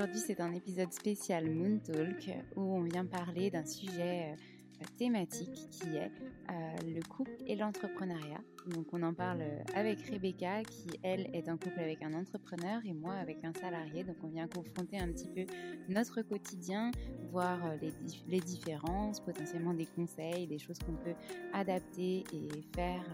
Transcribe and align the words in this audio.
Aujourd'hui, 0.00 0.22
c'est 0.26 0.40
un 0.40 0.54
épisode 0.54 0.90
spécial 0.94 1.50
Moon 1.50 1.78
Talk 1.78 2.30
où 2.56 2.62
on 2.62 2.80
vient 2.80 3.04
parler 3.04 3.50
d'un 3.50 3.66
sujet 3.66 4.32
euh, 4.32 4.84
thématique 4.96 5.68
qui 5.70 5.94
est 5.94 6.10
euh, 6.50 6.54
le 6.86 7.02
couple 7.06 7.36
et 7.46 7.54
l'entrepreneuriat. 7.54 8.40
Donc, 8.68 8.86
on 8.94 9.02
en 9.02 9.12
parle 9.12 9.42
avec 9.74 10.00
Rebecca 10.10 10.62
qui, 10.62 10.88
elle, 11.02 11.28
est 11.34 11.50
en 11.50 11.58
couple 11.58 11.80
avec 11.80 12.02
un 12.02 12.14
entrepreneur 12.14 12.80
et 12.86 12.94
moi 12.94 13.12
avec 13.12 13.44
un 13.44 13.52
salarié. 13.52 14.02
Donc, 14.02 14.16
on 14.22 14.28
vient 14.28 14.48
confronter 14.48 14.98
un 14.98 15.08
petit 15.08 15.28
peu 15.28 15.44
notre 15.90 16.22
quotidien, 16.22 16.92
voir 17.30 17.58
euh, 17.66 17.76
les, 17.82 17.92
les 18.26 18.40
différences, 18.40 19.20
potentiellement 19.20 19.74
des 19.74 19.84
conseils, 19.84 20.46
des 20.46 20.58
choses 20.58 20.78
qu'on 20.78 20.96
peut 20.96 21.14
adapter 21.52 22.24
et 22.32 22.48
faire 22.74 23.04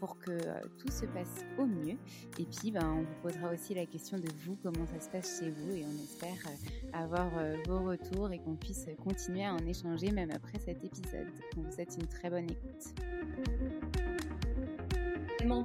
pour 0.00 0.18
que 0.18 0.30
euh, 0.30 0.60
tout 0.78 0.90
se 0.90 1.04
passe 1.06 1.44
au 1.58 1.66
mieux. 1.66 1.96
Et 2.38 2.44
puis, 2.44 2.72
ben, 2.72 2.84
on 2.84 3.02
vous 3.02 3.20
posera 3.22 3.52
aussi 3.52 3.74
la 3.74 3.86
question 3.86 4.18
de 4.18 4.28
vous, 4.44 4.56
comment 4.62 4.86
ça 4.86 4.98
se 4.98 5.10
passe 5.10 5.40
chez 5.40 5.50
vous, 5.50 5.70
et 5.76 5.84
on 5.84 6.02
espère 6.02 6.36
euh, 6.46 6.88
avoir 6.92 7.30
euh, 7.38 7.56
vos 7.68 7.84
retours 7.84 8.32
et 8.32 8.38
qu'on 8.38 8.56
puisse 8.56 8.86
continuer 9.04 9.44
à 9.44 9.54
en 9.54 9.58
échanger 9.58 10.10
même 10.10 10.30
après 10.30 10.58
cet 10.58 10.82
épisode. 10.82 11.28
On 11.56 11.62
vous 11.62 11.72
souhaite 11.72 11.96
une 12.00 12.08
très 12.08 12.30
bonne 12.30 12.50
écoute 12.50 14.09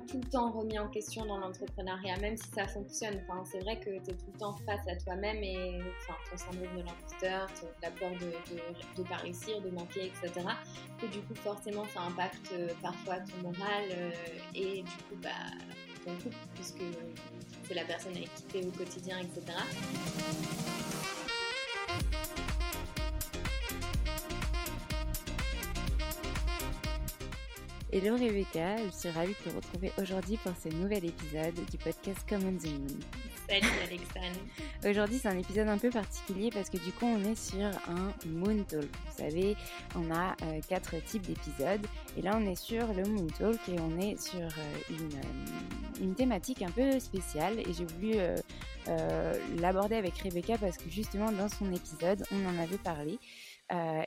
tout 0.08 0.20
le 0.24 0.30
temps 0.30 0.52
remis 0.52 0.80
en 0.80 0.88
question 0.88 1.26
dans 1.26 1.38
l'entrepreneuriat, 1.38 2.18
même 2.18 2.38
si 2.38 2.48
ça 2.50 2.68
fonctionne. 2.68 3.20
Enfin, 3.28 3.44
c'est 3.46 3.60
vrai 3.60 3.78
que 3.80 3.90
tu 4.04 4.12
es 4.12 4.14
tout 4.14 4.32
le 4.34 4.40
temps 4.40 4.56
face 4.66 4.88
à 4.88 4.96
toi-même 4.96 5.44
et 5.44 5.80
enfin, 6.02 6.16
ton 6.32 6.38
syndrome 6.38 6.78
de 6.78 6.84
l'imposteur, 6.84 7.48
la 7.82 7.92
peur 7.92 8.12
de 8.12 9.02
ne 9.02 9.08
pas 9.08 9.18
réussir, 9.18 9.62
de 9.62 9.70
manquer, 9.72 10.06
etc. 10.06 10.48
Que 11.00 11.08
du 11.08 11.20
coup, 11.22 11.36
forcément, 11.36 11.86
ça 11.94 12.02
impacte 12.02 12.52
euh, 12.54 12.70
parfois 12.82 13.18
ton 13.20 13.50
moral 13.50 13.84
euh, 13.92 14.12
et 14.54 14.82
du 14.82 14.84
coup, 14.84 15.16
bah, 15.22 15.30
ton 16.06 16.16
couple, 16.16 16.36
puisque 16.54 16.84
c'est 17.68 17.74
la 17.74 17.84
personne 17.84 18.16
avec 18.16 18.30
qui 18.34 18.66
au 18.66 18.72
quotidien, 18.72 19.20
etc. 19.20 19.58
Hello 27.98 28.18
Rebecca, 28.18 28.76
je 28.76 28.92
suis 28.92 29.10
ravie 29.10 29.32
de 29.46 29.50
te 29.50 29.56
retrouver 29.56 29.90
aujourd'hui 30.02 30.36
pour 30.44 30.52
ce 30.62 30.68
nouvel 30.68 31.06
épisode 31.06 31.54
du 31.72 31.78
podcast 31.78 32.26
Common 32.28 32.58
the 32.58 32.66
Moon. 32.66 33.00
Salut 33.48 33.72
Alexandre. 33.88 34.42
Aujourd'hui 34.86 35.18
c'est 35.18 35.30
un 35.30 35.38
épisode 35.38 35.70
un 35.70 35.78
peu 35.78 35.90
particulier 35.90 36.50
parce 36.50 36.70
que 36.70 36.76
du 36.76 36.92
coup 36.92 37.06
on 37.06 37.24
est 37.24 37.36
sur 37.36 37.68
un 37.88 38.12
Moon 38.28 38.66
Talk. 38.66 38.84
Vous 38.84 39.18
savez, 39.18 39.56
on 39.96 40.12
a 40.14 40.36
euh, 40.44 40.60
quatre 40.68 41.02
types 41.06 41.22
d'épisodes 41.22 41.88
et 42.18 42.22
là 42.22 42.38
on 42.38 42.46
est 42.46 42.58
sur 42.58 42.86
le 42.94 43.04
Moon 43.04 43.28
Talk 43.28 43.62
et 43.70 43.80
on 43.80 43.98
est 44.02 44.22
sur 44.22 44.42
euh, 44.42 44.90
une, 44.90 45.18
euh, 45.18 46.02
une, 46.02 46.16
thématique 46.16 46.64
un 46.64 46.72
peu 46.72 47.00
spéciale 47.00 47.62
et 47.62 47.72
j'ai 47.72 47.86
voulu 47.86 48.16
l'aborder 49.62 49.96
avec 49.96 50.18
Rebecca 50.18 50.58
parce 50.58 50.76
que 50.76 50.90
justement 50.90 51.32
dans 51.32 51.48
son 51.48 51.72
épisode 51.72 52.26
on 52.34 52.46
en 52.46 52.62
avait 52.62 52.78
parlé. 52.78 53.20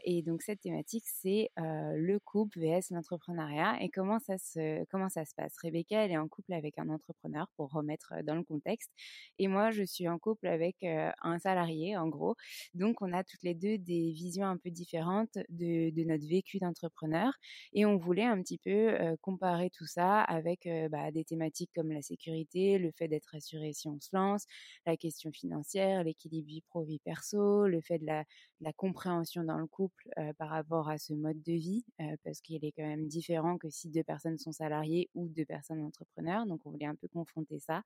Et 0.05 0.23
donc 0.23 0.43
cette 0.43 0.61
thématique, 0.61 1.05
c'est 1.07 1.51
le 1.57 2.19
couple 2.19 2.61
vs 2.61 2.91
l'entrepreneuriat 2.91 3.83
et 3.83 3.89
comment 3.89 4.19
ça 4.19 4.39
se 4.39 4.85
comment 4.87 5.09
ça 5.09 5.25
se 5.25 5.35
passe? 5.35 5.55
Rebecca, 5.63 6.05
elle 6.05 6.13
est 6.13 6.19
en 6.19 6.29
couple 6.29 6.53
avec 6.53 6.79
un 6.79 6.89
entrepreneur 6.89 7.49
pour 7.57 7.71
remettre 7.71 8.15
dans 8.25 8.35
le 8.37 8.45
contexte, 8.45 8.91
et 9.39 9.49
moi, 9.49 9.71
je 9.71 9.83
suis 9.83 10.09
en 10.09 10.19
couple 10.19 10.47
avec 10.47 10.77
un 10.83 11.39
salarié, 11.39 11.97
en 11.97 12.09
gros. 12.09 12.37
Donc 12.75 13.03
on 13.03 13.13
a 13.13 13.25
toutes 13.25 13.43
les 13.43 13.55
deux 13.55 13.79
des 13.79 14.13
visions 14.13 14.47
un 14.47 14.57
peu 14.57 14.71
différentes 14.71 15.39
de, 15.49 15.91
de 15.91 16.05
notre 16.05 16.27
vécu 16.27 16.59
d'entrepreneur, 16.59 17.33
et 17.73 17.85
on 17.87 17.97
voulait 17.97 18.25
un 18.25 18.41
petit 18.43 18.59
peu 18.59 18.97
comparer 19.21 19.71
tout 19.71 19.87
ça 19.87 20.21
avec 20.23 20.69
bah, 20.91 21.11
des 21.11 21.25
thématiques 21.25 21.71
comme 21.75 21.93
la 21.93 22.03
sécurité, 22.03 22.79
le 22.79 22.91
fait 22.93 23.09
d'être 23.09 23.35
assuré 23.35 23.73
si 23.73 23.89
on 23.89 23.99
se 24.01 24.11
lance, 24.13 24.45
la 24.87 24.97
question 24.97 25.33
financière, 25.33 26.05
l'équilibre 26.05 26.47
vie 26.49 26.63
pro 26.63 26.83
vie 26.85 27.01
perso, 27.01 27.67
le 27.67 27.81
fait 27.81 27.99
de 27.99 28.07
la, 28.07 28.23
de 28.23 28.65
la 28.65 28.73
compréhension 28.73 29.43
dans 29.49 29.59
le 29.59 29.67
couple 29.67 30.09
par 30.39 30.51
rapport 30.51 30.89
à 30.89 30.99
ce 30.99 31.15
mode 31.15 31.43
de 31.43 31.53
vie, 31.55 31.85
parce 32.25 32.41
qu'il 32.41 32.65
est 32.65 32.73
quand 32.73 32.87
même 32.87 33.09
différent 33.09 33.59
que 33.59 33.69
si 33.71 33.89
deux 33.91 34.05
personnes 34.05 34.39
sont 34.39 34.53
salariées 34.53 35.11
ou 35.15 35.29
deux 35.29 35.45
personnes 35.47 35.83
entrepreneurs. 35.83 36.47
Donc, 36.47 36.61
on 36.67 36.71
voulait 36.71 36.87
un 36.87 36.95
peu 36.95 37.09
confronter 37.09 37.59
ça. 37.59 37.83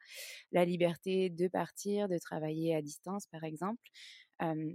La 0.52 0.64
liberté 0.66 1.30
de 1.30 1.48
partir, 1.48 2.08
de 2.08 2.18
travailler 2.18 2.74
à 2.74 2.82
distance, 2.82 3.26
par 3.26 3.44
exemple. 3.44 3.90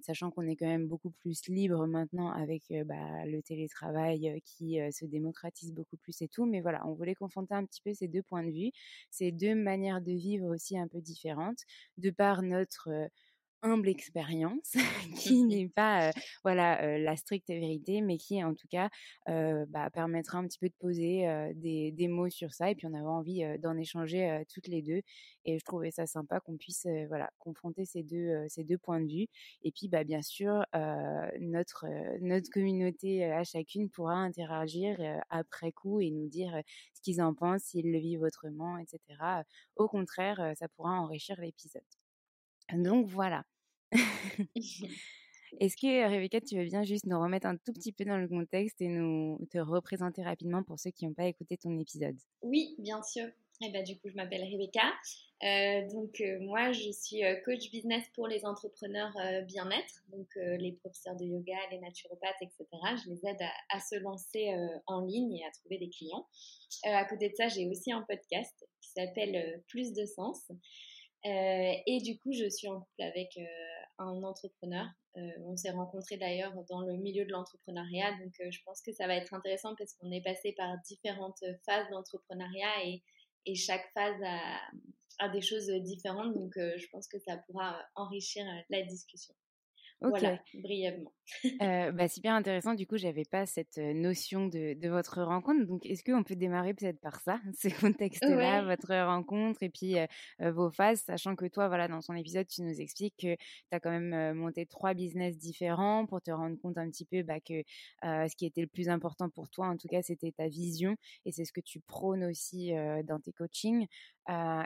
sachant 0.01 0.31
qu'on 0.31 0.47
est 0.47 0.55
quand 0.55 0.67
même 0.67 0.87
beaucoup 0.87 1.11
plus 1.11 1.47
libre 1.49 1.85
maintenant 1.87 2.31
avec 2.31 2.63
bah, 2.85 3.25
le 3.25 3.41
télétravail 3.41 4.41
qui 4.45 4.79
se 4.91 5.05
démocratise 5.05 5.73
beaucoup 5.73 5.97
plus 5.97 6.21
et 6.21 6.27
tout. 6.29 6.45
Mais 6.45 6.61
voilà, 6.61 6.85
on 6.87 6.93
voulait 6.93 7.15
confronter 7.15 7.53
un 7.53 7.65
petit 7.65 7.81
peu 7.81 7.93
ces 7.93 8.07
deux 8.07 8.23
points 8.23 8.43
de 8.43 8.51
vue, 8.51 8.71
ces 9.11 9.31
deux 9.31 9.55
manières 9.55 10.01
de 10.01 10.13
vivre 10.13 10.47
aussi 10.53 10.77
un 10.77 10.87
peu 10.87 11.01
différentes, 11.01 11.59
de 11.97 12.09
par 12.11 12.41
notre 12.43 12.89
humble 13.61 13.89
expérience 13.89 14.73
qui 15.17 15.43
n'est 15.43 15.69
pas 15.69 16.11
voilà 16.43 16.97
la 16.97 17.15
stricte 17.15 17.49
vérité 17.49 18.01
mais 18.01 18.17
qui 18.17 18.43
en 18.43 18.53
tout 18.53 18.67
cas 18.67 18.89
bah, 19.25 19.89
permettra 19.91 20.37
un 20.37 20.47
petit 20.47 20.59
peu 20.59 20.69
de 20.69 20.75
poser 20.79 21.27
des, 21.55 21.91
des, 21.91 22.07
mots 22.07 22.29
sur 22.29 22.53
ça 22.53 22.69
et 22.69 22.75
puis 22.75 22.87
on 22.87 22.93
avait 22.93 23.05
envie 23.05 23.43
d'en 23.59 23.77
échanger 23.77 24.43
toutes 24.53 24.67
les 24.67 24.81
deux 24.81 25.01
et 25.45 25.59
je 25.59 25.65
trouvais 25.65 25.91
ça 25.91 26.05
sympa 26.05 26.39
qu'on 26.39 26.57
puisse 26.57 26.87
voilà 27.07 27.29
confronter 27.39 27.85
ces 27.85 28.03
deux 28.03 28.45
ces 28.47 28.63
deux 28.63 28.77
points 28.77 29.01
de 29.01 29.11
vue 29.11 29.27
et 29.63 29.71
puis 29.71 29.87
bah 29.87 30.03
bien 30.03 30.21
sûr 30.21 30.65
notre 31.39 31.85
notre 32.21 32.49
communauté 32.49 33.25
à 33.25 33.43
chacune 33.43 33.89
pourra 33.89 34.15
interagir 34.15 34.97
après 35.29 35.71
coup 35.71 35.99
et 35.99 36.11
nous 36.11 36.27
dire 36.27 36.61
ce 36.93 37.01
qu'ils 37.01 37.21
en 37.21 37.33
pensent 37.33 37.63
s'ils 37.63 37.91
le 37.91 37.99
vivent 37.99 38.21
autrement 38.21 38.77
etc 38.77 38.99
au 39.75 39.87
contraire 39.87 40.53
ça 40.57 40.67
pourra 40.69 40.91
enrichir 40.91 41.39
l'épisode 41.39 41.83
donc 42.73 43.07
voilà. 43.07 43.43
Est-ce 45.59 45.77
que 45.77 46.09
Rebecca, 46.09 46.41
tu 46.41 46.57
veux 46.57 46.65
bien 46.65 46.83
juste 46.83 47.05
nous 47.05 47.19
remettre 47.19 47.47
un 47.47 47.55
tout 47.55 47.73
petit 47.73 47.91
peu 47.91 48.03
dans 48.05 48.17
le 48.17 48.27
contexte 48.27 48.81
et 48.81 48.89
nous 48.89 49.39
te 49.49 49.57
représenter 49.57 50.21
rapidement 50.21 50.61
pour 50.63 50.77
ceux 50.77 50.91
qui 50.91 51.05
n'ont 51.07 51.13
pas 51.13 51.25
écouté 51.25 51.57
ton 51.57 51.77
épisode? 51.79 52.17
Oui, 52.41 52.75
bien 52.79 53.01
sûr. 53.01 53.27
Et 53.59 53.67
eh 53.69 53.71
ben, 53.71 53.83
du 53.83 53.97
coup, 53.97 54.07
je 54.07 54.13
m'appelle 54.13 54.43
Rebecca. 54.43 54.93
Euh, 55.43 55.87
donc, 55.89 56.21
euh, 56.21 56.39
moi, 56.41 56.73
je 56.73 56.91
suis 56.91 57.23
euh, 57.23 57.35
coach 57.43 57.71
business 57.71 58.03
pour 58.13 58.27
les 58.27 58.45
entrepreneurs 58.45 59.13
bien-être, 59.47 60.03
donc 60.09 60.27
les 60.35 60.73
professeurs 60.73 61.15
de 61.15 61.25
yoga, 61.25 61.57
les 61.71 61.79
naturopathes, 61.79 62.41
etc. 62.41 62.65
Je 63.03 63.09
les 63.09 63.25
aide 63.25 63.41
à, 63.41 63.77
à 63.77 63.79
se 63.79 63.95
lancer 63.95 64.55
en 64.85 65.01
ligne 65.01 65.37
et 65.37 65.45
à 65.45 65.49
trouver 65.51 65.79
des 65.79 65.89
clients. 65.89 66.27
à 66.83 67.05
côté 67.05 67.29
de 67.29 67.35
ça, 67.35 67.47
j'ai 67.47 67.67
aussi 67.67 67.91
un 67.91 68.03
podcast 68.03 68.67
qui 68.81 68.89
s'appelle 68.89 69.63
Plus 69.67 69.91
de 69.93 70.05
sens. 70.05 70.51
Euh, 71.25 71.73
et 71.85 71.99
du 72.01 72.17
coup, 72.19 72.31
je 72.31 72.49
suis 72.49 72.67
en 72.67 72.79
couple 72.79 73.01
avec 73.01 73.37
euh, 73.37 73.45
un 73.97 74.23
entrepreneur. 74.23 74.85
Euh, 75.17 75.21
on 75.45 75.55
s'est 75.55 75.71
rencontrés 75.71 76.17
d'ailleurs 76.17 76.53
dans 76.69 76.81
le 76.81 76.93
milieu 76.93 77.25
de 77.25 77.31
l'entrepreneuriat, 77.31 78.11
donc 78.23 78.33
je 78.51 78.59
pense 78.63 78.81
que 78.81 78.91
ça 78.91 79.07
va 79.07 79.15
être 79.15 79.33
intéressant 79.33 79.75
parce 79.75 79.93
qu'on 79.95 80.11
est 80.11 80.21
passé 80.21 80.53
par 80.55 80.77
différentes 80.85 81.43
phases 81.65 81.89
d'entrepreneuriat 81.89 82.85
et, 82.85 83.03
chaque 83.55 83.89
phase 83.93 84.21
a, 85.19 85.29
des 85.29 85.41
choses 85.41 85.69
différentes, 85.81 86.35
donc 86.35 86.51
je 86.55 86.85
pense 86.91 87.07
que 87.07 87.17
ça 87.17 87.37
pourra 87.47 87.81
enrichir 87.95 88.45
la 88.69 88.81
discussion. 88.83 89.33
Voilà, 90.01 90.39
brièvement. 90.53 91.11
euh, 91.61 91.91
bah, 91.91 92.07
super 92.07 92.33
intéressant. 92.33 92.73
Du 92.73 92.85
coup, 92.85 92.97
j'avais 92.97 93.25
pas 93.25 93.45
cette 93.45 93.77
notion 93.77 94.47
de, 94.47 94.73
de 94.73 94.89
votre 94.89 95.23
rencontre. 95.23 95.65
Donc, 95.65 95.85
est-ce 95.85 96.03
qu'on 96.03 96.23
peut 96.23 96.35
démarrer 96.35 96.73
peut-être 96.73 96.99
par 96.99 97.19
ça, 97.19 97.39
ce 97.57 97.67
contexte-là, 97.79 98.63
votre 98.63 98.93
rencontre 99.05 99.63
et 99.63 99.69
puis 99.69 99.95
vos 100.39 100.69
phases, 100.69 101.01
sachant 101.01 101.35
que 101.35 101.45
toi, 101.45 101.67
voilà, 101.67 101.87
dans 101.87 101.99
ton 102.01 102.13
épisode, 102.13 102.47
tu 102.47 102.61
nous 102.61 102.79
expliques 102.79 103.15
que 103.17 103.35
tu 103.35 103.71
as 103.71 103.79
quand 103.79 103.89
même 103.89 104.35
monté 104.37 104.65
trois 104.65 104.93
business 104.93 105.37
différents 105.37 106.05
pour 106.05 106.21
te 106.21 106.31
rendre 106.31 106.57
compte 106.59 106.77
un 106.77 106.89
petit 106.89 107.05
peu 107.05 107.23
bah, 107.23 107.39
que 107.39 107.63
ce 108.03 108.35
qui 108.35 108.45
était 108.45 108.61
le 108.61 108.67
plus 108.67 108.89
important 108.89 109.29
pour 109.29 109.49
toi, 109.49 109.67
en 109.67 109.77
tout 109.77 109.87
cas, 109.87 110.01
c'était 110.01 110.31
ta 110.31 110.47
vision 110.47 110.95
et 111.25 111.31
c'est 111.31 111.45
ce 111.45 111.51
que 111.51 111.61
tu 111.61 111.79
prônes 111.79 112.23
aussi 112.23 112.71
dans 113.05 113.19
tes 113.19 113.33
coachings. 113.33 113.87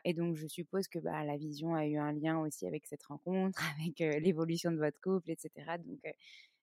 et 0.06 0.14
donc, 0.14 0.36
je 0.36 0.48
suppose 0.48 0.88
que 0.88 1.00
bah, 1.00 1.24
la 1.24 1.38
vision 1.38 1.74
a 1.76 1.86
eu 1.86 1.98
un 1.98 2.12
lien 2.12 2.40
aussi 2.40 2.68
avec 2.68 2.86
cette 2.86 3.04
rencontre, 3.04 3.60
avec 3.80 4.00
l'évolution 4.22 4.72
de 4.72 4.78
votre 4.78 5.00
couple, 5.02 5.21
etc. 5.30 5.50
Donc, 5.86 6.00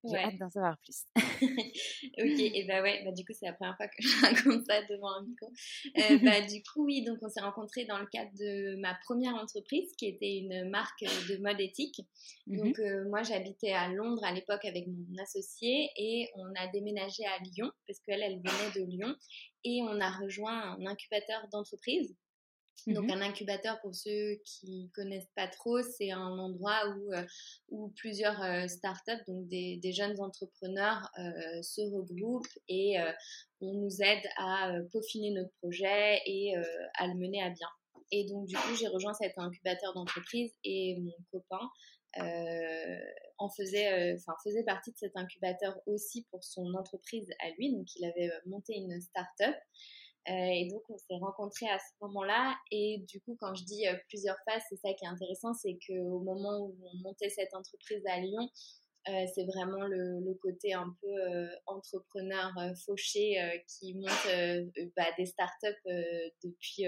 j'ai 0.05 0.17
hâte 0.17 0.39
d'en 0.39 0.51
savoir 0.51 0.79
plus. 0.79 1.05
ok, 1.17 2.39
et 2.39 2.65
bah 2.69 2.83
ouais, 2.83 3.03
bah 3.05 3.11
du 3.11 3.25
coup, 3.25 3.33
c'est 3.33 3.47
la 3.47 3.53
première 3.53 3.77
fois 3.77 3.89
que 3.89 3.95
je 4.03 4.21
raconte 4.21 4.65
ça 4.67 4.83
devant 4.85 5.13
un 5.13 5.25
micro. 5.25 5.51
Euh, 5.97 6.19
bah 6.23 6.41
du 6.47 6.63
coup, 6.63 6.85
oui, 6.85 7.03
donc 7.05 7.19
on 7.23 7.29
s'est 7.29 7.41
rencontrés 7.41 7.85
dans 7.85 7.99
le 7.99 8.07
cadre 8.07 8.31
de 8.39 8.77
ma 8.81 8.95
première 9.05 9.35
entreprise 9.35 9.93
qui 9.97 10.07
était 10.07 10.37
une 10.37 10.71
marque 10.71 11.03
de 11.03 11.37
mode 11.39 11.61
éthique. 11.61 12.01
Mmh 12.47 12.59
donc, 12.59 12.81
moi, 13.09 13.23
j'habitais 13.23 13.73
à 13.73 13.89
Londres 13.89 14.23
à 14.25 14.33
l'époque 14.33 14.65
avec 14.65 14.87
mon 14.87 15.23
associé 15.23 15.91
et 15.97 16.29
on 16.37 16.55
a 16.55 16.69
déménagé 16.69 17.25
à 17.27 17.39
Lyon 17.43 17.71
parce 17.87 17.99
qu'elle, 18.01 18.23
elle 18.23 18.39
venait 18.39 18.71
de 18.75 18.89
Lyon 18.89 19.17
et 19.65 19.81
on 19.83 20.01
a 20.01 20.11
rejoint 20.11 20.77
un 20.77 20.87
incubateur 20.87 21.49
d'entreprise 21.51 22.15
donc 22.87 23.05
mmh 23.07 23.11
un 23.11 23.21
incubateur, 23.23 23.81
pour 23.81 23.95
ceux 23.95 24.41
qui 24.45 24.91
connaissent 24.95 25.31
pas 25.35 25.49
trop, 25.49 25.83
c'est 25.83 26.11
un 26.11 26.39
endroit 26.39 26.81
où, 26.89 27.13
euh, 27.13 27.25
où 27.71 27.89
plusieurs 27.97 28.41
euh, 28.43 28.67
startups, 28.69 29.25
donc 29.27 29.49
des, 29.49 29.79
des 29.79 29.93
jeunes 29.93 30.19
entrepreneurs, 30.21 31.11
euh, 31.19 31.63
se 31.63 31.81
regroupent 31.93 32.47
et 32.69 32.97
on 33.61 33.75
nous 33.75 34.03
aide 34.03 34.23
à 34.37 34.73
peaufiner 34.93 35.33
notre 35.33 35.53
projet 35.61 36.21
et 36.27 36.55
à 36.95 37.07
le 37.07 37.15
mener 37.15 37.43
à 37.43 37.51
bien. 37.51 37.69
Et 38.11 38.27
donc 38.27 38.47
du 38.47 38.57
coup, 38.57 38.75
j'ai 38.75 38.89
rejoint 38.89 39.15
cet 39.15 39.37
incubateur 39.37 39.93
d'entreprise 39.95 40.53
et 40.65 40.97
mon 41.01 41.13
copain 41.33 41.69
en 43.39 43.49
faisait, 43.51 44.15
enfin 44.15 44.35
faisait 44.45 44.65
partie 44.65 44.93
de 44.93 44.97
cet 44.97 45.17
incubateur 45.17 45.79
aussi 45.87 46.27
pour 46.31 46.45
son 46.45 46.75
entreprise 46.75 47.29
à 47.41 47.51
lui. 47.59 47.73
Donc 47.75 47.87
il 47.97 48.05
avait 48.05 48.31
monté 48.47 48.75
une 48.75 49.01
startup. 49.01 49.57
Et 50.31 50.69
donc, 50.71 50.83
on 50.91 50.99
s'est 50.99 51.17
rencontrés 51.21 51.69
à 51.69 51.79
ce 51.79 52.05
moment-là. 52.07 52.55
Et 52.71 53.05
du 53.09 53.21
coup, 53.21 53.37
quand 53.41 53.55
je 53.55 53.65
dis 53.65 53.87
euh, 53.87 53.95
plusieurs 54.09 54.37
phases, 54.45 54.63
c'est 54.69 54.77
ça 54.77 54.93
qui 54.93 55.05
est 55.05 55.09
intéressant, 55.09 55.55
c'est 55.55 55.79
qu'au 55.87 56.21
moment 56.21 56.59
où 56.61 56.77
on 56.83 56.97
montait 57.03 57.31
cette 57.31 57.55
entreprise 57.55 58.03
à 58.07 58.21
Lyon, 58.21 58.49
euh, 59.09 59.25
c'est 59.35 59.45
vraiment 59.45 59.87
le, 59.87 60.35
côté 60.43 60.75
un 60.75 60.95
peu 61.01 61.49
entrepreneur 61.67 62.53
fauché 62.85 63.37
qui 63.67 63.95
monte 63.95 64.29
bah, 64.97 65.07
des 65.17 65.25
startups 65.25 65.83
depuis, 66.45 66.85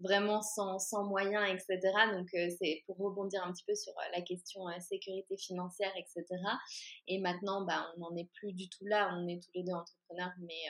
vraiment 0.00 0.42
sans, 0.42 0.80
sans, 0.80 1.04
moyens, 1.04 1.44
etc. 1.48 1.92
Donc, 2.12 2.28
c'est 2.32 2.82
pour 2.86 2.96
rebondir 2.96 3.44
un 3.44 3.52
petit 3.52 3.64
peu 3.64 3.76
sur 3.76 3.92
la 4.12 4.22
question 4.22 4.62
sécurité 4.80 5.36
financière, 5.36 5.92
etc. 5.96 6.24
Et 7.06 7.20
maintenant, 7.20 7.64
bah, 7.64 7.86
on 7.96 8.00
n'en 8.00 8.16
est 8.16 8.28
plus 8.34 8.52
du 8.52 8.68
tout 8.68 8.86
là. 8.86 9.14
On 9.14 9.28
est 9.28 9.40
tous 9.40 9.52
les 9.54 9.62
deux 9.62 9.74
entrepreneurs, 9.74 10.32
mais 10.40 10.64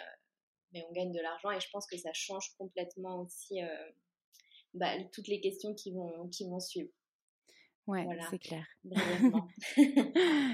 mais 0.73 0.85
on 0.89 0.93
gagne 0.93 1.13
de 1.13 1.21
l'argent 1.21 1.51
et 1.51 1.61
je 1.61 1.69
pense 1.71 1.87
que 1.87 1.97
ça 1.97 2.13
change 2.13 2.55
complètement 2.59 3.23
aussi 3.23 3.63
euh, 3.63 3.91
bah, 4.75 4.93
toutes 5.13 5.29
les 5.29 5.41
questions 5.41 5.75
qui 5.75 5.93
vont, 5.93 6.29
qui 6.29 6.49
vont 6.49 6.61
suivre. 6.61 6.91
Ouais, 7.87 8.07
c'est 8.29 8.39
clair. 8.39 8.67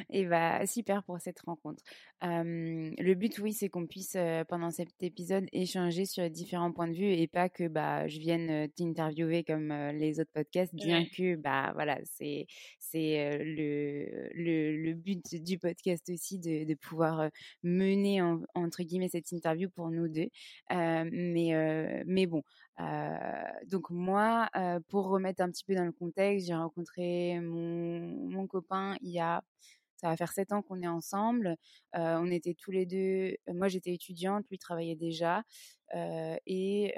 et 0.09 0.25
bah 0.29 0.65
super 0.67 1.03
pour 1.03 1.19
cette 1.19 1.41
rencontre. 1.41 1.83
le 2.23 3.15
but, 3.15 3.37
oui, 3.41 3.53
c'est 3.53 3.69
qu'on 3.69 3.89
puisse 3.89 4.17
pendant 4.49 4.71
cet 4.71 5.03
épisode 5.03 5.47
échanger 5.53 6.05
sur 6.05 6.31
différents 6.31 6.71
points 6.71 6.87
de 6.87 6.95
vue 6.95 7.13
et 7.13 7.27
pas 7.27 7.49
que 7.49 7.67
bah 7.67 8.07
je 8.07 8.21
vienne 8.21 8.69
t'interviewer 8.77 9.43
comme 9.43 9.73
les 9.95 10.21
autres 10.21 10.31
podcasts, 10.33 10.77
bien 10.77 11.07
que 11.07 11.35
bah 11.35 11.73
voilà, 11.75 11.99
c'est 12.05 12.47
c'est 12.91 13.39
le, 13.39 14.29
le, 14.35 14.93
but 14.95 15.43
du 15.43 15.59
podcast 15.59 16.09
aussi 16.11 16.39
de, 16.39 16.65
de 16.65 16.75
pouvoir 16.75 17.31
mener 17.63 18.23
entre 18.55 18.83
guillemets 18.83 19.09
cette 19.09 19.33
interview 19.33 19.69
pour 19.71 19.91
nous 19.91 20.09
deux. 20.09 20.29
mais 20.71 22.05
mais 22.07 22.27
bon, 22.27 22.43
donc 23.67 23.91
moi, 23.91 24.49
pour 24.89 25.09
remettre 25.09 25.43
un 25.43 25.51
petit 25.51 25.65
peu 25.65 25.75
dans 25.75 25.85
le 25.85 25.93
contexte, 25.93 26.47
j'ai 26.47 26.55
rencontré 26.55 27.41
mon, 27.41 28.01
mon, 28.31 28.47
copain 28.47 28.97
il 29.01 29.11
y 29.11 29.21
a, 29.21 29.43
ça 29.97 30.09
va 30.09 30.17
faire 30.17 30.33
sept 30.33 30.53
ans 30.53 30.63
qu'on 30.63 30.83
est 30.83 30.89
ensemble. 30.89 31.57
on 31.95 32.31
était 32.31 32.55
tous 32.55 32.71
les 32.71 32.87
deux, 32.87 33.37
moi 33.53 33.69
j'étais 33.69 33.93
étudiante, 33.93 34.45
lui 34.51 34.59
travaillait 34.59 34.97
déjà, 34.97 35.43
et 36.47 36.95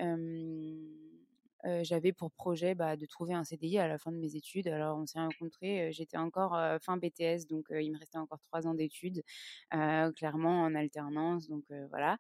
j'avais 1.83 2.13
pour 2.13 2.31
projet 2.31 2.75
bah, 2.75 2.97
de 2.97 3.07
trouver 3.07 3.35
un 3.35 3.45
CDI 3.45 3.79
à 3.79 3.89
la 3.89 3.99
fin 3.99 4.13
de 4.13 4.19
mes 4.19 4.37
études. 4.37 4.69
Alors 4.69 4.99
on 4.99 5.07
s'est 5.07 5.19
rencontrés, 5.19 5.93
j'étais 5.93 6.17
encore 6.17 6.59
fin 6.83 6.97
BTS, 6.97 7.47
donc 7.49 7.67
il 7.71 7.93
me 7.93 7.99
restait 7.99 8.19
encore 8.19 8.41
trois 8.43 8.67
ans 8.67 8.75
d'études, 8.75 9.23
clairement 9.71 10.63
en 10.63 10.75
alternance. 10.75 11.49
Donc 11.49 11.65
voilà, 11.91 12.19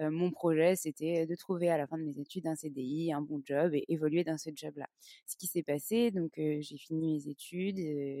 mon 0.00 0.30
projet 0.30 0.76
c'était 0.76 1.26
de 1.26 1.34
trouver 1.34 1.70
à 1.70 1.78
la 1.78 1.86
fin 1.86 1.98
de 1.98 2.04
mes 2.04 2.18
études 2.18 2.46
un 2.46 2.56
CDI, 2.56 3.12
un 3.12 3.22
bon 3.22 3.40
job 3.44 3.74
et 3.74 3.84
évoluer 3.88 4.24
dans 4.24 4.38
ce 4.38 4.50
job-là. 4.54 4.88
Ce 5.26 5.36
qui 5.36 5.46
s'est 5.46 5.62
passé, 5.62 6.10
donc 6.10 6.32
j'ai 6.36 6.78
fini 6.78 7.14
mes 7.14 7.28
études, 7.28 7.76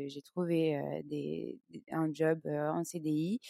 j'ai 0.08 0.22
trouvé 0.22 0.76
un 1.90 2.12
job 2.12 2.40
en 2.46 2.84
CDI 2.84 3.40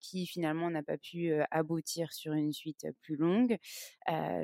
qui 0.00 0.26
finalement 0.26 0.70
n'a 0.70 0.82
pas 0.82 0.98
pu 0.98 1.32
aboutir 1.50 2.12
sur 2.12 2.32
une 2.32 2.52
suite 2.52 2.86
plus 3.02 3.16
longue. 3.16 3.58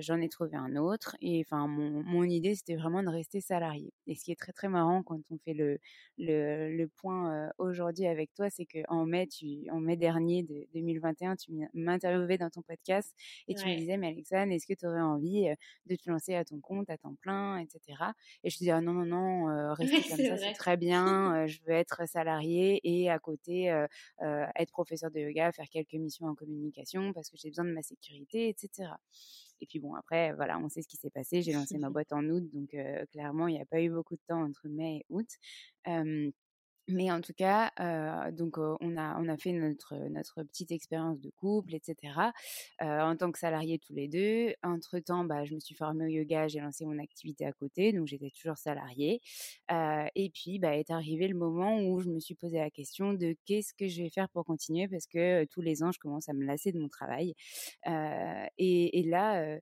J'en 0.00 0.20
ai 0.20 0.28
trouvé 0.28 0.56
un 0.56 0.76
autre 0.76 1.16
et 1.20 1.44
enfin 1.46 1.66
mon, 1.78 2.24
idée, 2.24 2.54
c'était 2.54 2.76
vraiment 2.76 3.02
de 3.02 3.08
rester 3.08 3.40
salarié. 3.40 3.92
Et 4.06 4.14
ce 4.14 4.24
qui 4.24 4.32
est 4.32 4.38
très 4.38 4.52
très 4.52 4.68
marrant 4.68 5.02
quand 5.02 5.20
on 5.30 5.38
fait 5.38 5.54
le, 5.54 5.78
le, 6.18 6.86
point 6.96 7.50
aujourd'hui 7.58 8.06
avec 8.06 8.32
toi, 8.34 8.50
c'est 8.50 8.66
qu'en 8.66 9.06
mai, 9.06 9.26
tu, 9.26 9.70
en 9.70 9.80
mai 9.80 9.96
dernier 9.96 10.42
de 10.42 10.66
2021, 10.74 11.36
tu 11.36 11.52
m'interviewais 11.74 12.38
dans 12.38 12.50
ton 12.50 12.62
podcast 12.62 13.14
et 13.46 13.54
tu 13.54 13.66
me 13.66 13.76
disais, 13.76 13.96
mais 13.96 14.08
Alexandre, 14.08 14.52
est-ce 14.52 14.66
que 14.66 14.74
tu 14.74 14.86
aurais 14.86 15.00
envie 15.00 15.48
de 15.86 15.96
te 15.96 16.10
lancer 16.10 16.34
à 16.34 16.44
ton 16.44 16.60
compte, 16.60 16.90
à 16.90 16.98
temps 16.98 17.14
plein, 17.20 17.58
etc. 17.58 17.80
Et 18.44 18.50
je 18.50 18.58
disais, 18.58 18.72
ah 18.72 18.80
non, 18.80 18.92
non, 18.92 19.06
non, 19.06 19.74
rester 19.74 20.08
comme 20.08 20.18
ça, 20.18 20.36
c'est 20.36 20.52
très 20.54 20.76
bien. 20.76 21.46
je 21.46 21.58
veux 21.66 21.74
être 21.74 22.08
salarié 22.08 22.80
et 22.84 23.10
à 23.10 23.18
côté, 23.18 23.66
être 24.20 24.72
professeur 24.72 25.10
de 25.10 25.20
yoga, 25.20 25.52
faire 25.52 25.68
quelques 25.70 25.94
missions 25.94 26.26
en 26.26 26.34
communication 26.34 27.12
parce 27.12 27.30
que 27.30 27.36
j'ai 27.36 27.48
besoin 27.48 27.64
de 27.64 27.72
ma 27.72 27.82
sécurité, 27.82 28.48
etc. 28.48 28.90
Et 29.60 29.66
puis 29.66 29.78
bon, 29.80 29.94
après, 29.94 30.32
voilà, 30.34 30.58
on 30.58 30.68
sait 30.68 30.82
ce 30.82 30.88
qui 30.88 30.96
s'est 30.96 31.10
passé. 31.10 31.42
J'ai 31.42 31.52
lancé 31.52 31.78
ma 31.78 31.90
boîte 31.90 32.12
en 32.12 32.24
août, 32.24 32.44
donc 32.52 32.74
clairement, 33.10 33.48
il 33.48 33.54
n'y 33.54 33.60
a 33.60 33.66
pas 33.66 33.80
eu 33.80 33.90
beaucoup 33.90 34.14
de 34.16 34.22
temps 34.28 34.42
entre 34.42 34.68
mai 34.68 34.98
et 34.98 35.06
août. 35.10 35.28
Mais 36.88 37.10
en 37.10 37.20
tout 37.20 37.34
cas, 37.34 37.70
euh, 37.80 38.32
donc 38.32 38.56
on 38.56 38.96
a 38.96 39.20
on 39.20 39.28
a 39.28 39.36
fait 39.36 39.52
notre 39.52 39.94
notre 40.08 40.42
petite 40.42 40.72
expérience 40.72 41.20
de 41.20 41.28
couple, 41.30 41.74
etc. 41.74 42.14
Euh, 42.80 43.00
en 43.00 43.14
tant 43.14 43.30
que 43.30 43.38
salariés 43.38 43.78
tous 43.78 43.92
les 43.92 44.08
deux. 44.08 44.54
Entre 44.62 44.98
temps, 44.98 45.24
bah, 45.24 45.44
je 45.44 45.54
me 45.54 45.60
suis 45.60 45.74
formée 45.74 46.06
au 46.06 46.08
yoga, 46.08 46.48
j'ai 46.48 46.60
lancé 46.60 46.86
mon 46.86 46.98
activité 46.98 47.44
à 47.44 47.52
côté, 47.52 47.92
donc 47.92 48.06
j'étais 48.06 48.30
toujours 48.30 48.56
salariée. 48.56 49.20
Euh, 49.70 50.06
et 50.14 50.30
puis, 50.30 50.58
bah, 50.58 50.76
est 50.76 50.90
arrivé 50.90 51.28
le 51.28 51.36
moment 51.36 51.78
où 51.78 52.00
je 52.00 52.08
me 52.08 52.20
suis 52.20 52.34
posé 52.34 52.58
la 52.58 52.70
question 52.70 53.12
de 53.12 53.36
qu'est-ce 53.44 53.74
que 53.74 53.86
je 53.86 54.02
vais 54.02 54.10
faire 54.10 54.30
pour 54.30 54.46
continuer, 54.46 54.88
parce 54.88 55.06
que 55.06 55.44
tous 55.44 55.60
les 55.60 55.82
ans, 55.82 55.92
je 55.92 55.98
commence 55.98 56.30
à 56.30 56.32
me 56.32 56.44
lasser 56.46 56.72
de 56.72 56.78
mon 56.80 56.88
travail. 56.88 57.34
Et, 58.58 59.02
là 59.08 59.58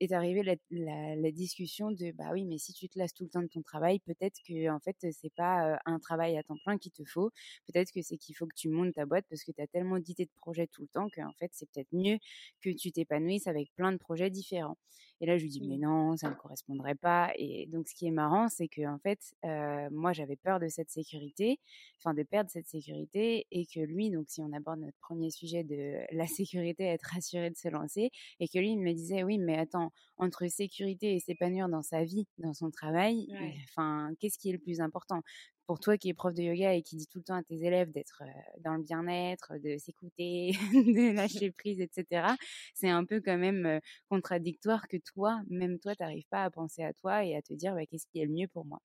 est 0.00 0.12
arrivée 0.12 0.42
la, 0.42 0.56
la, 0.70 1.16
la, 1.16 1.30
discussion 1.30 1.90
de 1.90 2.12
bah 2.12 2.30
oui, 2.32 2.44
mais 2.46 2.58
si 2.58 2.72
tu 2.72 2.88
te 2.88 2.98
lasses 2.98 3.12
tout 3.12 3.24
le 3.24 3.30
temps 3.30 3.42
de 3.42 3.48
ton 3.48 3.62
travail, 3.62 3.98
peut-être 4.00 4.38
que 4.46 4.70
en 4.70 4.78
fait 4.80 4.96
c'est 5.12 5.34
pas 5.34 5.78
un 5.84 5.98
travail 5.98 6.17
à 6.20 6.42
temps 6.42 6.56
plein 6.64 6.78
qu'il 6.78 6.92
te 6.92 7.04
faut. 7.04 7.30
Peut-être 7.66 7.92
que 7.92 8.02
c'est 8.02 8.16
qu'il 8.18 8.36
faut 8.36 8.46
que 8.46 8.54
tu 8.56 8.68
montes 8.68 8.94
ta 8.94 9.06
boîte 9.06 9.26
parce 9.30 9.44
que 9.44 9.52
tu 9.52 9.60
as 9.62 9.66
tellement 9.66 9.98
d'idées 9.98 10.26
de 10.26 10.30
projets 10.36 10.66
tout 10.66 10.82
le 10.82 10.88
temps 10.88 11.08
qu'en 11.14 11.32
fait, 11.38 11.50
c'est 11.52 11.68
peut-être 11.70 11.92
mieux 11.92 12.18
que 12.60 12.70
tu 12.70 12.92
t'épanouisses 12.92 13.46
avec 13.46 13.72
plein 13.74 13.92
de 13.92 13.98
projets 13.98 14.30
différents. 14.30 14.78
Et 15.20 15.26
là, 15.26 15.36
je 15.36 15.42
lui 15.42 15.50
dis, 15.50 15.60
mais 15.66 15.78
non, 15.78 16.16
ça 16.16 16.30
ne 16.30 16.34
correspondrait 16.34 16.94
pas. 16.94 17.32
Et 17.36 17.66
donc, 17.66 17.88
ce 17.88 17.94
qui 17.94 18.06
est 18.06 18.12
marrant, 18.12 18.48
c'est 18.48 18.68
que, 18.68 18.86
en 18.86 18.98
fait, 18.98 19.18
euh, 19.44 19.88
moi, 19.90 20.12
j'avais 20.12 20.36
peur 20.36 20.60
de 20.60 20.68
cette 20.68 20.90
sécurité, 20.90 21.58
enfin, 21.98 22.14
de 22.14 22.22
perdre 22.22 22.50
cette 22.50 22.68
sécurité 22.68 23.46
et 23.50 23.66
que 23.66 23.80
lui, 23.80 24.10
donc, 24.10 24.26
si 24.28 24.40
on 24.42 24.52
aborde 24.52 24.80
notre 24.80 24.98
premier 25.00 25.30
sujet 25.30 25.64
de 25.64 26.00
la 26.12 26.26
sécurité, 26.26 26.84
être 26.84 27.16
assuré 27.16 27.50
de 27.50 27.56
se 27.56 27.68
lancer, 27.68 28.10
et 28.40 28.48
que 28.48 28.58
lui, 28.58 28.70
il 28.70 28.78
me 28.78 28.92
disait, 28.92 29.24
oui, 29.24 29.38
mais 29.38 29.58
attends, 29.58 29.92
entre 30.16 30.46
sécurité 30.48 31.14
et 31.14 31.20
s'épanouir 31.20 31.68
dans 31.68 31.82
sa 31.82 32.04
vie, 32.04 32.26
dans 32.38 32.54
son 32.54 32.70
travail, 32.70 33.28
enfin, 33.68 34.10
qu'est-ce 34.20 34.38
qui 34.38 34.50
est 34.50 34.52
le 34.52 34.58
plus 34.58 34.80
important? 34.80 35.22
pour 35.68 35.80
toi 35.80 35.98
qui 35.98 36.08
es 36.08 36.14
prof 36.14 36.32
de 36.32 36.42
yoga 36.42 36.72
et 36.72 36.82
qui 36.82 36.96
dit 36.96 37.06
tout 37.06 37.18
le 37.18 37.24
temps 37.24 37.34
à 37.34 37.42
tes 37.42 37.62
élèves 37.62 37.92
d'être 37.92 38.22
dans 38.64 38.72
le 38.74 38.82
bien-être, 38.82 39.52
de 39.62 39.76
s'écouter, 39.76 40.52
de 40.72 41.14
lâcher 41.14 41.50
prise, 41.50 41.78
etc., 41.82 42.26
c'est 42.72 42.88
un 42.88 43.04
peu 43.04 43.20
quand 43.20 43.36
même 43.36 43.78
contradictoire 44.08 44.88
que 44.88 44.96
toi, 45.12 45.40
même 45.48 45.78
toi, 45.78 45.94
tu 45.94 46.02
n'arrives 46.02 46.26
pas 46.30 46.44
à 46.44 46.50
penser 46.50 46.82
à 46.82 46.92
toi 46.92 47.24
et 47.24 47.36
à 47.36 47.42
te 47.42 47.52
dire 47.54 47.74
bah, 47.74 47.86
qu'est-ce 47.86 48.06
qui 48.06 48.20
est 48.20 48.26
le 48.26 48.32
mieux 48.32 48.48
pour 48.48 48.64
moi? 48.64 48.80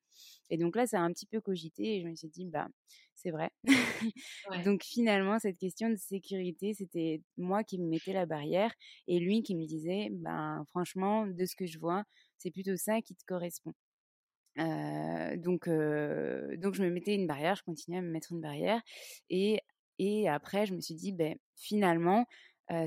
Et 0.50 0.58
donc 0.58 0.76
là, 0.76 0.88
ça 0.88 1.00
a 1.00 1.02
un 1.02 1.12
petit 1.12 1.26
peu 1.26 1.42
cogité 1.42 1.98
et 1.98 2.02
je 2.02 2.08
me 2.08 2.16
suis 2.16 2.30
dit, 2.30 2.46
bah, 2.46 2.68
c'est 3.16 3.32
vrai. 3.32 3.52
donc 4.66 4.84
finalement, 4.84 5.40
cette 5.40 5.58
question 5.58 5.90
de 5.90 5.96
sécurité, 5.96 6.74
c'était 6.74 7.22
moi 7.38 7.64
qui 7.64 7.80
me 7.80 7.88
mettais 7.88 8.14
la 8.14 8.26
barrière 8.26 8.74
et 9.08 9.20
lui 9.20 9.44
qui 9.44 9.56
me 9.56 9.66
disait, 9.66 10.10
ben, 10.12 10.64
franchement, 10.70 11.28
de 11.28 11.46
ce 11.46 11.56
que 11.56 11.66
je 11.66 11.80
vois, 11.80 12.04
c'est 12.38 12.52
plutôt 12.52 12.76
ça 12.78 13.02
qui 13.02 13.16
te 13.16 13.24
correspond 13.26 13.74
donc, 14.58 15.68
donc 15.68 16.74
je 16.76 16.84
me 16.84 16.90
mettais 16.90 17.16
une 17.16 17.28
barrière, 17.28 17.56
je 17.56 17.64
continuais 17.64 18.00
à 18.00 18.02
me 18.02 18.12
mettre 18.12 18.32
une 18.32 18.42
barrière. 18.42 18.82
Et, 19.30 19.60
et 20.00 20.30
après, 20.30 20.66
je 20.66 20.74
me 20.74 20.82
suis 20.82 20.96
dit, 20.96 21.12
ben, 21.12 21.36
finalement, 21.56 22.26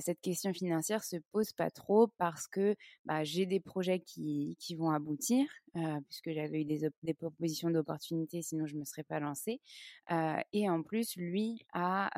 cette 0.00 0.21
question 0.21 0.52
financière 0.52 1.04
se 1.04 1.16
pose 1.33 1.52
pas 1.52 1.71
trop 1.71 2.09
parce 2.18 2.47
que 2.49 2.75
bah, 3.04 3.25
j'ai 3.25 3.47
des 3.47 3.61
projets 3.61 4.00
qui, 4.00 4.56
qui 4.59 4.75
vont 4.75 4.90
aboutir, 4.90 5.47
puisque 6.09 6.30
j'avais 6.30 6.62
eu 6.62 6.64
des, 6.64 6.88
des 7.02 7.14
propositions 7.14 7.71
d'opportunités, 7.71 8.42
sinon 8.42 8.66
je 8.66 8.76
me 8.76 8.85
serais 8.85 9.04
pas 9.04 9.21
lancée. 9.21 9.61
et 10.52 10.68
en 10.71 10.83
plus, 10.83 11.16
lui 11.16 11.64
a, 11.73 12.11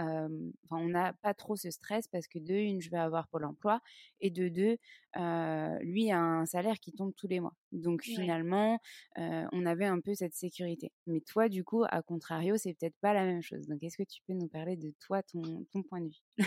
on 0.70 0.88
n'a 0.88 1.12
pas 1.14 1.34
trop 1.34 1.56
ce 1.56 1.70
stress 1.70 2.06
parce 2.08 2.28
que 2.28 2.38
de 2.38 2.54
une, 2.54 2.80
je 2.80 2.90
vais 2.90 2.98
avoir 2.98 3.28
Pôle 3.28 3.44
Emploi, 3.44 3.80
et 4.20 4.30
de 4.30 4.48
deux, 4.48 4.76
lui 5.84 6.10
a 6.10 6.20
un 6.20 6.46
salaire 6.46 6.78
qui 6.80 6.92
tombe 6.92 7.12
tous 7.16 7.28
les 7.28 7.40
mois. 7.40 7.54
Donc 7.72 8.02
finalement, 8.02 8.80
on 9.16 9.66
avait 9.66 9.86
un 9.86 10.00
peu 10.00 10.14
cette 10.14 10.34
sécurité. 10.34 10.92
Mais 11.06 11.20
toi, 11.20 11.48
du 11.48 11.64
coup, 11.64 11.84
à 11.88 12.02
contrario, 12.02 12.56
c'est 12.56 12.74
peut-être 12.74 12.96
pas 13.00 13.14
la 13.14 13.24
même 13.24 13.42
chose. 13.42 13.66
Donc 13.66 13.82
est-ce 13.82 13.96
que 13.96 14.08
tu 14.08 14.20
peux 14.26 14.34
nous 14.34 14.48
parler 14.48 14.76
de 14.76 14.92
toi, 15.00 15.22
ton, 15.22 15.64
ton 15.72 15.82
point 15.82 16.00
de 16.00 16.08
vue? 16.08 16.46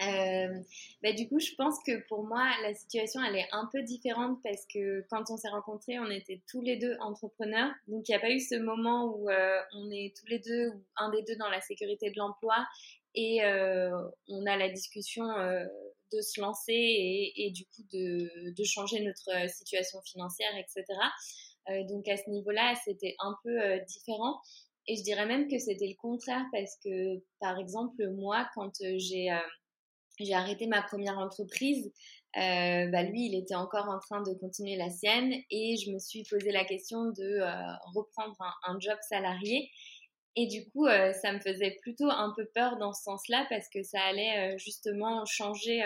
Euh, 0.00 0.58
bah, 1.02 1.12
du 1.12 1.28
coup, 1.28 1.38
je 1.38 1.54
pense 1.56 1.76
que 1.86 2.06
pour 2.08 2.24
moi, 2.24 2.48
la 2.62 2.74
situation, 2.74 3.20
elle 3.22 3.36
est 3.36 3.48
un 3.52 3.68
peu 3.72 3.82
différente 3.82 4.38
parce 4.42 4.66
que 4.66 5.04
quand 5.10 5.30
on 5.30 5.36
s'est 5.36 5.48
rencontrés, 5.48 5.98
on 5.98 6.10
était 6.10 6.40
tous 6.48 6.60
les 6.60 6.76
deux 6.76 6.96
entrepreneurs. 7.00 7.70
Donc, 7.88 8.08
il 8.08 8.12
n'y 8.12 8.16
a 8.16 8.20
pas 8.20 8.30
eu 8.30 8.40
ce 8.40 8.56
moment 8.56 9.14
où 9.14 9.28
euh, 9.28 9.60
on 9.74 9.90
est 9.90 10.14
tous 10.16 10.26
les 10.26 10.38
deux, 10.38 10.72
un 10.96 11.10
des 11.10 11.22
deux 11.22 11.36
dans 11.36 11.50
la 11.50 11.60
sécurité 11.60 12.10
de 12.10 12.16
l'emploi 12.16 12.66
et 13.14 13.44
euh, 13.44 13.90
on 14.28 14.46
a 14.46 14.56
la 14.56 14.70
discussion 14.70 15.24
de 15.24 16.20
se 16.20 16.40
lancer 16.40 16.72
et, 17.36 17.50
du 17.50 17.66
coup 17.66 17.82
de, 17.92 18.64
changer 18.64 19.00
notre 19.00 19.50
situation 19.50 20.00
financière, 20.02 20.50
etc. 20.56 20.84
donc, 21.88 22.08
à 22.08 22.16
ce 22.16 22.30
niveau-là, 22.30 22.74
c'était 22.84 23.14
un 23.20 23.36
peu 23.44 23.78
différent. 23.86 24.40
Et 24.88 24.96
je 24.96 25.02
dirais 25.02 25.26
même 25.26 25.46
que 25.48 25.58
c'était 25.58 25.86
le 25.86 25.94
contraire 25.94 26.44
parce 26.52 26.76
que, 26.82 27.22
par 27.38 27.58
exemple, 27.58 28.08
moi, 28.08 28.48
quand 28.54 28.72
j'ai 28.96 29.28
j'ai 30.18 30.34
arrêté 30.34 30.66
ma 30.66 30.82
première 30.82 31.18
entreprise. 31.18 31.92
Euh, 32.36 32.86
bah 32.86 33.02
lui, 33.02 33.26
il 33.26 33.38
était 33.38 33.54
encore 33.54 33.88
en 33.88 33.98
train 33.98 34.22
de 34.22 34.32
continuer 34.38 34.76
la 34.76 34.88
sienne 34.88 35.34
et 35.50 35.76
je 35.76 35.90
me 35.90 35.98
suis 35.98 36.24
posé 36.24 36.50
la 36.50 36.64
question 36.64 37.10
de 37.10 37.40
euh, 37.40 37.74
reprendre 37.94 38.36
un, 38.66 38.78
job 38.80 38.96
salarié. 39.08 39.70
Et 40.34 40.46
du 40.46 40.66
coup, 40.70 40.86
euh, 40.86 41.12
ça 41.12 41.30
me 41.34 41.40
faisait 41.40 41.76
plutôt 41.82 42.08
un 42.08 42.32
peu 42.34 42.46
peur 42.54 42.78
dans 42.78 42.94
ce 42.94 43.02
sens-là 43.02 43.44
parce 43.50 43.68
que 43.68 43.82
ça 43.82 44.00
allait 44.00 44.56
justement 44.56 45.26
changer 45.26 45.80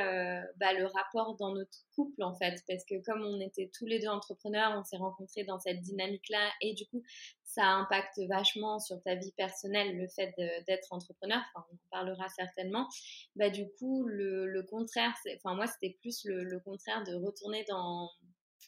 bah, 0.56 0.72
le 0.72 0.86
rapport 0.86 1.34
dans 1.36 1.52
notre 1.52 1.78
couple 1.96 2.22
en 2.22 2.32
fait. 2.36 2.54
Parce 2.68 2.84
que 2.84 3.02
comme 3.04 3.24
on 3.24 3.40
était 3.40 3.68
tous 3.76 3.86
les 3.86 3.98
deux 3.98 4.06
entrepreneurs, 4.06 4.72
on 4.78 4.84
s'est 4.84 4.98
rencontrés 4.98 5.42
dans 5.42 5.58
cette 5.58 5.80
dynamique-là 5.80 6.48
et 6.60 6.74
du 6.74 6.86
coup, 6.86 7.02
ça 7.46 7.64
impacte 7.64 8.20
vachement 8.28 8.78
sur 8.80 9.00
ta 9.02 9.14
vie 9.14 9.32
personnelle 9.32 9.96
le 9.96 10.08
fait 10.08 10.34
d'être 10.66 10.92
entrepreneur. 10.92 11.40
On 11.54 11.60
en 11.60 11.78
parlera 11.90 12.28
certainement. 12.28 12.88
Bah, 13.36 13.50
du 13.50 13.66
coup, 13.78 14.04
le, 14.04 14.62
contraire, 14.68 15.14
enfin, 15.36 15.54
moi, 15.54 15.66
c'était 15.66 15.96
plus 16.00 16.24
le, 16.24 16.58
contraire 16.60 17.04
de 17.04 17.14
retourner 17.14 17.64
dans, 17.68 18.10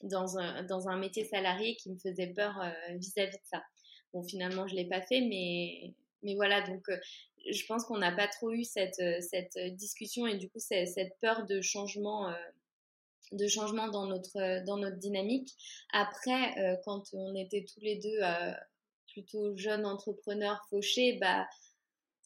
dans, 0.05 0.39
un, 0.39 0.63
dans 0.63 0.89
un 0.89 0.97
métier 0.97 1.25
salarié 1.25 1.77
qui 1.77 1.91
me 1.91 1.99
faisait 1.99 2.29
peur 2.29 2.59
euh, 2.63 2.97
vis-à-vis 2.97 3.37
de 3.37 3.45
ça. 3.45 3.63
bon, 4.13 4.23
finalement, 4.23 4.67
je 4.69 4.77
l'ai 4.77 4.87
pas 4.87 5.03
fait, 5.03 5.21
mais, 5.21 5.93
mais 6.23 6.37
voilà, 6.37 6.63
donc 6.63 6.89
je 7.51 7.67
pense 7.67 7.85
qu'on 7.85 7.99
n'a 7.99 8.13
pas 8.13 8.29
trop 8.29 8.53
eu 8.53 8.65
cette, 8.65 9.03
cette 9.21 9.59
discussion 9.75 10.27
et 10.27 10.37
du 10.37 10.49
coup, 10.49 10.61
cette 10.61 11.19
peur 11.21 11.47
de 11.47 11.61
changement 11.61 12.33
de 13.33 13.47
changement 13.47 13.89
dans 13.89 14.07
notre, 14.07 14.65
dans 14.65 14.77
notre 14.77 14.99
dynamique. 14.99 15.51
Après, 15.93 16.79
quand 16.85 17.03
on 17.13 17.35
était 17.35 17.65
tous 17.73 17.81
les 17.81 17.97
deux 17.97 18.21
plutôt 19.13 19.57
jeunes 19.57 19.87
entrepreneurs 19.87 20.61
fauchés, 20.71 21.19
bah, 21.21 21.47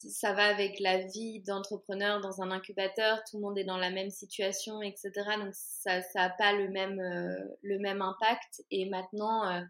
ça 0.09 0.33
va 0.33 0.45
avec 0.45 0.79
la 0.79 1.05
vie 1.07 1.41
d'entrepreneur 1.41 2.21
dans 2.21 2.41
un 2.41 2.51
incubateur, 2.51 3.23
tout 3.29 3.37
le 3.37 3.41
monde 3.41 3.57
est 3.57 3.63
dans 3.63 3.77
la 3.77 3.89
même 3.89 4.09
situation, 4.09 4.81
etc. 4.81 5.11
Donc 5.39 5.53
ça 5.53 6.01
n'a 6.15 6.29
pas 6.29 6.53
le 6.53 6.69
même, 6.69 6.99
euh, 6.99 7.55
le 7.61 7.79
même 7.79 8.01
impact. 8.01 8.63
Et 8.71 8.89
maintenant, 8.89 9.49
euh, 9.49 9.61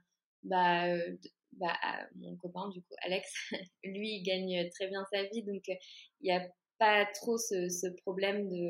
bah, 0.43 0.87
euh, 0.87 1.17
bah, 1.53 1.77
mon 2.15 2.35
copain, 2.37 2.69
du 2.69 2.81
coup, 2.81 2.95
Alex, 3.03 3.31
lui, 3.83 4.17
il 4.17 4.23
gagne 4.23 4.69
très 4.71 4.87
bien 4.87 5.05
sa 5.11 5.23
vie. 5.23 5.43
Donc 5.43 5.67
il 5.67 5.77
n'y 6.23 6.31
a 6.31 6.45
pas 6.79 7.05
trop 7.13 7.37
ce 7.37 7.87
problème 8.01 8.49
de, 8.49 8.69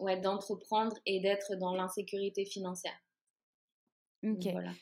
ouais, 0.00 0.20
d'entreprendre 0.20 0.96
et 1.06 1.20
d'être 1.20 1.54
dans 1.56 1.74
l'insécurité 1.74 2.44
financière. 2.44 2.98
Ok. 4.24 4.48
voilà. 4.52 4.72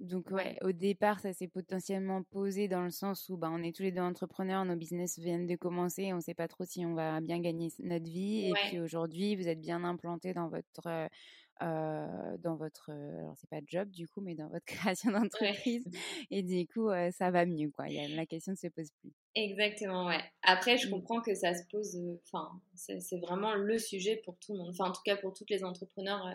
Donc 0.00 0.30
ouais, 0.30 0.56
au 0.62 0.72
départ, 0.72 1.20
ça 1.20 1.34
s'est 1.34 1.46
potentiellement 1.46 2.22
posé 2.22 2.68
dans 2.68 2.82
le 2.82 2.90
sens 2.90 3.28
où 3.28 3.36
bah, 3.36 3.50
on 3.52 3.62
est 3.62 3.76
tous 3.76 3.82
les 3.82 3.92
deux 3.92 4.00
entrepreneurs, 4.00 4.64
nos 4.64 4.76
business 4.76 5.18
viennent 5.18 5.46
de 5.46 5.56
commencer, 5.56 6.10
on 6.14 6.16
ne 6.16 6.20
sait 6.22 6.32
pas 6.34 6.48
trop 6.48 6.64
si 6.64 6.86
on 6.86 6.94
va 6.94 7.20
bien 7.20 7.38
gagner 7.38 7.68
notre 7.80 8.06
vie. 8.06 8.48
Et 8.48 8.52
puis 8.54 8.80
aujourd'hui, 8.80 9.36
vous 9.36 9.46
êtes 9.46 9.60
bien 9.60 9.84
implanté 9.84 10.32
dans 10.32 10.48
votre 10.48 11.08
euh, 11.62 12.36
dans 12.38 12.56
votre, 12.56 12.90
alors 12.90 13.36
c'est 13.36 13.48
pas 13.50 13.60
job 13.66 13.90
du 13.90 14.08
coup, 14.08 14.20
mais 14.20 14.34
dans 14.34 14.48
votre 14.48 14.64
création 14.94 15.10
d'entreprise. 15.10 15.84
Et 16.30 16.42
du 16.42 16.66
coup, 16.66 16.88
ça 17.12 17.30
va 17.30 17.46
mieux, 17.46 17.70
quoi. 17.70 17.86
la 17.88 18.26
question 18.26 18.52
ne 18.52 18.56
se 18.56 18.68
pose 18.68 18.90
plus. 19.00 19.12
Exactement, 19.34 20.06
ouais. 20.06 20.20
Après, 20.42 20.76
je 20.76 20.88
mmh. 20.88 20.90
comprends 20.90 21.20
que 21.20 21.34
ça 21.34 21.54
se 21.54 21.62
pose, 21.70 21.96
enfin, 22.24 22.50
c'est 22.74 23.18
vraiment 23.18 23.54
le 23.54 23.78
sujet 23.78 24.20
pour 24.24 24.36
tout 24.38 24.52
le 24.52 24.58
monde. 24.58 24.70
Enfin, 24.70 24.90
en 24.90 24.92
tout 24.92 25.02
cas, 25.04 25.16
pour 25.16 25.34
tous 25.34 25.46
les 25.48 25.62
entrepreneurs 25.62 26.26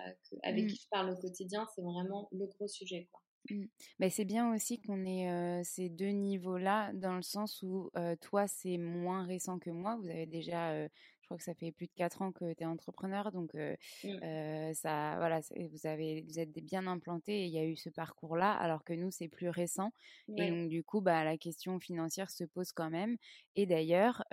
avec 0.43 0.65
mmh. 0.65 0.67
qui 0.67 0.81
je 0.81 0.89
parle 0.89 1.09
au 1.11 1.15
quotidien, 1.15 1.67
c'est 1.75 1.81
vraiment 1.81 2.29
le 2.31 2.45
gros 2.45 2.67
sujet, 2.67 3.07
quoi. 3.11 3.21
Mmh. 3.51 4.09
c'est 4.09 4.25
bien 4.25 4.51
aussi 4.55 4.81
qu'on 4.81 5.05
ait 5.05 5.61
ces 5.63 5.89
deux 5.89 6.09
niveaux-là, 6.09 6.91
dans 6.93 7.15
le 7.15 7.21
sens 7.21 7.61
où 7.61 7.91
toi, 8.21 8.47
c'est 8.47 8.77
moins 8.77 9.25
récent 9.25 9.59
que 9.59 9.69
moi. 9.69 9.97
Vous 10.01 10.09
avez 10.09 10.25
déjà 10.25 10.87
je 11.25 11.27
crois 11.27 11.37
que 11.37 11.43
ça 11.43 11.55
fait 11.55 11.71
plus 11.71 11.87
de 11.87 11.93
quatre 11.95 12.21
ans 12.21 12.31
que 12.31 12.53
tu 12.53 12.61
es 12.61 12.67
entrepreneur, 12.67 13.31
donc 13.31 13.55
mmh. 13.55 14.73
ça, 14.75 15.15
voilà, 15.17 15.41
vous 15.71 15.87
avez, 15.87 16.21
vous 16.21 16.37
êtes 16.37 16.51
bien 16.51 16.85
implanté 16.85 17.41
et 17.41 17.45
il 17.45 17.51
y 17.51 17.57
a 17.57 17.65
eu 17.65 17.75
ce 17.75 17.89
parcours-là, 17.89 18.51
alors 18.53 18.83
que 18.83 18.93
nous 18.93 19.09
c'est 19.09 19.27
plus 19.27 19.49
récent. 19.49 19.91
Et 20.37 20.51
donc 20.51 20.69
du 20.69 20.83
coup, 20.83 21.01
bah, 21.01 21.23
la 21.23 21.35
question 21.35 21.79
financière 21.79 22.29
se 22.29 22.43
pose 22.43 22.71
quand 22.73 22.91
même. 22.91 23.17
Et 23.55 23.65
d'ailleurs, 23.65 24.23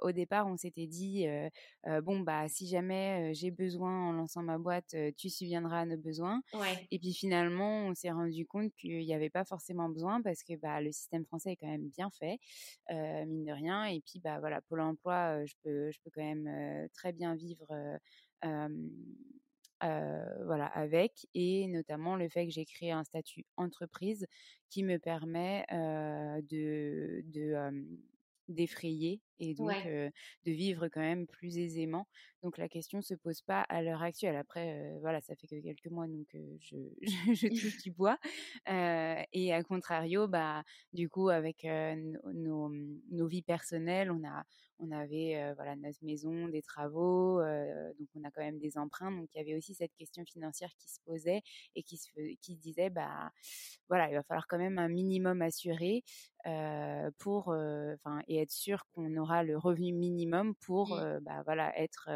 au 0.00 0.10
départ, 0.10 0.46
on 0.46 0.56
s'était 0.56 0.86
dit, 0.86 1.26
bon 2.02 2.20
bah 2.20 2.48
si 2.48 2.66
jamais 2.66 3.34
j'ai 3.34 3.50
besoin 3.50 4.08
en 4.08 4.12
lançant 4.12 4.42
ma 4.42 4.56
boîte, 4.56 4.96
tu 5.18 5.28
subviendras 5.28 5.80
à 5.80 5.84
nos 5.84 5.98
besoins. 5.98 6.40
Et 6.90 6.98
puis 6.98 7.12
finalement, 7.12 7.88
on 7.88 7.94
s'est 7.94 8.10
rendu 8.10 8.46
compte 8.46 8.72
qu'il 8.78 9.00
n'y 9.00 9.12
avait 9.12 9.28
pas 9.28 9.44
forcément 9.44 9.90
besoin 9.90 10.22
parce 10.22 10.42
que 10.42 10.56
bah, 10.56 10.80
le 10.80 10.92
système 10.92 11.26
français 11.26 11.52
est 11.52 11.56
quand 11.56 11.68
même 11.68 11.90
bien 11.90 12.08
fait, 12.08 12.38
mine 12.88 13.44
de 13.44 13.52
rien. 13.52 13.84
Et 13.84 14.00
puis 14.00 14.18
bah 14.18 14.40
voilà, 14.40 14.62
Pôle 14.62 14.80
Emploi, 14.80 15.44
je 15.44 15.52
peux, 15.62 15.90
je 15.90 15.98
peux 16.02 16.10
quand 16.14 16.24
même 16.24 16.37
très 16.94 17.12
bien 17.12 17.34
vivre 17.34 17.66
voilà, 19.80 20.66
avec, 20.66 21.26
et 21.34 21.66
notamment 21.68 22.16
le 22.16 22.28
fait 22.28 22.46
que 22.46 22.52
j'ai 22.52 22.64
créé 22.64 22.90
un 22.90 23.04
statut 23.04 23.44
entreprise 23.56 24.26
qui 24.70 24.82
me 24.82 24.98
permet 24.98 25.64
de, 25.70 27.22
de 27.26 27.54
d'effrayer 28.48 29.20
et 29.40 29.54
donc 29.54 29.72
de 29.84 30.10
vivre 30.50 30.88
quand 30.88 31.00
même 31.00 31.26
plus 31.26 31.58
aisément. 31.58 32.08
Donc 32.42 32.58
la 32.58 32.68
question 32.68 33.02
se 33.02 33.14
pose 33.14 33.42
pas 33.42 33.60
à 33.62 33.82
l'heure 33.82 34.02
actuelle. 34.02 34.36
Après, 34.36 34.96
voilà, 35.00 35.20
ça 35.20 35.34
fait 35.36 35.46
que 35.46 35.60
quelques 35.60 35.86
mois, 35.86 36.06
donc 36.06 36.26
je, 36.60 36.76
je, 37.34 37.48
touche 37.48 37.82
du 37.82 37.90
bois. 37.92 38.18
et 38.66 39.52
à 39.52 39.62
contrario, 39.62 40.28
bah, 40.28 40.64
du 40.92 41.08
coup, 41.08 41.28
avec 41.28 41.64
nos, 41.64 42.70
nos, 43.10 43.26
vies 43.26 43.42
personnelles, 43.42 44.10
on 44.10 44.24
a, 44.24 44.44
on 44.78 44.90
avait 44.90 45.52
voilà 45.54 45.76
notre 45.76 46.02
maison, 46.02 46.48
des 46.48 46.62
travaux, 46.62 47.40
donc 47.98 48.08
on 48.14 48.24
a 48.24 48.30
quand 48.30 48.42
même 48.42 48.58
des 48.58 48.78
emprunts. 48.78 49.12
Donc 49.12 49.28
il 49.34 49.38
y 49.38 49.40
avait 49.40 49.56
aussi 49.56 49.74
cette 49.74 49.94
question 49.94 50.24
financière 50.24 50.70
qui 50.78 50.88
se 50.88 51.00
posait 51.04 51.42
et 51.74 51.82
qui 51.82 51.96
se, 51.96 52.10
qui 52.40 52.56
disait, 52.56 52.90
bah, 52.90 53.30
voilà, 53.88 54.08
il 54.10 54.14
va 54.14 54.22
falloir 54.22 54.46
quand 54.46 54.58
même 54.58 54.78
un 54.78 54.88
minimum 54.88 55.42
assuré 55.42 56.04
pour, 57.18 57.48
enfin, 57.48 58.22
et 58.28 58.40
être 58.40 58.52
sûr 58.52 58.86
qu'on 58.92 59.16
aura 59.16 59.42
le 59.42 59.58
revenu 59.58 59.92
minimum 59.92 60.54
pour, 60.56 60.96
mmh. 60.96 61.20
bah, 61.22 61.42
voilà, 61.44 61.78
être 61.78 62.08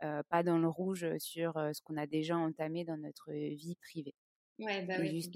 pas 0.00 0.42
dans 0.42 0.58
le 0.58 0.68
rouge 0.68 1.06
sur 1.18 1.54
ce 1.54 1.80
qu'on 1.82 1.96
a 1.96 2.06
déjà 2.06 2.36
entamé 2.36 2.84
dans 2.84 2.96
notre 2.96 3.32
vie 3.32 3.76
privée. 3.76 4.14
Ouais, 4.58 4.84
bah 4.84 4.94
oui, 5.00 5.30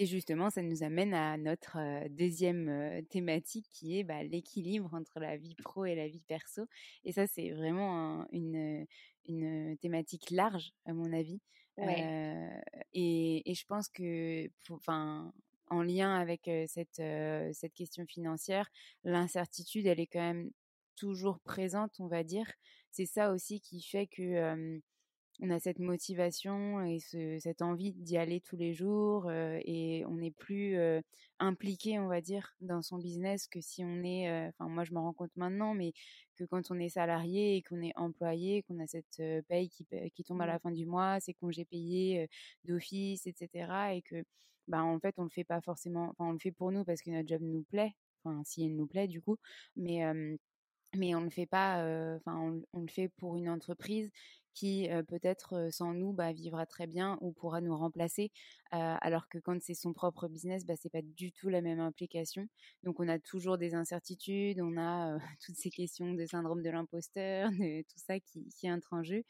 Et 0.00 0.06
justement, 0.06 0.48
ça 0.48 0.62
nous 0.62 0.82
amène 0.82 1.12
à 1.12 1.36
notre 1.36 1.76
deuxième 2.08 3.04
thématique 3.10 3.66
qui 3.70 3.98
est 3.98 4.02
bah, 4.02 4.22
l'équilibre 4.22 4.94
entre 4.94 5.20
la 5.20 5.36
vie 5.36 5.54
pro 5.56 5.84
et 5.84 5.94
la 5.94 6.08
vie 6.08 6.22
perso. 6.26 6.64
Et 7.04 7.12
ça, 7.12 7.26
c'est 7.26 7.50
vraiment 7.50 8.26
une, 8.32 8.86
une 9.28 9.76
thématique 9.76 10.30
large, 10.30 10.72
à 10.86 10.94
mon 10.94 11.12
avis. 11.12 11.42
et, 11.76 13.50
et, 13.50 13.54
je 13.54 13.66
pense 13.66 13.90
que, 13.90 14.48
enfin, 14.70 15.34
en 15.68 15.82
lien 15.82 16.14
avec 16.14 16.50
cette, 16.66 17.02
cette 17.52 17.74
question 17.74 18.06
financière, 18.06 18.70
l'incertitude, 19.04 19.84
elle 19.84 20.00
est 20.00 20.06
quand 20.06 20.18
même 20.20 20.50
toujours 20.96 21.40
présente, 21.40 22.00
on 22.00 22.06
va 22.06 22.24
dire. 22.24 22.50
C'est 22.90 23.04
ça 23.04 23.32
aussi 23.32 23.60
qui 23.60 23.82
fait 23.82 24.06
que 24.06 24.80
on 25.40 25.50
a 25.50 25.58
cette 25.58 25.78
motivation 25.78 26.84
et 26.84 26.98
cette 27.40 27.62
envie 27.62 27.92
d'y 27.92 28.16
aller 28.16 28.40
tous 28.40 28.56
les 28.56 28.74
jours 28.74 29.30
et 29.32 30.04
on 30.06 30.16
n'est 30.16 30.30
plus 30.30 30.76
impliqué, 31.38 31.98
on 31.98 32.08
va 32.08 32.20
dire, 32.20 32.54
dans 32.60 32.82
son 32.82 32.98
business 32.98 33.48
que 33.48 33.60
si 33.60 33.82
on 33.84 34.04
est, 34.04 34.48
enfin 34.48 34.68
moi 34.68 34.84
je 34.84 34.92
me 34.92 34.98
rends 34.98 35.14
compte 35.14 35.34
maintenant, 35.36 35.74
mais 35.74 35.92
que 36.36 36.44
quand 36.44 36.70
on 36.70 36.78
est 36.78 36.90
salarié 36.90 37.56
et 37.56 37.62
qu'on 37.62 37.80
est 37.80 37.96
employé, 37.96 38.62
qu'on 38.64 38.80
a 38.80 38.86
cette 38.86 39.22
paye 39.48 39.70
qui, 39.70 39.86
qui 40.14 40.24
tombe 40.24 40.42
à 40.42 40.46
la 40.46 40.56
mmh. 40.56 40.60
fin 40.60 40.70
du 40.72 40.86
mois, 40.86 41.20
ses 41.20 41.34
congés 41.34 41.64
payés 41.64 42.28
d'office, 42.64 43.26
etc. 43.26 43.94
et 43.94 44.02
que 44.02 44.22
bah, 44.68 44.84
en 44.84 44.98
fait, 45.00 45.14
on 45.18 45.24
le 45.24 45.30
fait 45.30 45.44
pas 45.44 45.60
forcément, 45.60 46.10
enfin, 46.10 46.26
on 46.30 46.32
le 46.32 46.38
fait 46.38 46.52
pour 46.52 46.70
nous 46.72 46.84
parce 46.84 47.02
que 47.02 47.10
notre 47.10 47.28
job 47.28 47.42
nous 47.42 47.64
plaît, 47.64 47.94
enfin, 48.24 48.42
si 48.44 48.64
elle 48.64 48.76
nous 48.76 48.86
plaît, 48.86 49.08
du 49.08 49.20
coup, 49.20 49.36
mais, 49.76 50.02
mais 50.96 51.14
on 51.14 51.20
le 51.20 51.30
fait 51.30 51.46
pas, 51.46 51.78
enfin, 52.16 52.38
on, 52.38 52.62
on, 52.72 52.80
le 52.82 52.88
fait 52.88 53.08
pour 53.08 53.36
une 53.36 53.48
entreprise 53.48 54.10
qui 54.54 54.88
peut-être 55.08 55.68
sans 55.70 55.94
nous 55.94 56.12
bah, 56.12 56.32
vivra 56.32 56.66
très 56.66 56.86
bien 56.86 57.18
ou 57.20 57.32
pourra 57.32 57.60
nous 57.60 57.76
remplacer, 57.76 58.30
alors 58.70 59.28
que 59.28 59.38
quand 59.38 59.60
c'est 59.62 59.74
son 59.74 59.92
propre 59.92 60.28
business, 60.28 60.64
bah, 60.66 60.74
c'est 60.76 60.90
pas 60.90 61.02
du 61.02 61.32
tout 61.32 61.48
la 61.48 61.60
même 61.62 61.80
implication. 61.80 62.46
Donc 62.82 63.00
on 63.00 63.08
a 63.08 63.18
toujours 63.18 63.58
des 63.58 63.74
incertitudes, 63.74 64.60
on 64.60 64.76
a 64.78 65.18
toutes 65.44 65.56
ces 65.56 65.70
questions 65.70 66.12
de 66.14 66.26
syndrome 66.26 66.62
de 66.62 66.70
l'imposteur, 66.70 67.50
de 67.50 67.82
tout 67.82 67.98
ça 67.98 68.20
qui, 68.20 68.46
qui 68.56 68.70
entre 68.70 68.92
en 68.94 69.02
jeu. 69.02 69.24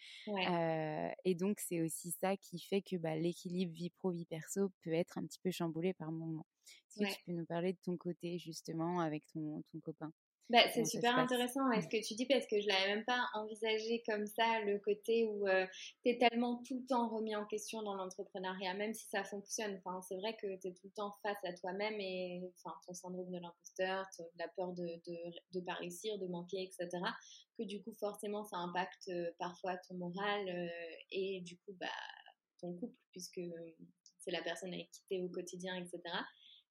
et 1.25 1.35
donc 1.35 1.61
c'est 1.61 1.81
aussi 1.81 2.11
ça 2.13 2.37
qui 2.37 2.59
fait 2.61 2.83
que 2.83 2.97
bah, 2.97 3.17
l'équilibre 3.17 3.73
vie 3.73 3.91
pro 3.91 4.11
vie 4.11 4.25
perso 4.27 4.71
peut 4.83 4.93
être 4.93 5.19
un 5.19 5.25
petit 5.27 5.39
peu 5.41 5.51
chamboulé 5.51 5.93
par 5.95 6.13
moments. 6.13 6.47
Est-ce 6.89 6.99
que 6.99 7.05
tu 7.05 7.19
peux 7.25 7.33
nous 7.33 7.47
parler 7.47 7.73
de 7.73 7.79
ton 7.83 7.97
côté 7.97 8.39
justement 8.39 9.01
avec 9.01 9.27
ton, 9.29 9.63
ton 9.73 9.81
copain? 9.81 10.13
Bah, 10.51 10.59
c'est 10.75 10.85
super 10.85 11.17
intéressant 11.17 11.61
ce 11.81 11.87
que 11.87 12.05
tu 12.05 12.15
dis 12.15 12.27
parce 12.27 12.45
que 12.49 12.61
je 12.61 12.67
l'avais 12.67 12.97
même 12.97 13.05
pas 13.05 13.25
envisagé 13.35 14.03
comme 14.05 14.27
ça, 14.27 14.61
le 14.65 14.81
côté 14.81 15.25
où 15.25 15.47
euh, 15.47 15.65
tu 16.03 16.11
es 16.11 16.19
tellement 16.19 16.61
tout 16.67 16.81
le 16.81 16.87
temps 16.87 17.09
remis 17.09 17.37
en 17.37 17.47
question 17.47 17.83
dans 17.83 17.95
l'entrepreneuriat, 17.95 18.75
même 18.75 18.93
si 18.93 19.07
ça 19.09 19.23
fonctionne. 19.23 19.77
Enfin, 19.77 20.03
c'est 20.03 20.17
vrai 20.17 20.37
que 20.43 20.61
tu 20.61 20.67
es 20.67 20.73
tout 20.73 20.87
le 20.87 20.91
temps 20.91 21.15
face 21.23 21.39
à 21.45 21.53
toi-même 21.53 21.95
et 22.01 22.43
enfin, 22.57 22.75
ton 22.85 22.95
syndrome 22.95 23.31
de 23.31 23.39
l'imposteur, 23.39 24.05
la 24.41 24.49
peur 24.49 24.73
de 24.73 24.83
ne 24.83 25.61
de, 25.61 25.65
pas 25.65 25.75
réussir, 25.75 26.19
de 26.19 26.27
manquer, 26.27 26.65
etc. 26.65 27.01
Que 27.57 27.63
du 27.63 27.81
coup, 27.81 27.93
forcément, 28.01 28.43
ça 28.43 28.57
impacte 28.57 29.09
euh, 29.09 29.31
parfois 29.39 29.77
ton 29.89 29.95
moral 29.95 30.49
euh, 30.49 30.69
et 31.13 31.43
du 31.43 31.59
coup, 31.59 31.77
bah, 31.79 31.87
ton 32.59 32.75
couple, 32.75 32.97
puisque 33.13 33.41
c'est 34.19 34.33
la 34.33 34.43
personne 34.43 34.75
avec 34.75 34.91
qui 34.91 35.03
tu 35.09 35.15
es 35.15 35.21
au 35.21 35.29
quotidien, 35.29 35.77
etc 35.77 36.01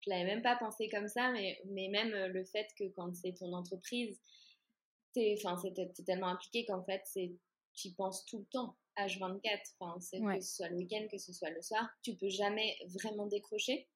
je 0.02 0.10
l'avais 0.10 0.26
même 0.26 0.42
pas 0.42 0.56
pensé 0.56 0.90
comme 0.90 1.08
ça, 1.08 1.32
mais, 1.32 1.60
mais 1.66 1.88
même 1.90 2.14
euh, 2.14 2.28
le 2.28 2.44
fait 2.46 2.68
que 2.78 2.86
quand 2.96 3.14
c'est 3.16 3.34
ton 3.34 3.54
entreprise, 3.54 4.20
t'es, 5.14 5.36
enfin, 5.38 5.58
c'est, 5.58 5.74
tellement 6.06 6.28
impliqué 6.28 6.66
qu'en 6.66 6.84
fait, 6.84 7.02
c'est, 7.06 7.34
tu 7.74 7.92
penses 7.92 8.26
tout 8.26 8.40
le 8.40 8.46
temps, 8.46 8.76
H24, 8.98 9.42
enfin, 9.80 10.00
c'est, 10.00 10.20
que 10.20 10.42
ce 10.42 10.56
soit 10.56 10.70
le 10.70 10.78
week-end, 10.78 11.08
que 11.12 11.18
ce 11.18 11.34
soit 11.34 11.50
le 11.50 11.62
soir, 11.62 11.90
tu 12.04 12.16
peux 12.16 12.30
jamais 12.30 12.78
vraiment 12.88 13.28
décrocher. 13.28 13.88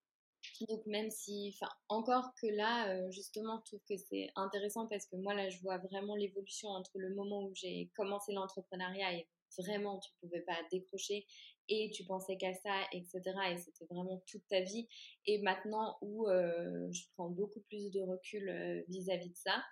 Donc 0.67 0.85
même 0.85 1.09
si, 1.09 1.55
enfin, 1.55 1.71
encore 1.87 2.33
que 2.35 2.47
là, 2.47 2.89
euh, 2.89 3.11
justement, 3.11 3.59
je 3.59 3.71
trouve 3.71 3.81
que 3.87 3.95
c'est 3.97 4.29
intéressant 4.35 4.87
parce 4.87 5.05
que 5.05 5.15
moi, 5.15 5.33
là, 5.33 5.49
je 5.49 5.59
vois 5.61 5.77
vraiment 5.77 6.15
l'évolution 6.15 6.69
entre 6.69 6.99
le 6.99 7.15
moment 7.15 7.43
où 7.43 7.55
j'ai 7.55 7.89
commencé 7.95 8.33
l'entrepreneuriat 8.33 9.13
et 9.13 9.27
vraiment 9.57 9.99
tu 9.99 10.11
pouvais 10.19 10.41
pas 10.41 10.57
décrocher 10.71 11.25
et 11.69 11.91
tu 11.93 12.03
pensais 12.05 12.37
qu'à 12.37 12.53
ça, 12.53 12.81
etc. 12.91 13.21
Et 13.51 13.57
c'était 13.57 13.85
vraiment 13.89 14.21
toute 14.27 14.45
ta 14.47 14.61
vie. 14.61 14.87
Et 15.25 15.41
maintenant 15.41 15.97
où 16.01 16.27
je 16.27 17.01
prends 17.15 17.29
beaucoup 17.29 17.61
plus 17.61 17.91
de 17.91 18.01
recul 18.01 18.83
vis-à-vis 18.87 19.29
de 19.29 19.37
ça, 19.37 19.63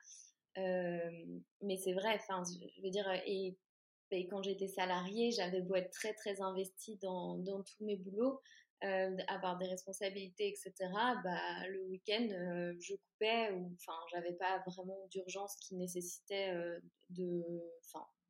mais 1.62 1.78
c'est 1.78 1.94
vrai, 1.94 2.16
enfin, 2.16 2.44
je 2.76 2.82
veux 2.82 2.90
dire, 2.90 3.10
et, 3.26 3.58
quand 4.30 4.44
j'étais 4.44 4.68
salariée, 4.68 5.32
j'avais 5.32 5.62
beau 5.62 5.76
être 5.76 5.92
très 5.92 6.14
très 6.14 6.42
investie 6.42 6.98
dans, 6.98 7.38
dans 7.38 7.64
tous 7.64 7.86
mes 7.86 7.96
boulots, 7.96 8.42
euh, 8.84 9.16
avoir 9.28 9.60
des 9.60 9.68
responsabilités, 9.68 10.48
etc., 10.48 10.74
bah, 11.24 11.68
le 11.70 11.84
week-end, 11.84 12.28
euh, 12.32 12.74
je 12.80 12.96
coupais 12.96 13.52
ou 13.52 13.72
enfin, 13.76 13.96
j'avais 14.12 14.34
pas 14.34 14.64
vraiment 14.66 15.08
d'urgence 15.12 15.56
qui 15.58 15.76
nécessitait 15.76 16.52
euh, 16.56 16.80
de, 17.12 17.44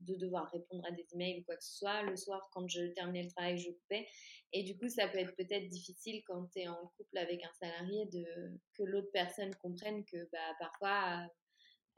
de 0.01 0.15
devoir 0.15 0.49
répondre 0.51 0.83
à 0.87 0.91
des 0.91 1.05
emails 1.13 1.39
ou 1.39 1.43
quoi 1.43 1.55
que 1.55 1.63
ce 1.63 1.77
soit. 1.77 2.03
Le 2.03 2.15
soir, 2.15 2.49
quand 2.53 2.67
je 2.67 2.85
terminais 2.93 3.23
le 3.23 3.29
travail, 3.29 3.57
je 3.57 3.71
coupais. 3.71 4.07
Et 4.53 4.63
du 4.63 4.77
coup, 4.77 4.89
ça 4.89 5.07
peut 5.07 5.19
être 5.19 5.35
peut-être 5.35 5.67
difficile 5.69 6.23
quand 6.25 6.45
tu 6.51 6.59
es 6.59 6.67
en 6.67 6.91
couple 6.97 7.17
avec 7.17 7.43
un 7.43 7.53
salarié 7.59 8.05
de 8.07 8.59
que 8.73 8.83
l'autre 8.83 9.11
personne 9.13 9.53
comprenne 9.55 10.03
que 10.05 10.29
bah, 10.31 10.55
parfois 10.59 11.27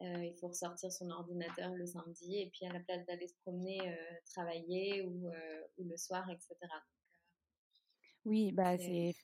il 0.02 0.36
faut 0.38 0.50
ressortir 0.50 0.92
son 0.92 1.10
ordinateur 1.12 1.74
le 1.74 1.86
samedi 1.86 2.42
et 2.42 2.50
puis 2.50 2.66
à 2.66 2.74
la 2.74 2.82
place 2.82 3.06
d'aller 3.06 3.28
se 3.28 3.36
promener, 3.42 3.80
travailler 4.26 5.02
ou, 5.04 5.30
ou, 5.78 5.84
le 5.88 5.96
soir, 5.96 6.30
etc. 6.30 6.56
Oui, 8.26 8.52
bah 8.52 8.78
c'est 8.78 9.16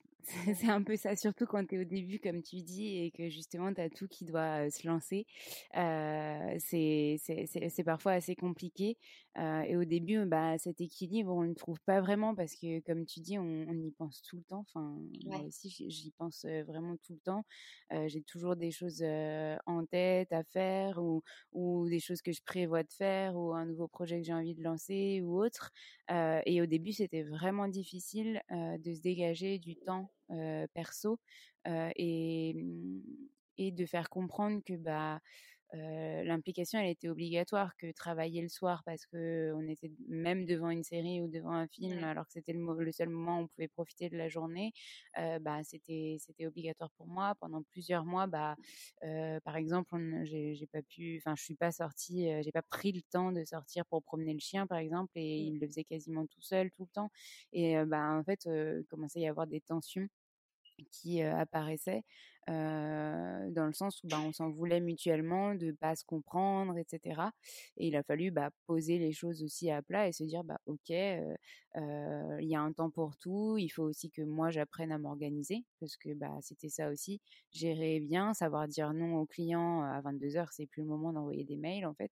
c'est 0.55 0.69
un 0.69 0.81
peu 0.83 0.95
ça, 0.95 1.15
surtout 1.15 1.45
quand 1.45 1.65
tu 1.65 1.75
es 1.75 1.79
au 1.79 1.83
début, 1.83 2.19
comme 2.19 2.41
tu 2.41 2.57
dis, 2.61 2.97
et 2.97 3.11
que 3.11 3.29
justement, 3.29 3.73
tu 3.73 3.81
as 3.81 3.89
tout 3.89 4.07
qui 4.07 4.25
doit 4.25 4.69
se 4.69 4.87
lancer. 4.87 5.25
Euh, 5.75 6.57
c'est 6.59 7.83
parfois 7.85 8.13
assez 8.13 8.35
compliqué. 8.35 8.97
Euh, 9.37 9.61
et 9.61 9.77
au 9.77 9.85
début, 9.85 10.25
bah, 10.25 10.57
cet 10.57 10.81
équilibre, 10.81 11.31
on 11.33 11.43
ne 11.43 11.49
le 11.49 11.55
trouve 11.55 11.79
pas 11.81 12.01
vraiment 12.01 12.35
parce 12.35 12.55
que, 12.55 12.79
comme 12.81 13.05
tu 13.05 13.19
dis, 13.21 13.37
on, 13.37 13.43
on 13.67 13.73
y 13.79 13.91
pense 13.91 14.21
tout 14.21 14.37
le 14.37 14.43
temps. 14.43 14.59
Enfin, 14.67 14.97
moi 15.23 15.41
aussi, 15.41 15.69
j'y 15.89 16.11
pense 16.11 16.45
vraiment 16.45 16.97
tout 16.97 17.13
le 17.13 17.19
temps. 17.19 17.45
Euh, 17.93 18.07
J'ai 18.07 18.21
toujours 18.23 18.55
des 18.55 18.71
choses 18.71 19.03
en 19.03 19.85
tête 19.85 20.31
à 20.33 20.43
faire 20.43 21.01
ou, 21.01 21.23
ou 21.53 21.87
des 21.87 21.99
choses 21.99 22.21
que 22.21 22.31
je 22.31 22.41
prévois 22.43 22.83
de 22.83 22.91
faire 22.91 23.35
ou 23.37 23.53
un 23.53 23.65
nouveau 23.65 23.87
projet 23.87 24.19
que 24.19 24.25
j'ai 24.25 24.33
envie 24.33 24.55
de 24.55 24.63
lancer 24.63 25.21
ou 25.21 25.41
autre. 25.41 25.71
Et 26.09 26.61
au 26.61 26.65
début, 26.65 26.91
c'était 26.91 27.23
vraiment 27.23 27.67
difficile 27.67 28.41
de 28.49 28.93
se 28.93 29.01
dégager 29.01 29.59
du 29.59 29.75
temps 29.77 30.11
perso 30.73 31.19
et, 31.65 32.53
mmh, 32.55 33.01
et 33.57 33.71
de 33.71 33.85
faire 33.85 34.09
comprendre 34.09 34.61
que 34.65 34.73
bah 34.75 35.19
l'implication 35.73 36.79
elle 36.79 36.89
était 36.89 37.09
obligatoire 37.09 37.75
que 37.77 37.91
travailler 37.91 38.41
le 38.41 38.49
soir 38.49 38.83
parce 38.85 39.05
que 39.05 39.53
on 39.55 39.67
était 39.67 39.91
même 40.07 40.45
devant 40.45 40.69
une 40.69 40.83
série 40.83 41.21
ou 41.21 41.27
devant 41.27 41.51
un 41.51 41.67
film 41.67 42.03
alors 42.03 42.25
que 42.25 42.33
c'était 42.33 42.53
le, 42.53 42.83
le, 42.83 42.91
seul 42.91 43.09
moment 43.09 43.39
où 43.39 43.43
on 43.43 43.47
pouvait 43.47 43.67
profiter 43.67 44.09
de 44.09 44.17
la 44.17 44.29
journée 44.29 44.73
bah 45.15 45.63
c'était 45.63 46.17
c'était 46.19 46.47
obligatoire 46.47 46.91
pour 46.97 47.07
moi. 47.07 47.35
Pendant 47.39 47.61
plusieurs 47.63 48.05
mois 48.05 48.27
bah 48.27 48.55
par 49.43 49.55
exemple 49.57 49.95
j'ai 50.23 50.67
pas 50.71 50.81
pu 50.81 51.21
enfin 51.23 51.35
je 51.35 51.43
suis 51.43 51.55
pas 51.55 51.71
sortie 51.71 52.29
j'ai 52.41 52.51
pas 52.51 52.63
pris 52.63 52.91
le 52.91 53.01
temps 53.03 53.31
de 53.31 53.43
sortir 53.43 53.85
pour 53.85 54.01
promener 54.03 54.33
le 54.33 54.39
chien 54.39 54.65
par 54.65 54.79
exemple 54.79 55.11
et 55.15 55.43
mmh. 55.43 55.53
il 55.53 55.59
le 55.59 55.67
faisait 55.67 55.83
quasiment 55.83 56.25
tout 56.25 56.41
seul 56.41 56.71
tout 56.71 56.83
le 56.83 56.93
temps. 56.93 57.11
Et 57.53 57.75
bah 57.85 58.11
en 58.11 58.23
fait 58.23 58.49
commençait 58.89 59.19
à 59.19 59.23
y 59.23 59.27
avoir 59.27 59.47
des 59.47 59.61
tensions 59.61 60.07
qui 60.91 61.21
apparaissait 61.21 62.03
dans 62.47 63.65
le 63.67 63.73
sens 63.73 64.03
où 64.03 64.07
bah, 64.07 64.19
on 64.25 64.31
s'en 64.31 64.49
voulait 64.49 64.79
mutuellement 64.79 65.53
de 65.53 65.71
pas 65.71 65.95
se 65.95 66.03
comprendre, 66.03 66.77
etc. 66.77 67.21
Et 67.77 67.87
il 67.87 67.95
a 67.95 68.01
fallu 68.03 68.31
bah, 68.31 68.49
poser 68.65 68.97
les 68.97 69.11
choses 69.11 69.43
aussi 69.43 69.69
à 69.69 69.81
plat 69.83 70.07
et 70.07 70.11
se 70.11 70.23
dire 70.23 70.43
bah 70.43 70.59
ok, 70.65 70.89
il 70.89 72.47
y 72.47 72.55
a 72.55 72.61
un 72.61 72.73
temps 72.73 72.89
pour 72.89 73.17
tout. 73.17 73.57
Il 73.57 73.69
faut 73.69 73.83
aussi 73.83 74.09
que 74.09 74.23
moi 74.23 74.49
j'apprenne 74.49 74.91
à 74.91 74.97
m'organiser 74.97 75.63
parce 75.79 75.95
que 75.97 76.13
bah 76.13 76.37
c'était 76.41 76.69
ça 76.69 76.89
aussi, 76.89 77.21
gérer 77.51 77.99
bien, 77.99 78.33
savoir 78.33 78.67
dire 78.67 78.93
non 78.93 79.17
aux 79.17 79.25
clients 79.25 79.83
à 79.83 80.01
22 80.01 80.37
heures, 80.37 80.51
c'est 80.51 80.65
plus 80.65 80.81
le 80.81 80.87
moment 80.87 81.13
d'envoyer 81.13 81.43
des 81.43 81.57
mails 81.57 81.85
en 81.85 81.93
fait, 81.93 82.11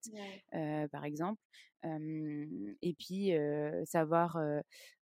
par 0.91 1.05
exemple. 1.05 1.41
et 1.83 2.95
puis 2.99 3.31
savoir 3.85 4.37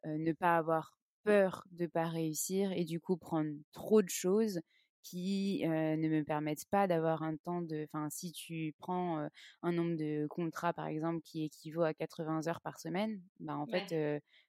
ne 0.04 0.32
pas 0.32 0.56
avoir 0.58 0.96
peur 1.24 1.64
de 1.72 1.86
pas 1.86 2.08
réussir 2.08 2.72
et 2.72 2.84
du 2.84 3.00
coup 3.00 3.16
prendre 3.16 3.50
trop 3.72 4.02
de 4.02 4.08
choses 4.10 4.60
qui 5.02 5.62
ne 5.66 6.08
me 6.08 6.22
permettent 6.24 6.66
pas 6.70 6.86
d'avoir 6.86 7.22
un 7.22 7.36
temps 7.36 7.60
de 7.62 7.84
enfin 7.84 8.08
si 8.10 8.32
tu 8.32 8.74
prends 8.78 9.28
un 9.62 9.72
nombre 9.72 9.96
de 9.96 10.26
contrats 10.28 10.72
par 10.72 10.86
exemple 10.86 11.20
qui 11.22 11.44
équivaut 11.44 11.82
à 11.82 11.92
80 11.94 12.46
heures 12.48 12.60
par 12.62 12.78
semaine 12.78 13.22
bah 13.40 13.56
en 13.56 13.66
fait 13.66 13.92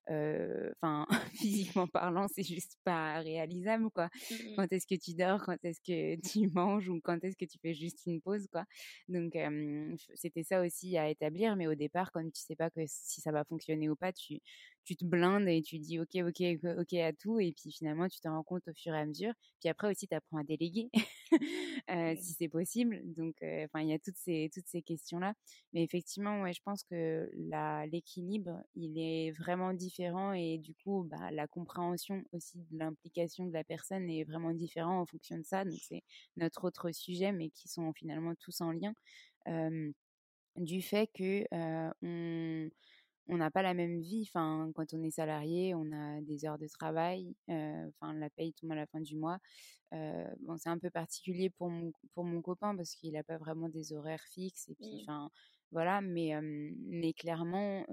enfin 0.08 1.06
physiquement 1.34 1.88
parlant 1.88 2.28
c'est 2.28 2.44
juste 2.44 2.78
pas 2.84 3.20
réalisable 3.20 3.90
quoi 3.92 4.10
mmh 4.32 4.56
quand 4.56 4.72
est-ce 4.72 4.88
que 4.88 4.96
tu 4.96 5.16
dors 5.16 5.44
quand 5.44 5.58
est-ce 5.64 5.82
que 5.82 6.16
tu 6.22 6.48
manges 6.54 6.90
ou 6.90 7.00
quand 7.04 7.24
est-ce 7.24 7.36
que 7.36 7.46
tu 7.46 7.58
fais 7.60 7.74
juste 7.74 8.06
une 8.06 8.22
pause 8.22 8.48
quoi 8.52 8.66
donc 9.10 9.34
c'était 10.16 10.44
ça 10.44 10.62
aussi 10.62 10.98
à 10.98 11.10
établir 11.10 11.56
mais 11.56 11.68
au 11.68 11.76
départ 11.76 12.12
comme 12.12 12.32
tu 12.32 12.42
sais 12.42 12.56
pas 12.56 12.70
que 12.70 12.82
si 12.88 13.22
ça 13.22 13.32
va 13.32 13.44
fonctionner 13.44 13.90
ou 13.90 13.96
pas 13.96 14.14
tu 14.14 14.40
tu 14.86 14.96
te 14.96 15.04
blindes 15.04 15.48
et 15.48 15.62
tu 15.62 15.80
dis 15.80 16.00
ok, 16.00 16.16
ok, 16.28 16.44
ok 16.80 16.94
à 16.94 17.12
tout. 17.14 17.40
Et 17.40 17.52
puis 17.52 17.72
finalement, 17.72 18.08
tu 18.08 18.20
te 18.22 18.28
rends 18.28 18.44
compte 18.44 18.68
au 18.68 18.74
fur 18.74 18.94
et 18.94 19.00
à 19.00 19.06
mesure. 19.06 19.34
Puis 19.60 19.70
après 19.70 19.90
aussi, 19.92 20.08
tu 20.08 20.16
apprends 20.16 20.38
à 20.38 20.44
déléguer 20.44 20.90
euh, 21.92 22.16
si 22.18 22.34
c'est 22.34 22.48
possible. 22.50 23.02
Donc, 23.04 23.36
euh, 23.44 23.66
enfin, 23.66 23.82
il 23.82 23.90
y 23.90 23.94
a 23.94 24.00
toutes 24.00 24.18
ces, 24.18 24.50
toutes 24.54 24.68
ces 24.68 24.82
questions-là. 24.82 25.34
Mais 25.74 25.84
effectivement, 25.84 26.42
ouais, 26.42 26.54
je 26.54 26.62
pense 26.64 26.84
que 26.84 27.30
l'équilibre, 27.92 28.62
il 28.76 28.98
est 29.00 29.32
vraiment 29.32 29.74
différent. 29.74 30.34
Et 30.34 30.58
du 30.58 30.74
coup, 30.76 31.04
bah, 31.10 31.32
la 31.32 31.48
compréhension 31.48 32.24
aussi 32.34 32.60
de 32.72 32.78
l'implication 32.78 33.46
de 33.46 33.54
la 33.54 33.64
personne 33.64 34.10
est 34.10 34.24
vraiment 34.24 34.54
différent 34.54 35.00
en 35.02 35.06
fonction 35.06 35.38
de 35.38 35.44
ça. 35.44 35.66
Donc, 35.66 35.80
c'est 35.82 36.04
notre 36.38 36.64
autre 36.66 36.92
sujet, 36.92 37.32
mais 37.32 37.50
qui 37.50 37.68
sont 37.68 37.94
finalement 37.94 38.34
tous 38.36 38.62
en 38.62 38.72
lien. 38.72 38.94
Euh, 39.48 39.92
du 40.58 40.82
fait 40.82 41.10
que 41.14 41.46
on 42.02 42.70
on 43.28 43.38
n'a 43.38 43.52
pas 43.52 43.62
la 43.62 43.74
même 43.74 44.00
vie. 44.00 44.26
Enfin, 44.28 44.72
quand 44.76 44.94
on 44.94 45.04
est 45.04 45.12
salarié, 45.12 45.74
on 45.76 45.92
a 45.92 46.22
des 46.22 46.46
heures 46.46 46.58
de 46.58 46.68
travail. 46.68 47.36
Euh, 47.50 47.90
enfin, 47.90 48.14
la 48.14 48.30
paye 48.30 48.54
tombe 48.54 48.72
à 48.72 48.76
la 48.76 48.86
fin 48.88 49.02
du 49.02 49.16
mois. 49.16 49.40
Euh, 49.94 50.28
bon, 50.42 50.58
c'est 50.58 50.70
un 50.70 50.78
peu 50.78 50.90
particulier 50.90 51.50
pour 51.50 51.70
mon, 51.70 51.92
pour 52.14 52.24
mon 52.24 52.42
copain 52.42 52.76
parce 52.76 52.96
qu'il 52.96 53.14
n'a 53.14 53.24
pas 53.24 53.38
vraiment 53.38 53.70
des 53.70 53.94
horaires 53.94 54.26
fixes. 54.32 54.70
Et 54.70 54.76
puis, 54.76 54.98
mmh. 54.98 55.02
enfin, 55.02 55.30
voilà. 55.72 56.02
Mais, 56.02 56.34
mais 56.42 57.14
clairement, 57.14 57.86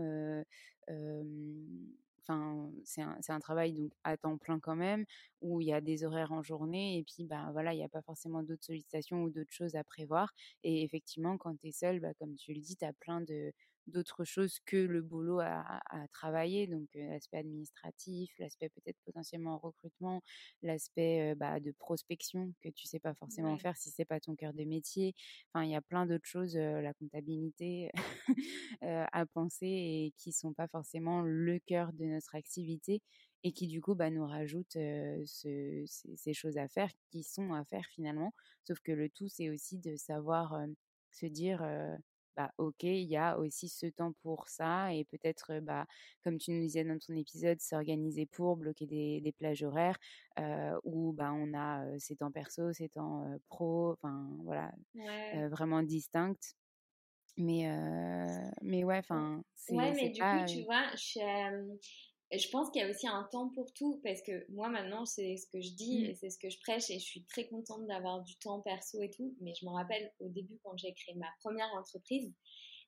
enfin 2.25 2.71
c'est 2.85 3.03
un, 3.03 3.19
un, 3.29 3.41
travail 3.41 3.73
donc 3.73 3.93
à 4.05 4.17
temps 4.17 4.39
plein 4.39 4.61
quand 4.61 4.77
même 4.77 5.05
où 5.41 5.61
il 5.61 5.69
y 5.69 5.73
a 5.73 5.81
des 5.81 6.05
horaires 6.05 6.33
en 6.33 6.43
journée 6.43 6.99
et 6.99 7.03
puis 7.03 7.25
bah 7.25 7.51
voilà 7.53 7.75
il 7.75 7.79
n'y 7.79 7.85
a 7.85 7.89
pas 7.89 8.03
forcément 8.03 8.43
d'autres 8.43 8.65
sollicitations 8.65 9.23
ou 9.25 9.31
d'autres 9.31 9.53
choses 9.53 9.75
à 9.75 9.85
prévoir 9.85 10.33
et 10.63 10.85
effectivement 10.85 11.37
quand 11.37 11.57
tu 11.57 11.69
es 11.69 11.73
seul 11.73 12.01
bah, 12.01 12.15
comme 12.15 12.35
tu 12.37 12.55
le 12.55 12.61
dis 12.61 12.77
tu 12.77 12.85
as 12.85 12.93
plein 12.93 13.21
de 13.21 13.53
d'autres 13.87 14.25
choses 14.25 14.59
que 14.67 14.77
le 14.77 15.03
boulot 15.03 15.41
à, 15.41 15.81
travailler, 16.13 16.67
donc 16.67 16.89
l'aspect 16.95 17.39
administratif, 17.39 18.31
l'aspect 18.39 18.69
peut-être 18.71 18.99
potentiellement 19.05 19.59
recrutement, 19.59 20.23
l'aspect 20.63 21.35
bah, 21.37 21.61
de 21.61 21.73
prospection 21.73 22.53
que 22.63 22.69
tu 22.71 22.87
sais 22.87 23.01
pas 23.01 23.15
forcément 23.15 23.57
faire 23.59 23.77
si 23.77 23.91
c'est 23.91 24.05
pas 24.05 24.21
ton 24.21 24.35
cœur 24.37 24.53
de 24.53 24.65
métier. 24.65 25.15
Enfin, 25.53 25.65
il 25.65 25.71
y 25.71 25.77
a 25.77 25.83
plein 25.83 26.07
d'autres 26.07 26.27
choses, 26.27 26.57
la 26.57 26.95
comptabilité 26.95 27.91
à 28.83 29.27
penser 29.27 29.67
et 29.67 30.15
qui 30.17 30.33
sont 30.33 30.53
pas 30.53 30.69
forcément 30.69 31.23
le 31.23 31.59
cœur 31.59 31.93
de 31.93 32.05
notre 32.05 32.35
activité 32.35 33.03
et 33.45 33.53
qui 33.53 33.67
du 33.67 33.81
coup 33.81 33.95
bah, 33.95 34.11
nous 34.11 34.27
rajoutent 34.27 34.73
ce, 34.73 35.85
ces, 35.87 36.33
choses 36.33 36.57
à 36.57 36.69
faire 36.69 36.91
qui 37.11 37.23
sont 37.25 37.53
à 37.55 37.65
faire 37.65 37.87
finalement. 37.91 38.33
Sauf 38.65 38.79
que 38.81 38.93
le 38.93 39.09
tout 39.09 39.29
c'est 39.29 39.51
aussi 39.51 39.79
de 39.79 39.97
savoir 39.97 40.57
se 41.11 41.27
dire 41.27 41.63
bah 42.37 42.53
ok, 42.59 42.83
il 42.85 43.03
y 43.09 43.17
a 43.17 43.39
aussi 43.39 43.69
ce 43.69 43.87
temps 43.87 44.13
pour 44.23 44.49
ça 44.49 44.93
et 44.95 45.05
peut-être, 45.05 45.61
bah, 45.61 45.87
comme 46.23 46.39
tu 46.39 46.51
nous 46.53 46.61
disais 46.61 46.85
dans 46.85 46.99
ton 46.99 47.15
épisode, 47.15 47.61
s'organiser 47.61 48.27
pour 48.27 48.57
bloquer 48.57 48.87
des, 48.87 49.21
des 49.21 49.33
plages 49.33 49.63
horaires 49.63 49.99
euh, 50.39 50.79
où 50.85 51.13
bah, 51.13 51.33
on 51.35 51.55
a 51.55 51.99
ces 51.99 52.17
temps 52.17 52.31
perso, 52.33 52.73
ces 52.73 52.89
temps 52.89 53.39
pro, 53.49 53.93
enfin 53.93 54.29
voilà, 54.45 54.73
vraiment 55.49 55.83
distincts. 55.83 56.55
Mais, 57.39 57.67
mais 58.61 58.85
ouais, 58.85 58.99
enfin, 58.99 59.43
c'est. 59.55 59.75
Ouais, 59.75 59.93
mais 59.95 60.11
du 60.11 60.21
coup, 60.21 60.45
tu 60.47 60.65
vois, 60.65 60.95
je, 60.97 61.79
et 62.33 62.39
je 62.39 62.49
pense 62.49 62.71
qu'il 62.71 62.81
y 62.81 62.85
a 62.85 62.89
aussi 62.89 63.07
un 63.07 63.25
temps 63.31 63.51
pour 63.51 63.73
tout, 63.75 64.01
parce 64.03 64.23
que 64.23 64.47
moi 64.49 64.71
maintenant, 64.71 65.05
c'est 65.05 65.37
ce 65.37 65.47
que 65.47 65.61
je 65.61 65.73
dis 65.73 66.01
mmh. 66.01 66.05
et 66.07 66.15
c'est 66.15 66.31
ce 66.31 66.39
que 66.39 66.49
je 66.49 66.59
prêche, 66.61 66.89
et 66.89 66.99
je 66.99 67.05
suis 67.05 67.25
très 67.25 67.47
contente 67.47 67.87
d'avoir 67.87 68.23
du 68.23 68.35
temps 68.37 68.61
perso 68.61 69.03
et 69.03 69.11
tout. 69.11 69.37
Mais 69.43 69.53
je 69.55 69.67
me 69.67 69.71
rappelle 69.71 70.11
au 70.19 70.29
début, 70.29 70.59
quand 70.65 70.75
j'ai 70.79 70.95
créé 70.95 71.15
ma 71.15 71.29
première 71.41 71.71
entreprise, 71.75 72.33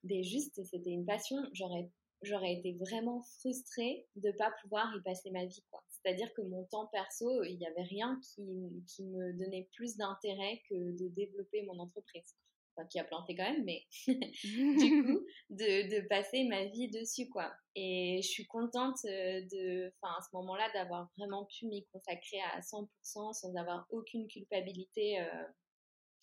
des 0.02 0.22
juste, 0.22 0.64
c'était 0.64 0.90
une 0.90 1.04
passion. 1.04 1.36
J'aurais, 1.52 1.90
j'aurais 2.22 2.54
été 2.54 2.72
vraiment 2.72 3.22
frustrée 3.38 4.06
de 4.16 4.30
pas 4.32 4.50
pouvoir 4.62 4.90
y 4.96 5.02
passer 5.02 5.30
ma 5.30 5.44
vie, 5.44 5.62
quoi. 5.70 5.84
C'est-à-dire 5.90 6.32
que 6.32 6.40
mon 6.40 6.64
temps 6.64 6.86
perso, 6.86 7.44
il 7.44 7.58
n'y 7.58 7.66
avait 7.66 7.82
rien 7.82 8.18
qui, 8.22 8.82
qui 8.86 9.04
me 9.04 9.34
donnait 9.34 9.68
plus 9.72 9.96
d'intérêt 9.96 10.62
que 10.70 10.74
de 10.74 11.08
développer 11.08 11.62
mon 11.64 11.78
entreprise. 11.80 12.34
Enfin, 12.76 12.86
qui 12.88 12.98
a 12.98 13.04
planté 13.04 13.36
quand 13.36 13.44
même, 13.44 13.64
mais 13.64 13.84
du 14.08 15.04
coup, 15.04 15.24
de 15.50 15.88
de, 15.88 16.08
passer 16.08 16.44
ma 16.44 16.64
vie 16.66 16.88
dessus, 16.90 17.28
quoi. 17.28 17.52
Et 17.76 18.20
je 18.22 18.28
suis 18.28 18.46
contente 18.46 18.98
de, 19.04 19.92
enfin, 20.00 20.14
à 20.18 20.22
ce 20.22 20.28
moment-là, 20.36 20.68
d'avoir 20.74 21.08
vraiment 21.16 21.44
pu 21.44 21.66
m'y 21.66 21.84
consacrer 21.92 22.40
à 22.52 22.60
100% 22.60 22.88
sans 23.32 23.56
avoir 23.56 23.86
aucune 23.90 24.26
culpabilité 24.28 25.24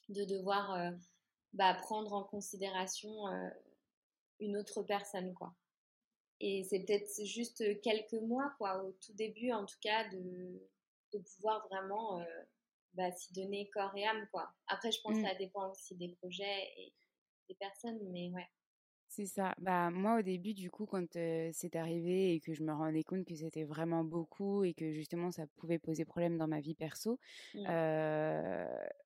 de 0.09 0.25
devoir 0.25 0.93
bah, 1.53 1.73
prendre 1.75 2.13
en 2.13 2.23
considération 2.23 3.11
une 4.39 4.57
autre 4.57 4.83
personne, 4.83 5.33
quoi. 5.33 5.53
Et 6.39 6.63
c'est 6.63 6.79
peut-être 6.79 7.23
juste 7.23 7.81
quelques 7.81 8.13
mois, 8.13 8.51
quoi, 8.57 8.83
au 8.83 8.91
tout 8.93 9.13
début, 9.13 9.51
en 9.51 9.65
tout 9.65 9.79
cas, 9.81 10.09
de, 10.09 10.69
de 11.13 11.19
pouvoir 11.19 11.67
vraiment 11.67 12.21
bah, 12.93 13.11
s'y 13.11 13.33
donner 13.33 13.69
corps 13.73 13.95
et 13.95 14.05
âme, 14.05 14.27
quoi. 14.31 14.51
Après, 14.67 14.91
je 14.91 14.99
pense 15.01 15.13
que 15.13 15.21
mmh. 15.21 15.27
ça 15.27 15.35
dépend 15.35 15.71
aussi 15.71 15.95
des 15.95 16.09
projets 16.21 16.69
et 16.77 16.93
des 17.49 17.55
personnes, 17.55 17.99
mais 18.11 18.29
ouais. 18.31 18.47
C'est 19.13 19.25
ça. 19.25 19.53
Bah, 19.59 19.89
moi, 19.91 20.19
au 20.19 20.21
début, 20.21 20.53
du 20.53 20.71
coup, 20.71 20.85
quand 20.85 21.05
c'est 21.51 21.75
arrivé 21.75 22.33
et 22.33 22.39
que 22.39 22.53
je 22.53 22.63
me 22.63 22.71
rendais 22.71 23.03
compte 23.03 23.25
que 23.25 23.35
c'était 23.35 23.65
vraiment 23.65 24.05
beaucoup 24.05 24.63
et 24.63 24.73
que 24.73 24.93
justement 24.93 25.31
ça 25.31 25.43
pouvait 25.57 25.79
poser 25.79 26.05
problème 26.05 26.37
dans 26.37 26.47
ma 26.47 26.61
vie 26.61 26.75
perso, 26.75 27.19
mmh. 27.53 27.65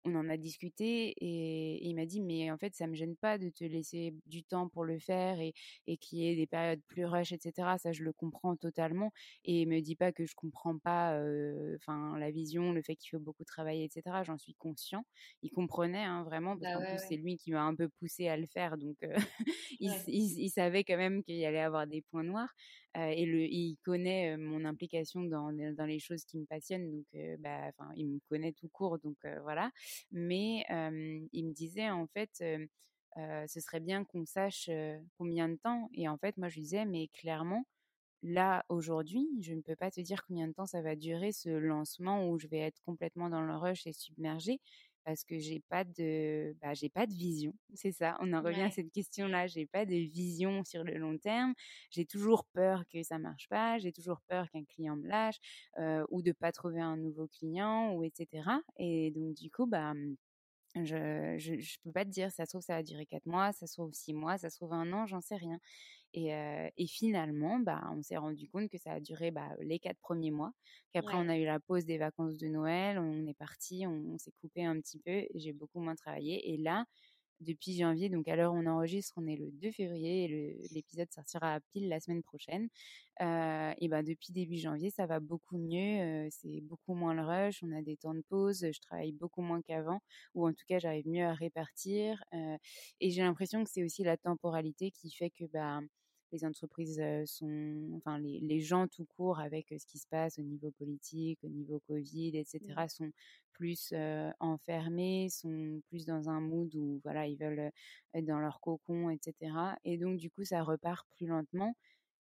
on 0.06 0.16
en 0.16 0.30
a 0.30 0.38
discuté 0.38 1.16
et, 1.18 1.88
il 1.88 1.96
m'a 1.96 2.06
dit, 2.06 2.22
mais 2.22 2.52
en 2.52 2.58
fait, 2.60 2.76
ça 2.76 2.86
me 2.86 2.94
gêne 2.94 3.16
pas 3.16 3.40
de 3.40 3.50
te 3.50 3.64
laisser 3.64 4.14
du 4.28 4.44
temps 4.44 4.70
pour 4.70 4.86
le 4.86 5.00
faire 5.00 5.40
et, 5.40 5.56
et 5.88 5.98
qu'il 5.98 6.20
y 6.20 6.30
ait 6.30 6.36
des 6.36 6.46
périodes 6.46 6.82
plus 6.86 7.06
rush, 7.06 7.32
etc. 7.32 7.80
Ça, 7.80 7.92
je 7.92 8.04
le 8.04 8.14
comprends 8.14 8.56
totalement. 8.56 9.12
Et 9.44 9.62
il 9.62 9.68
me 9.68 9.80
dit 9.82 9.96
pas 9.96 10.12
que 10.12 10.28
je 10.28 10.36
comprends 10.36 10.78
pas 10.78 11.20
enfin 11.78 12.16
la 12.20 12.30
vision, 12.30 12.74
le 12.74 12.84
fait 12.84 12.96
qu'il 12.96 13.10
faut 13.10 13.20
beaucoup 13.20 13.44
travailler, 13.44 13.86
etc. 13.86 14.18
J'en 14.24 14.38
suis 14.38 14.54
conscient. 14.54 15.04
Il 15.42 15.50
comprenait 15.50 16.04
hein, 16.04 16.24
vraiment, 16.26 16.56
parce 16.56 16.76
bah 16.76 16.80
qu'en 16.80 16.92
plus, 16.92 17.04
c'est 17.08 17.18
lui 17.18 17.38
qui 17.38 17.52
m'a 17.52 17.64
un 17.64 17.74
peu 17.74 17.90
poussé 17.90 18.28
à 18.28 18.38
le 18.38 18.46
faire. 18.46 18.78
Donc, 18.78 18.98
il 19.80 19.95
il, 20.08 20.50
savait 20.50 20.84
quand 20.84 20.98
même 20.98 21.24
qu'il 21.24 21.44
allait 21.46 21.60
avoir 21.60 21.88
des 21.88 22.02
points 22.02 22.24
noirs 22.24 22.54
et 22.96 23.26
le, 23.26 23.42
il 23.42 23.78
connaît 23.84 24.38
mon 24.38 24.64
implication 24.64 25.24
dans, 25.24 25.50
les 25.52 26.00
choses 26.00 26.24
qui 26.26 26.38
me 26.38 26.46
passionnent, 26.46 26.90
donc 26.90 27.06
enfin, 27.14 27.92
il 27.96 28.08
me 28.08 28.20
connaît 28.30 28.54
tout 28.54 28.70
court, 28.70 29.00
donc 29.00 29.18
voilà. 29.44 29.72
Mais 30.12 30.66
il 31.34 31.46
me 31.46 31.54
disait 31.54 31.90
en 31.90 32.08
fait, 32.08 32.30
ce 32.38 33.60
serait 33.60 33.82
bien 33.82 34.06
qu'on 34.06 34.26
sache 34.26 34.70
combien 35.18 35.50
de 35.50 35.56
temps. 35.56 35.90
Et 35.94 36.08
en 36.08 36.18
fait, 36.18 36.38
moi 36.38 36.50
je 36.50 36.56
lui 36.56 36.62
disais, 36.62 36.86
mais 36.86 37.10
clairement, 37.10 37.66
là 38.24 38.66
aujourd'hui, 38.70 39.28
je 39.42 39.54
ne 39.54 39.62
peux 39.62 39.76
pas 39.76 39.92
te 39.92 40.02
dire 40.02 40.24
combien 40.28 40.48
de 40.48 40.54
temps 40.54 40.66
ça 40.66 40.82
va 40.82 40.96
durer 40.96 41.32
ce 41.32 41.50
lancement 41.50 42.28
où 42.30 42.40
je 42.40 42.48
vais 42.48 42.60
être 42.60 42.82
complètement 42.86 43.30
dans 43.30 43.42
le 43.42 43.56
rush 43.56 43.86
et 43.88 43.94
submergée 43.94 44.60
parce 45.06 45.24
que 45.24 45.40
j'ai 45.40 45.62
pas 45.70 45.84
de 45.86 46.56
bah, 46.62 46.74
j'ai 46.74 46.90
pas 46.90 47.06
de 47.08 47.14
vision 47.14 47.54
c'est 47.74 47.92
ça. 47.92 48.18
On 48.22 48.34
en 48.34 48.42
revient 48.42 48.62
à 48.64 48.72
cette 48.72 48.92
question 48.92 49.28
là 49.28 49.48
j'ai 49.48 49.66
pas 49.66 49.86
de 49.86 49.96
vision 49.96 50.64
sur 50.66 50.84
le 50.84 50.98
long 50.98 51.18
terme. 51.18 51.54
J'ai 51.92 52.06
toujours 52.06 52.46
peur 52.54 52.84
que 52.92 53.04
ça 53.04 53.20
marche 53.20 53.48
pas 53.50 53.78
j'ai 53.80 53.92
toujours 53.94 54.22
peur 54.28 54.50
qu'un 54.52 54.64
client 54.66 54.96
me 54.98 55.08
lâche 55.08 55.40
ou 56.10 56.22
de 56.22 56.32
pas 56.32 56.52
trouver 56.52 56.82
un 56.82 56.98
nouveau 56.98 57.28
client 57.28 57.94
ou 57.94 58.04
etc 58.04 58.44
et 58.78 59.12
donc 59.12 59.36
du 59.36 59.50
coup 59.52 59.66
bah 59.68 59.94
mmh, 59.94 60.16
je, 60.84 61.36
je, 61.38 61.60
je 61.60 61.78
peux 61.84 61.92
pas 61.92 62.06
te 62.06 62.10
dire 62.10 62.32
ça 62.32 62.46
se 62.46 62.52
trouve 62.52 62.62
ça 62.62 62.76
va 62.76 62.84
durer 62.84 63.06
quatre 63.06 63.26
mois 63.26 63.52
ça 63.54 63.68
se 63.68 63.74
trouve 63.74 63.94
six 63.94 64.14
mois 64.14 64.38
ça 64.38 64.50
se 64.50 64.58
trouve 64.58 64.74
un 64.74 64.92
an 64.94 65.06
j'en 65.06 65.22
sais 65.22 65.36
rien 65.38 65.60
et, 66.16 66.88
finalement, 66.88 67.60
bah, 67.60 67.82
on 67.94 68.02
s'est 68.02 68.18
rendu 68.18 68.48
compte 68.50 68.70
que 68.70 68.78
ça 68.78 68.94
a 68.94 69.00
duré 69.00 69.32
bah, 69.32 69.50
les 69.62 69.80
quatre 69.80 70.00
premiers 70.00 70.32
mois. 70.32 70.54
Qu'après, 70.94 71.16
on 71.16 71.28
a 71.28 71.38
eu 71.38 71.44
la 71.46 71.60
pause 71.60 71.86
des 71.86 71.98
vacances 71.98 72.38
de 72.38 72.48
Noël, 72.48 72.98
on 73.00 73.28
est 73.28 73.34
parti, 73.34 73.86
on, 73.86 74.18
s'est 74.18 74.32
coupé 74.40 74.64
un 74.64 74.80
petit 74.80 75.00
peu, 75.00 75.26
j'ai 75.36 75.52
beaucoup 75.52 75.82
moins 75.82 75.96
travaillé. 75.96 76.54
Et 76.54 76.58
là, 76.58 76.86
depuis 77.42 77.76
janvier, 77.78 78.08
donc 78.10 78.30
à 78.30 78.38
l'heure 78.38 78.54
où 78.54 78.58
on 78.58 78.66
enregistre, 78.66 79.14
on 79.18 79.28
est 79.28 79.36
le 79.36 79.52
2 79.52 79.72
février 79.72 80.24
et 80.24 80.58
l'épisode 80.72 81.12
sortira 81.12 81.56
à 81.56 81.60
pile 81.74 81.90
la 81.90 82.00
semaine 82.00 82.24
prochaine. 82.24 82.70
et 83.20 83.88
ben 83.90 84.04
depuis 84.04 84.32
début 84.32 84.58
janvier, 84.58 84.90
ça 84.90 85.06
va 85.06 85.20
beaucoup 85.20 85.58
mieux, 85.58 86.30
c'est 86.32 86.62
beaucoup 86.62 86.94
moins 86.94 87.14
le 87.14 87.24
rush, 87.24 87.62
on 87.62 87.74
a 87.74 87.82
des 87.82 87.98
temps 87.98 88.14
de 88.14 88.24
pause, 88.30 88.66
je 88.72 88.80
travaille 88.80 89.12
beaucoup 89.12 89.42
moins 89.42 89.62
qu'avant, 89.62 90.00
ou 90.34 90.48
en 90.48 90.54
tout 90.54 90.64
cas 90.66 90.80
j'arrive 90.80 91.08
mieux 91.10 91.26
à 91.26 91.34
répartir. 91.34 92.24
et 93.02 93.10
j'ai 93.10 93.22
l'impression 93.22 93.64
que 93.66 93.70
c'est 93.70 93.84
aussi 93.84 94.04
la 94.04 94.16
temporalité 94.16 94.92
qui 94.92 95.12
fait 95.12 95.30
que 95.30 95.44
bah 95.46 95.82
les 96.32 96.46
entreprises 96.46 97.02
sont, 97.26 97.92
enfin 97.98 98.18
les, 98.20 98.60
gens 98.60 98.88
tout 98.88 99.06
court 99.06 99.40
avec 99.40 99.68
ce 99.78 99.86
qui 99.86 100.00
se 100.00 100.08
passe 100.08 100.40
au 100.40 100.44
niveau 100.44 100.72
politique, 100.72 101.40
au 101.44 101.50
niveau 101.50 101.82
Covid, 101.88 102.38
etc. 102.38 102.60
Mmh. 102.78 102.88
sont 102.90 103.12
plus 103.54 103.94
enfermés, 104.40 105.30
sont 105.30 105.82
plus 105.88 106.06
dans 106.06 106.30
un 106.30 106.42
mood 106.42 106.74
où 106.76 107.00
voilà 107.04 107.28
ils 107.28 107.38
veulent 107.38 107.72
être 108.14 108.26
dans 108.26 108.40
leur 108.40 108.60
cocon, 108.60 109.10
etc. 109.10 109.54
Et 109.86 109.98
donc 109.98 110.18
du 110.18 110.30
coup 110.30 110.44
ça 110.44 110.64
repart 110.64 111.08
plus 111.16 111.28
lentement 111.28 111.76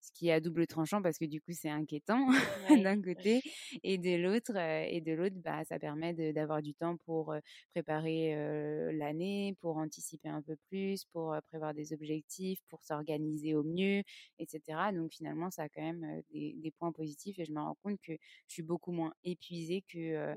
ce 0.01 0.12
qui 0.12 0.29
est 0.29 0.31
à 0.31 0.39
double 0.39 0.67
tranchant 0.67 1.01
parce 1.01 1.17
que 1.17 1.25
du 1.25 1.41
coup 1.41 1.51
c'est 1.51 1.69
inquiétant 1.69 2.27
d'un 2.86 3.01
côté 3.01 3.41
et 3.83 3.97
de 3.97 4.15
l'autre 4.15 4.55
et 4.55 5.01
de 5.01 5.13
l'autre 5.13 5.36
bah 5.43 5.63
ça 5.65 5.79
permet 5.79 6.13
d'avoir 6.33 6.62
du 6.62 6.73
temps 6.73 6.97
pour 6.97 7.36
préparer 7.73 8.36
l'année 8.93 9.55
pour 9.62 9.77
anticiper 9.77 10.29
un 10.29 10.41
peu 10.41 10.55
plus 10.69 11.05
pour 11.05 11.36
prévoir 11.47 11.73
des 11.73 11.93
objectifs 11.93 12.60
pour 12.69 12.83
s'organiser 12.83 13.55
au 13.55 13.63
mieux 13.63 14.03
etc 14.39 14.60
donc 14.93 15.12
finalement 15.12 15.49
ça 15.49 15.63
a 15.63 15.69
quand 15.69 15.81
même 15.81 16.21
des, 16.31 16.55
des, 16.57 16.71
points 16.71 16.91
positifs 16.91 17.39
et 17.39 17.45
je 17.45 17.51
me 17.51 17.60
rends 17.60 17.77
compte 17.83 17.99
que 18.01 18.13
je 18.47 18.53
suis 18.53 18.63
beaucoup 18.63 18.91
moins 18.91 19.13
épuisée 19.23 19.83
que 19.91 20.33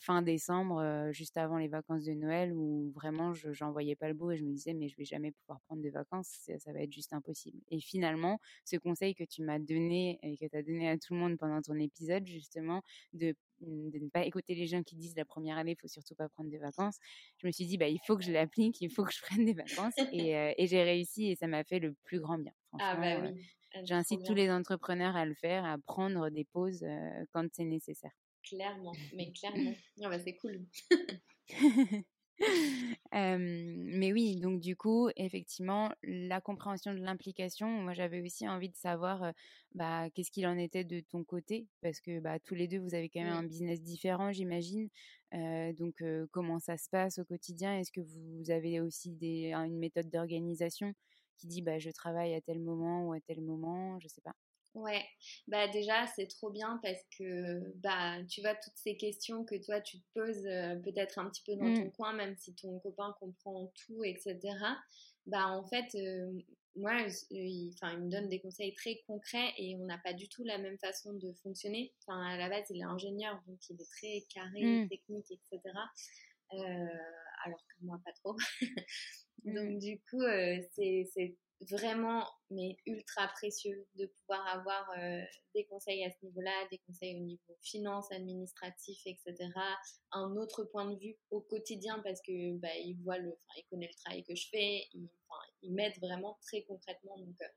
fin 0.00 0.22
décembre 0.22 1.10
juste 1.10 1.36
avant 1.36 1.58
les 1.58 1.68
vacances 1.68 2.04
de 2.04 2.12
Noël 2.12 2.52
où 2.52 2.92
vraiment 2.94 3.32
je 3.32 3.52
j'en 3.52 3.72
voyais 3.72 3.96
pas 3.96 4.08
le 4.08 4.14
bout 4.14 4.32
et 4.32 4.36
je 4.36 4.44
me 4.44 4.52
disais 4.52 4.74
mais 4.74 4.88
je 4.88 4.96
vais 4.96 5.04
jamais 5.04 5.32
pouvoir 5.32 5.60
prendre 5.62 5.82
de 5.82 5.90
vacances 5.90 6.28
ça, 6.28 6.58
ça 6.58 6.72
va 6.72 6.80
être 6.80 6.92
juste 6.92 7.12
impossible 7.12 7.58
et 7.70 7.80
finalement 7.80 8.38
ce 8.64 8.76
conseil 8.84 9.14
que 9.14 9.24
tu 9.24 9.42
m'as 9.42 9.58
donné 9.58 10.18
et 10.22 10.36
que 10.36 10.46
tu 10.46 10.56
as 10.56 10.62
donné 10.62 10.88
à 10.88 10.96
tout 10.96 11.14
le 11.14 11.18
monde 11.18 11.36
pendant 11.38 11.60
ton 11.62 11.74
épisode, 11.74 12.26
justement, 12.26 12.82
de, 13.12 13.34
mmh, 13.60 13.90
de 13.90 13.98
ne 13.98 14.08
pas 14.10 14.24
écouter 14.24 14.54
les 14.54 14.66
gens 14.66 14.82
qui 14.82 14.94
disent 14.94 15.16
la 15.16 15.24
première 15.24 15.56
année, 15.56 15.72
il 15.72 15.80
faut 15.80 15.88
surtout 15.88 16.14
pas 16.14 16.28
prendre 16.28 16.50
de 16.50 16.58
vacances. 16.58 16.98
Je 17.38 17.46
me 17.46 17.52
suis 17.52 17.66
dit, 17.66 17.78
bah, 17.78 17.88
il 17.88 17.98
faut 18.06 18.16
que 18.16 18.22
je 18.22 18.30
l'applique, 18.30 18.80
il 18.80 18.90
faut 18.90 19.04
que 19.04 19.12
je 19.12 19.20
prenne 19.22 19.44
des 19.44 19.54
vacances. 19.54 19.94
et, 20.12 20.36
euh, 20.36 20.52
et 20.56 20.66
j'ai 20.66 20.82
réussi 20.82 21.30
et 21.30 21.36
ça 21.36 21.46
m'a 21.46 21.64
fait 21.64 21.80
le 21.80 21.94
plus 22.04 22.20
grand 22.20 22.38
bien. 22.38 22.52
Ah 22.78 22.96
bah 22.96 23.20
oui. 23.22 23.44
Euh, 23.76 23.80
j'incite 23.84 24.24
tous 24.24 24.34
les 24.34 24.50
entrepreneurs 24.50 25.16
à 25.16 25.24
le 25.24 25.34
faire, 25.34 25.64
à 25.64 25.78
prendre 25.78 26.28
des 26.30 26.44
pauses 26.44 26.84
euh, 26.84 27.24
quand 27.32 27.46
c'est 27.52 27.64
nécessaire. 27.64 28.12
Clairement, 28.44 28.92
mais 29.14 29.32
clairement. 29.40 29.74
Ah 30.02 30.08
bah 30.08 30.18
c'est 30.18 30.36
cool. 30.36 30.64
mais 33.12 34.12
oui, 34.12 34.36
donc 34.36 34.60
du 34.60 34.76
coup, 34.76 35.08
effectivement, 35.16 35.92
la 36.02 36.40
compréhension 36.40 36.92
de 36.92 36.98
l'implication, 37.00 37.68
moi 37.68 37.94
j'avais 37.94 38.20
aussi 38.20 38.48
envie 38.48 38.68
de 38.70 38.76
savoir 38.76 39.32
bah, 39.74 40.10
qu'est-ce 40.10 40.30
qu'il 40.30 40.46
en 40.46 40.58
était 40.58 40.84
de 40.84 41.00
ton 41.00 41.24
côté, 41.24 41.68
parce 41.80 42.00
que 42.00 42.20
bah, 42.20 42.38
tous 42.40 42.54
les 42.54 42.66
deux, 42.68 42.78
vous 42.80 42.94
avez 42.94 43.08
quand 43.08 43.20
même 43.20 43.32
un 43.32 43.44
business 43.44 43.82
différent, 43.82 44.32
j'imagine. 44.32 44.88
donc 45.32 46.02
comment 46.32 46.58
ça 46.58 46.76
se 46.76 46.88
passe 46.90 47.18
au 47.18 47.24
quotidien? 47.24 47.78
Est-ce 47.78 47.92
que 47.92 48.00
vous 48.00 48.50
avez 48.50 48.80
aussi 48.80 49.12
des, 49.12 49.52
une 49.52 49.78
méthode 49.78 50.10
d'organisation 50.10 50.92
qui 51.36 51.46
dit 51.46 51.62
bah, 51.62 51.78
je 51.78 51.90
travaille 51.90 52.34
à 52.34 52.40
tel 52.40 52.60
moment 52.60 53.08
ou 53.08 53.12
à 53.12 53.20
tel 53.20 53.40
moment? 53.42 53.98
Je 54.00 54.08
sais 54.08 54.20
pas. 54.22 54.34
Ouais, 54.74 55.04
bah 55.46 55.68
déjà 55.68 56.04
c'est 56.16 56.26
trop 56.26 56.50
bien 56.50 56.80
parce 56.82 57.00
que 57.16 57.62
bah 57.76 58.16
tu 58.28 58.40
vois 58.40 58.56
toutes 58.56 58.76
ces 58.76 58.96
questions 58.96 59.44
que 59.44 59.54
toi 59.64 59.80
tu 59.80 60.00
te 60.00 60.04
poses 60.14 60.46
euh, 60.46 60.74
peut-être 60.74 61.20
un 61.20 61.30
petit 61.30 61.44
peu 61.46 61.54
dans 61.54 61.72
ton 61.72 61.86
mmh. 61.86 61.92
coin 61.92 62.12
même 62.12 62.36
si 62.36 62.56
ton 62.56 62.80
copain 62.80 63.14
comprend 63.20 63.72
tout 63.86 64.02
etc. 64.02 64.36
Bah 65.26 65.46
en 65.46 65.64
fait 65.64 65.94
euh, 65.94 66.32
moi 66.74 66.92
il, 67.30 67.72
enfin 67.74 67.92
il 67.92 68.06
me 68.06 68.10
donne 68.10 68.28
des 68.28 68.40
conseils 68.40 68.74
très 68.74 69.00
concrets 69.06 69.54
et 69.58 69.76
on 69.76 69.84
n'a 69.84 69.98
pas 69.98 70.12
du 70.12 70.28
tout 70.28 70.42
la 70.42 70.58
même 70.58 70.78
façon 70.78 71.12
de 71.12 71.32
fonctionner. 71.34 71.94
Enfin 72.00 72.20
à 72.20 72.36
la 72.36 72.48
base 72.48 72.66
il 72.70 72.80
est 72.80 72.84
ingénieur 72.84 73.40
donc 73.46 73.58
il 73.70 73.80
est 73.80 73.90
très 73.92 74.26
carré, 74.34 74.64
mmh. 74.64 74.88
technique 74.88 75.30
etc. 75.30 75.60
Euh, 76.52 76.86
alors 77.44 77.60
que 77.60 77.84
moi 77.84 78.00
pas 78.04 78.12
trop. 78.14 78.36
donc 79.44 79.70
mmh. 79.70 79.78
du 79.78 80.00
coup 80.10 80.22
c'est 80.74 81.36
vraiment 81.70 82.26
mais 82.50 82.76
ultra 82.86 83.28
précieux 83.28 83.86
de 83.94 84.06
pouvoir 84.06 84.46
avoir 84.48 84.90
euh, 84.98 85.22
des 85.54 85.64
conseils 85.66 86.04
à 86.04 86.10
ce 86.10 86.16
niveau-là, 86.24 86.52
des 86.70 86.78
conseils 86.86 87.16
au 87.16 87.20
niveau 87.20 87.56
finance, 87.62 88.10
administratif, 88.12 89.00
etc. 89.06 89.50
Un 90.12 90.36
autre 90.36 90.64
point 90.64 90.90
de 90.90 90.96
vue 90.96 91.16
au 91.30 91.40
quotidien 91.40 92.00
parce 92.00 92.20
que 92.22 92.56
bah, 92.58 92.74
il 92.76 92.96
le, 93.18 93.36
le 93.72 93.94
travail 93.96 94.24
que 94.24 94.34
je 94.34 94.48
fais, 94.48 94.88
il, 94.92 95.08
il 95.62 95.74
vraiment 96.00 96.38
très 96.42 96.62
concrètement. 96.62 97.16
Donc 97.18 97.36
euh, 97.42 97.48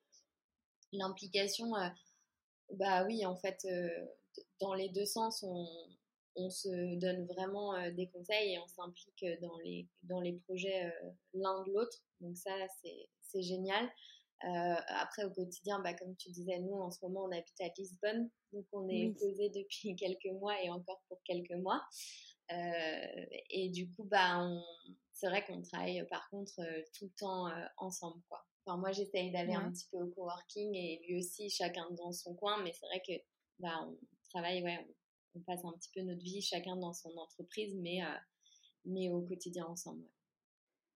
l'implication, 0.93 1.76
euh, 1.76 1.89
bah 2.74 3.06
oui, 3.06 3.26
en 3.26 3.36
fait, 3.36 3.65
dans 4.60 4.74
les 4.74 4.89
deux 4.89 5.06
sens, 5.06 5.43
on, 5.43 5.67
on 6.36 6.50
se 6.50 6.96
donne 7.00 7.26
vraiment 7.26 7.89
des 7.91 8.08
conseils 8.10 8.54
et 8.54 8.60
on 8.60 8.67
s'implique 8.67 9.26
dans 9.41 9.58
les, 9.60 9.88
dans 10.04 10.20
les 10.20 10.34
projets 10.34 10.91
l'un 11.34 11.63
de 11.63 11.72
l'autre. 11.72 11.98
Donc 12.20 12.36
ça, 12.36 12.52
c'est 12.82 13.10
génial. 13.36 13.90
Euh, 14.46 14.76
après, 14.88 15.24
au 15.24 15.32
quotidien, 15.32 15.80
bah, 15.80 15.94
comme 15.94 16.16
tu 16.16 16.30
disais, 16.30 16.60
nous, 16.60 16.76
en 16.76 16.92
ce 16.92 17.04
moment, 17.04 17.24
on 17.24 17.32
habite 17.32 17.60
à 17.60 17.70
Lisbonne. 17.78 18.30
Donc, 18.54 18.66
on 18.72 18.88
est 18.88 19.18
posé 19.20 19.50
depuis 19.50 19.96
quelques 19.96 20.32
mois 20.40 20.62
et 20.63 20.70
encore 20.70 21.02
pour 21.08 21.22
quelques 21.24 21.56
mois. 21.56 21.82
et 22.50 23.70
du 23.70 23.92
coup, 23.92 24.04
bah, 24.04 24.48
c'est 25.12 25.28
vrai 25.28 25.44
qu'on 25.46 25.62
travaille 25.62 26.06
par 26.10 26.30
contre 26.30 26.62
tout 26.98 27.06
le 27.06 27.12
temps 27.18 27.48
ensemble, 27.78 28.22
quoi. 28.30 28.46
Enfin, 28.66 28.78
moi, 28.78 28.92
j'essaye 28.92 29.32
d'aller 29.32 29.54
un 29.54 29.72
petit 29.72 29.88
peu 29.92 29.98
au 29.98 30.08
coworking 30.08 30.76
et 30.76 31.02
lui 31.08 31.18
aussi, 31.18 31.50
chacun 31.50 31.90
dans 31.92 32.12
son 32.12 32.36
coin, 32.36 32.62
mais 32.63 32.74
c'est 32.74 32.86
vrai 32.86 33.02
que 33.06 33.13
bah, 33.60 33.88
on 33.88 33.98
travaille, 34.30 34.62
ouais, 34.62 34.88
on, 35.36 35.40
passe 35.42 35.63
un 35.63 35.72
petit 35.74 35.90
peu 35.94 36.02
notre 36.02 36.22
vie 36.22 36.42
chacun 36.42 36.76
dans 36.76 36.94
son 36.94 37.16
entreprise, 37.18 37.76
mais, 37.76 38.00
mais 38.86 39.10
au 39.10 39.22
quotidien 39.22 39.66
ensemble. 39.66 40.04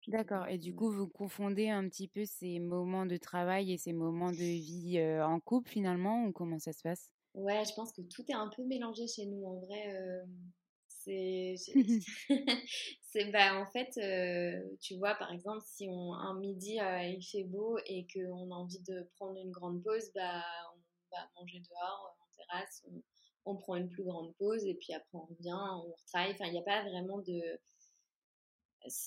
D'accord. 0.08 0.48
Et 0.48 0.58
du 0.60 0.74
coup, 0.76 0.92
vous 0.92 1.08
confondez 1.08 1.70
un 1.70 1.88
petit 1.88 2.08
peu 2.08 2.26
ces 2.26 2.60
moments 2.60 3.06
de 3.08 3.18
travail 3.18 3.72
et 3.72 3.78
ces 3.78 3.94
moments 3.94 4.32
de 4.32 4.38
vie 4.38 5.00
en 5.24 5.40
couple 5.40 5.70
finalement, 5.70 6.26
ou 6.26 6.32
comment 6.32 6.60
ça 6.60 6.74
se 6.74 6.82
passe? 6.84 7.10
Ouais, 7.34 7.64
je 7.66 7.74
pense 7.76 7.92
que 7.94 8.02
tout 8.02 8.24
est 8.30 8.34
un 8.34 8.50
peu 8.50 8.64
mélangé 8.66 9.08
chez 9.08 9.26
nous. 9.26 9.46
En 9.46 9.60
vrai, 9.62 9.94
c'est, 10.88 11.56
c'est, 13.02 13.32
bah, 13.32 13.56
en 13.60 13.66
fait, 13.66 13.90
tu 14.82 14.98
vois, 14.98 15.16
par 15.16 15.32
exemple, 15.32 15.62
si 15.66 15.88
on, 15.90 16.14
un 16.14 16.38
midi 16.40 16.78
il 16.80 17.22
fait 17.24 17.44
beau 17.44 17.78
et 17.86 18.08
qu'on 18.14 18.52
a 18.52 18.56
envie 18.56 18.82
de 18.82 19.10
prendre 19.18 19.40
une 19.40 19.52
grande 19.52 19.84
pause, 19.84 20.12
bah, 20.16 20.44
on 20.76 21.16
va 21.18 21.30
manger 21.40 21.60
dehors, 21.60 22.18
en 22.20 22.28
terrasse, 22.36 22.84
on, 22.90 23.04
on 23.46 23.58
prend 23.58 23.76
une 23.76 23.90
plus 23.90 24.04
grande 24.04 24.36
pause 24.38 24.64
et 24.66 24.76
puis 24.76 24.94
après 24.94 25.18
on 25.18 25.26
revient, 25.26 25.58
on 25.86 25.92
retravaille. 25.92 26.32
Enfin, 26.34 26.46
il 26.46 26.54
n'y 26.54 26.60
a 26.60 26.64
pas 26.64 26.84
vraiment 26.84 27.20
de 27.20 27.60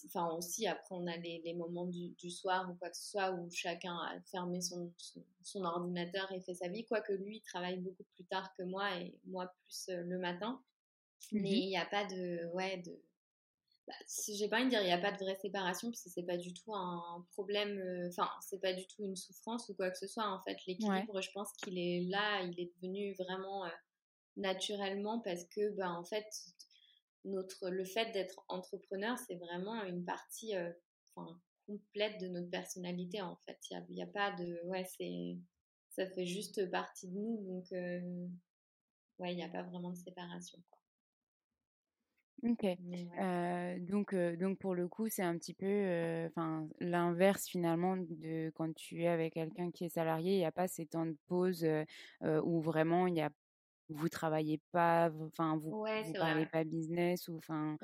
enfin 0.06 0.30
aussi 0.36 0.66
après 0.66 0.94
on 0.94 1.06
a 1.06 1.16
les, 1.16 1.40
les 1.44 1.54
moments 1.54 1.86
du, 1.86 2.10
du, 2.10 2.30
soir 2.30 2.70
ou 2.70 2.74
quoi 2.74 2.90
que 2.90 2.96
ce 2.96 3.10
soit 3.10 3.32
où 3.32 3.50
chacun 3.50 3.96
a 3.96 4.20
fermé 4.30 4.60
son, 4.60 4.92
son, 5.42 5.64
ordinateur 5.64 6.30
et 6.32 6.40
fait 6.40 6.54
sa 6.54 6.68
vie 6.68 6.84
quoique 6.84 7.12
lui 7.12 7.40
travaille 7.42 7.78
beaucoup 7.78 8.04
plus 8.14 8.24
tard 8.24 8.52
que 8.56 8.62
moi 8.62 8.96
et 8.98 9.18
moi 9.24 9.52
plus 9.64 9.88
euh, 9.88 10.02
le 10.02 10.18
matin. 10.18 10.62
Mais 11.32 11.40
mmh 11.40 11.46
il 11.46 11.68
n'y 11.68 11.78
a 11.78 11.86
pas 11.86 12.04
de 12.04 12.46
ouais 12.52 12.78
de 12.78 13.00
bah, 13.86 13.94
j'ai 14.08 14.48
pas 14.48 14.56
envie 14.56 14.66
de 14.66 14.70
dire 14.70 14.82
il 14.82 14.86
n'y 14.86 14.92
a 14.92 14.98
pas 14.98 15.12
de 15.12 15.18
vraie 15.18 15.36
séparation 15.36 15.90
parce 15.90 16.02
que 16.02 16.10
c'est 16.10 16.22
pas 16.22 16.36
du 16.36 16.52
tout 16.54 16.74
un 16.74 17.26
problème 17.32 17.78
euh, 17.78 18.08
enfin 18.08 18.28
c'est 18.40 18.60
pas 18.60 18.72
du 18.72 18.86
tout 18.86 19.04
une 19.04 19.16
souffrance 19.16 19.68
ou 19.68 19.74
quoi 19.74 19.90
que 19.90 19.98
ce 19.98 20.06
soit 20.06 20.28
en 20.28 20.40
fait. 20.42 20.56
L'équilibre 20.66 21.20
je 21.20 21.30
pense 21.32 21.52
qu'il 21.54 21.78
est 21.78 22.02
là 22.08 22.42
il 22.42 22.58
est 22.60 22.72
devenu 22.76 23.14
vraiment 23.14 23.64
euh, 23.64 23.70
naturellement 24.36 25.20
parce 25.20 25.44
que 25.44 25.70
bah 25.70 25.90
en 25.90 26.04
fait 26.04 26.26
notre, 27.24 27.70
le 27.70 27.84
fait 27.84 28.12
d'être 28.12 28.44
entrepreneur, 28.48 29.18
c'est 29.18 29.36
vraiment 29.36 29.82
une 29.84 30.04
partie 30.04 30.56
euh, 30.56 30.70
complète 31.66 32.20
de 32.20 32.28
notre 32.28 32.50
personnalité 32.50 33.22
en 33.22 33.36
fait. 33.46 33.58
Il 33.70 33.94
n'y 33.94 34.02
a, 34.02 34.06
a, 34.06 34.08
pas 34.08 34.32
de. 34.32 34.60
Ouais, 34.66 34.84
c'est. 34.84 35.36
Ça 35.90 36.06
fait 36.08 36.26
juste 36.26 36.68
partie 36.70 37.08
de 37.08 37.14
nous, 37.14 37.44
donc 37.46 37.72
euh, 37.72 38.26
ouais, 39.20 39.32
il 39.32 39.36
n'y 39.36 39.44
a 39.44 39.48
pas 39.48 39.62
vraiment 39.62 39.90
de 39.90 39.96
séparation. 39.96 40.58
Quoi. 40.68 42.50
Ok. 42.50 42.64
Euh, 42.64 43.78
donc, 43.78 44.12
donc 44.12 44.58
pour 44.58 44.74
le 44.74 44.88
coup, 44.88 45.08
c'est 45.08 45.22
un 45.22 45.38
petit 45.38 45.54
peu, 45.54 46.26
enfin, 46.26 46.68
l'inverse 46.80 47.46
finalement 47.46 47.96
de 47.96 48.50
quand 48.56 48.74
tu 48.74 49.04
es 49.04 49.06
avec 49.06 49.34
quelqu'un 49.34 49.70
qui 49.70 49.84
est 49.84 49.88
salarié. 49.88 50.32
Il 50.32 50.38
n'y 50.38 50.44
a 50.44 50.50
pas 50.50 50.66
ces 50.66 50.84
temps 50.84 51.06
de 51.06 51.16
pause 51.28 51.64
où 52.22 52.60
vraiment 52.60 53.06
il 53.06 53.14
y 53.14 53.20
a 53.20 53.30
vous 53.88 54.08
travaillez 54.08 54.60
pas, 54.72 55.10
enfin 55.26 55.56
vous, 55.56 55.70
vous 55.70 56.12
parlez 56.14 56.46
pas 56.46 56.64
business 56.64 57.28
ou 57.28 57.36
enfin, 57.36 57.76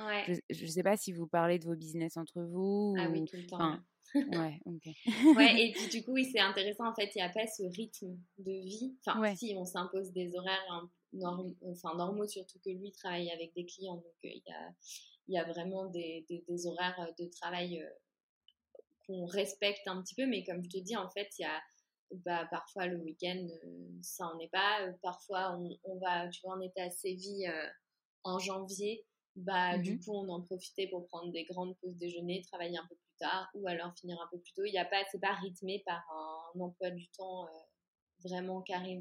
je, 0.49 0.67
sais 0.67 0.83
pas 0.83 0.97
si 0.97 1.13
vous 1.13 1.27
parlez 1.27 1.59
de 1.59 1.65
vos 1.65 1.77
business 1.77 2.17
entre 2.17 2.41
vous. 2.43 2.95
Ah 2.99 3.09
oui, 3.11 3.25
tout 3.25 3.37
le 3.37 3.47
temps. 3.47 3.79
ouais, 4.15 4.61
ok. 4.65 5.37
ouais, 5.37 5.67
et 5.67 5.73
puis 5.73 5.89
du 5.91 6.05
coup, 6.05 6.13
oui, 6.13 6.25
c'est 6.25 6.41
intéressant. 6.41 6.89
En 6.89 6.95
fait, 6.95 7.11
il 7.15 7.19
n'y 7.19 7.23
a 7.23 7.29
pas 7.29 7.47
ce 7.47 7.63
rythme 7.63 8.17
de 8.39 8.53
vie. 8.53 8.97
Enfin, 9.07 9.35
si 9.37 9.55
on 9.57 9.65
s'impose 9.65 10.11
des 10.13 10.35
horaires 10.35 10.89
enfin, 11.63 11.95
normaux, 11.97 12.27
surtout 12.27 12.59
que 12.59 12.71
lui 12.71 12.91
travaille 12.93 13.31
avec 13.31 13.55
des 13.55 13.65
clients. 13.67 13.97
Donc, 13.97 14.15
euh, 14.25 14.31
il 14.35 14.43
y, 14.47 14.53
a, 14.53 14.75
y 15.29 15.39
a 15.39 15.45
vraiment 15.45 15.87
des, 15.87 16.27
des, 16.29 16.67
horaires 16.67 17.13
de 17.19 17.27
travail 17.27 17.81
euh, 17.81 17.89
qu'on 19.07 19.27
respecte 19.27 19.87
un 19.87 20.03
petit 20.03 20.17
peu. 20.17 20.27
Mais 20.27 20.43
comme 20.43 20.63
je 20.65 20.71
te 20.71 20.79
dis, 20.79 20.97
en 20.97 21.09
fait, 21.09 21.29
il 21.39 21.43
y 21.43 21.45
a 21.47 21.61
bah, 22.13 22.47
parfois 22.51 22.87
le 22.87 22.99
week-end, 22.99 23.47
euh, 23.65 23.89
ça 24.03 24.27
en 24.27 24.39
est 24.39 24.51
pas. 24.51 24.83
Euh, 24.83 24.93
parfois, 25.03 25.59
on, 25.85 25.99
va, 25.99 26.29
tu 26.29 26.41
vois, 26.43 26.57
on 26.57 26.61
était 26.61 26.81
à 26.81 26.91
Séville 26.91 27.47
euh, 27.49 27.69
en 28.25 28.39
janvier. 28.39 29.05
Bah, 29.37 29.79
du 29.79 29.95
mmh 29.95 30.01
coup, 30.01 30.13
on 30.13 30.29
en 30.29 30.43
profitait 30.43 30.89
pour 30.89 31.07
prendre 31.07 31.33
des 31.33 31.45
grandes 31.45 31.77
pauses 31.79 31.97
déjeuner, 31.97 32.43
travailler 32.43 32.79
un 32.79 32.87
peu 32.89 32.97
plus 32.97 33.17
tard 33.19 33.49
ou 33.55 33.69
alors 33.69 33.95
finir 33.97 34.21
un 34.21 34.29
peu 34.31 34.39
plus 34.41 34.53
tôt. 34.53 34.65
Il 34.65 34.73
y 34.73 34.79
a 34.79 34.85
pas, 34.85 35.03
c'est 35.11 35.21
pas 35.21 35.35
rythmé 35.35 35.83
par 35.87 36.03
un 36.11 36.61
emploi 36.61 36.91
du 36.91 37.09
temps 37.11 37.49
vraiment 38.25 38.61
carré. 38.61 39.01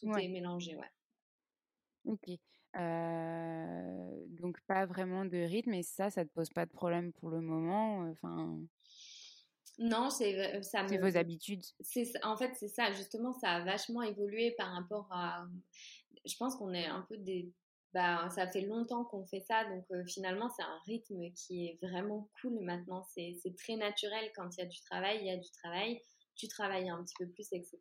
Tout 0.00 0.16
est 0.16 0.28
mélangé, 0.28 0.74
ouais. 0.74 0.90
Ok. 2.06 2.30
donc 4.40 4.58
pas 4.66 4.86
vraiment 4.86 5.26
de 5.26 5.36
rythme 5.36 5.74
et 5.74 5.82
ça, 5.82 6.08
ça 6.08 6.24
te 6.24 6.30
pose 6.30 6.48
pas 6.48 6.64
de 6.64 6.72
problème 6.72 7.12
pour 7.12 7.28
le 7.28 7.42
moment. 7.42 8.08
Enfin. 8.10 8.58
Non, 9.78 10.10
c'est 10.10 10.56
euh, 10.56 10.62
ça 10.62 10.82
me... 10.82 11.00
vos 11.00 11.16
habitudes. 11.16 11.64
C'est 11.80 12.12
en 12.24 12.36
fait 12.36 12.52
c'est 12.54 12.68
ça 12.68 12.92
justement 12.92 13.32
ça 13.32 13.50
a 13.50 13.64
vachement 13.64 14.02
évolué 14.02 14.54
par 14.58 14.72
rapport 14.72 15.08
à. 15.10 15.46
Je 16.24 16.36
pense 16.36 16.56
qu'on 16.56 16.74
est 16.74 16.86
un 16.86 17.02
peu 17.08 17.16
des. 17.16 17.50
Bah, 17.94 18.30
ça 18.30 18.50
fait 18.50 18.62
longtemps 18.62 19.04
qu'on 19.04 19.26
fait 19.26 19.40
ça, 19.40 19.66
donc 19.66 19.84
euh, 19.90 20.02
finalement 20.06 20.48
c'est 20.56 20.62
un 20.62 20.78
rythme 20.86 21.30
qui 21.34 21.66
est 21.66 21.78
vraiment 21.82 22.30
cool 22.40 22.58
maintenant. 22.60 23.04
C'est 23.14 23.54
très 23.58 23.76
naturel 23.76 24.30
quand 24.34 24.48
il 24.56 24.60
y 24.60 24.62
a 24.62 24.66
du 24.66 24.80
travail, 24.80 25.18
il 25.20 25.26
y 25.26 25.30
a 25.30 25.36
du 25.36 25.50
travail. 25.50 26.00
Tu 26.34 26.48
travailles 26.48 26.88
un 26.88 27.04
petit 27.04 27.14
peu 27.18 27.28
plus, 27.28 27.52
etc. 27.52 27.78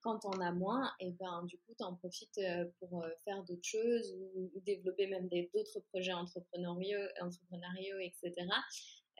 Quand 0.00 0.24
on 0.24 0.40
a 0.40 0.50
moins, 0.50 0.90
et 0.98 1.12
ben 1.12 1.44
du 1.44 1.56
coup 1.58 1.74
tu 1.78 1.84
en 1.84 1.94
profites 1.94 2.38
euh, 2.38 2.64
pour 2.80 3.04
faire 3.24 3.44
d'autres 3.44 3.62
choses 3.62 4.16
ou, 4.34 4.50
développer 4.62 5.06
même 5.06 5.28
d'autres 5.28 5.80
projets 5.92 6.12
entrepreneuriaux, 6.12 7.06
entrepreneuriaux 7.20 7.98
etc. 8.00 8.48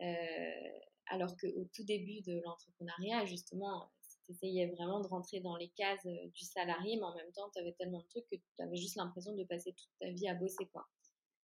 Euh, 0.02 0.78
alors 1.08 1.36
qu'au 1.36 1.64
tout 1.74 1.84
début 1.84 2.20
de 2.22 2.40
l'entrepreneuriat, 2.44 3.24
justement, 3.26 3.90
tu 4.26 4.32
essayais 4.32 4.66
vraiment 4.66 5.00
de 5.00 5.06
rentrer 5.06 5.40
dans 5.40 5.56
les 5.56 5.68
cases 5.70 6.06
euh, 6.06 6.28
du 6.34 6.44
salarié, 6.44 6.96
mais 6.96 7.04
en 7.04 7.14
même 7.14 7.32
temps, 7.32 7.50
tu 7.52 7.60
avais 7.60 7.72
tellement 7.72 8.00
de 8.00 8.06
trucs 8.08 8.26
que 8.30 8.36
tu 8.36 8.62
avais 8.62 8.76
juste 8.76 8.96
l'impression 8.96 9.34
de 9.34 9.44
passer 9.44 9.72
toute 9.72 9.90
ta 10.00 10.10
vie 10.10 10.28
à 10.28 10.34
bosser, 10.34 10.66
quoi. 10.72 10.86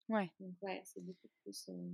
Ouais. 0.10 0.32
Donc, 0.40 0.54
ouais, 0.62 0.82
c'est 0.86 1.02
beaucoup 1.02 1.28
plus. 1.44 1.70
Euh, 1.70 1.90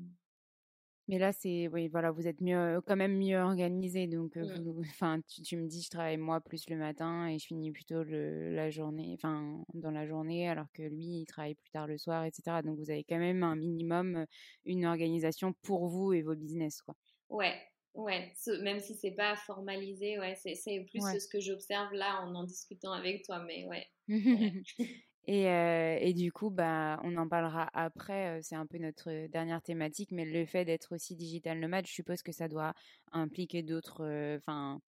mais 1.10 1.20
là, 1.20 1.34
c'est 1.34 1.68
oui, 1.68 1.90
voilà, 1.90 2.12
vous 2.12 2.28
êtes 2.28 2.40
mieux, 2.40 2.82
quand 2.88 2.96
même 2.96 3.18
mieux 3.18 3.38
organisé. 3.38 4.08
Donc, 4.08 4.38
euh, 4.38 4.46
mmh. 4.46 4.80
enfin, 4.90 5.20
tu, 5.44 5.58
me 5.58 5.68
dis, 5.68 5.82
je 5.82 5.90
travaille 5.90 6.18
moi 6.18 6.40
plus 6.40 6.70
le 6.70 6.78
matin 6.78 7.28
et 7.28 7.40
je 7.40 7.46
finis 7.46 7.72
plutôt 7.72 8.04
le, 8.04 8.56
la 8.56 8.70
journée, 8.70 9.14
enfin, 9.16 9.64
dans 9.74 9.92
la 9.92 10.08
journée, 10.08 10.48
alors 10.48 10.72
que 10.74 10.84
lui, 10.84 11.22
il 11.22 11.26
travaille 11.26 11.56
plus 11.56 11.72
tard 11.72 11.88
le 11.88 11.98
soir, 11.98 12.24
etc. 12.24 12.62
Donc, 12.64 12.78
vous 12.80 12.90
avez 12.90 13.04
quand 13.04 13.18
même 13.18 13.44
un 13.44 13.56
minimum, 13.56 14.26
une 14.66 14.86
organisation 14.86 15.54
pour 15.62 15.88
vous 15.88 16.14
et 16.14 16.22
vos 16.22 16.36
business, 16.36 16.82
quoi. 16.82 16.96
Ouais, 17.34 17.60
ouais. 17.96 18.32
même 18.62 18.80
si 18.80 18.96
c'est 18.96 19.12
pas 19.16 19.36
formalisé, 19.36 20.20
ouais, 20.20 20.36
c'est 20.36 20.86
plus 20.90 21.02
ce 21.02 21.28
que 21.28 21.40
j'observe 21.40 21.92
là 21.94 22.22
en 22.22 22.34
en 22.36 22.44
discutant 22.44 22.94
avec 22.94 23.26
toi, 23.26 23.40
mais 23.40 23.66
ouais. 23.66 23.88
Et, 25.26 25.48
euh, 25.48 25.98
et, 26.02 26.14
du 26.14 26.34
coup, 26.34 26.50
bah, 26.50 27.00
on 27.04 27.16
en 27.16 27.30
parlera 27.30 27.70
après. 27.74 28.38
Euh, 28.38 28.40
c'est 28.42 28.56
un 28.56 28.66
peu 28.66 28.78
notre 28.78 29.28
dernière 29.28 29.62
thématique, 29.62 30.12
mais 30.12 30.26
le 30.26 30.46
fait 30.46 30.66
d'être 30.66 30.94
aussi 30.94 31.16
digital 31.16 31.60
nomade, 31.60 31.88
je 31.88 31.94
suppose 31.94 32.22
que 32.22 32.34
ça 32.34 32.50
doit 32.50 32.74
impliquer 33.14 33.64
d'autres, 33.64 34.04
euh, 34.04 34.38
enfin, 34.38 34.82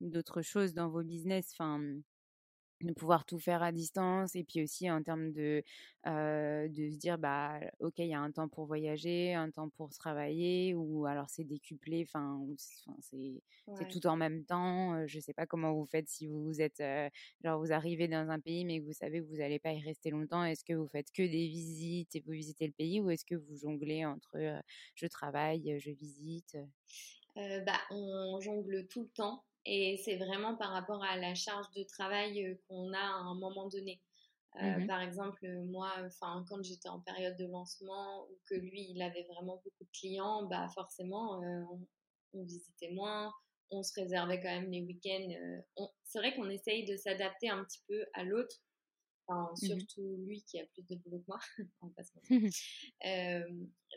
d'autres 0.00 0.40
choses 0.40 0.72
dans 0.72 0.88
vos 0.88 1.02
business. 1.02 1.50
Enfin, 1.52 1.78
de 2.82 2.92
pouvoir 2.92 3.24
tout 3.24 3.38
faire 3.38 3.62
à 3.62 3.72
distance 3.72 4.34
et 4.36 4.44
puis 4.44 4.62
aussi 4.62 4.90
en 4.90 5.02
termes 5.02 5.32
de 5.32 5.62
de 6.04 6.88
se 6.90 6.96
dire 6.98 7.18
bah 7.18 7.60
ok 7.80 7.94
il 7.98 8.06
y 8.08 8.14
a 8.14 8.20
un 8.20 8.30
temps 8.32 8.48
pour 8.48 8.66
voyager 8.66 9.34
un 9.34 9.50
temps 9.50 9.68
pour 9.70 9.90
travailler 9.90 10.74
ou 10.74 11.06
alors 11.06 11.30
c'est 11.30 11.44
décuplé 11.44 12.04
enfin 12.06 12.40
c'est 13.00 13.42
tout 13.88 14.06
en 14.06 14.16
même 14.16 14.44
temps 14.44 15.06
je 15.06 15.20
sais 15.20 15.32
pas 15.34 15.46
comment 15.46 15.72
vous 15.74 15.86
faites 15.86 16.08
si 16.08 16.26
vous 16.28 16.60
êtes 16.60 16.82
genre 17.44 17.58
vous 17.60 17.72
arrivez 17.72 18.08
dans 18.08 18.28
un 18.30 18.40
pays 18.40 18.64
mais 18.64 18.80
que 18.80 18.84
vous 18.84 18.92
savez 18.92 19.20
que 19.20 19.26
vous 19.26 19.36
n'allez 19.36 19.58
pas 19.58 19.72
y 19.72 19.80
rester 19.80 20.10
longtemps 20.10 20.44
est-ce 20.44 20.64
que 20.64 20.72
vous 20.74 20.88
faites 20.88 21.10
que 21.12 21.22
des 21.22 21.48
visites 21.48 22.14
et 22.16 22.20
vous 22.20 22.32
visitez 22.32 22.66
le 22.66 22.72
pays 22.72 23.00
ou 23.00 23.10
est-ce 23.10 23.24
que 23.24 23.34
vous 23.34 23.56
jonglez 23.56 24.04
entre 24.04 24.62
je 24.94 25.06
travaille 25.06 25.78
je 25.80 25.90
visite? 25.90 26.56
Bah 27.36 27.80
on 27.90 28.40
jongle 28.40 28.86
tout 28.88 29.02
le 29.02 29.08
temps 29.08 29.44
et 29.64 30.00
c'est 30.04 30.16
vraiment 30.16 30.56
par 30.56 30.70
rapport 30.70 31.02
à 31.04 31.16
la 31.16 31.34
charge 31.34 31.70
de 31.76 31.82
travail 31.84 32.58
qu'on 32.68 32.92
a 32.92 32.98
à 32.98 33.22
un 33.22 33.34
moment 33.34 33.68
donné. 33.68 34.00
Euh, 34.56 34.80
mmh 34.80 34.86
par 34.86 35.00
exemple, 35.00 35.48
moi, 35.64 35.90
enfin, 36.04 36.44
quand 36.46 36.62
j'étais 36.62 36.88
en 36.90 37.00
période 37.00 37.36
de 37.38 37.46
lancement 37.46 38.24
ou 38.24 38.38
que 38.46 38.54
lui, 38.54 38.90
il 38.90 39.00
avait 39.00 39.22
vraiment 39.22 39.56
beaucoup 39.64 39.84
de 39.84 39.90
clients, 39.98 40.44
bah 40.44 40.68
forcément, 40.74 41.42
euh, 41.42 41.62
on, 42.34 42.44
visitait 42.44 42.90
moins, 42.90 43.32
on 43.70 43.82
se 43.82 43.98
réservait 43.98 44.42
quand 44.42 44.50
même 44.50 44.70
les 44.70 44.82
week-ends. 44.82 45.88
c'est 46.04 46.18
vrai 46.18 46.34
qu'on 46.34 46.50
essaye 46.50 46.84
de 46.84 46.98
s'adapter 46.98 47.48
un 47.48 47.64
petit 47.64 47.80
peu 47.88 48.04
à 48.12 48.24
l'autre 48.24 48.56
Mmh 49.32 49.56
surtout 49.56 50.16
lui 50.26 50.42
qui 50.42 50.58
a 50.60 50.66
plus 50.66 50.82
de 50.82 50.96
boulot 50.96 51.20
que 51.20 51.26
moi, 51.28 51.38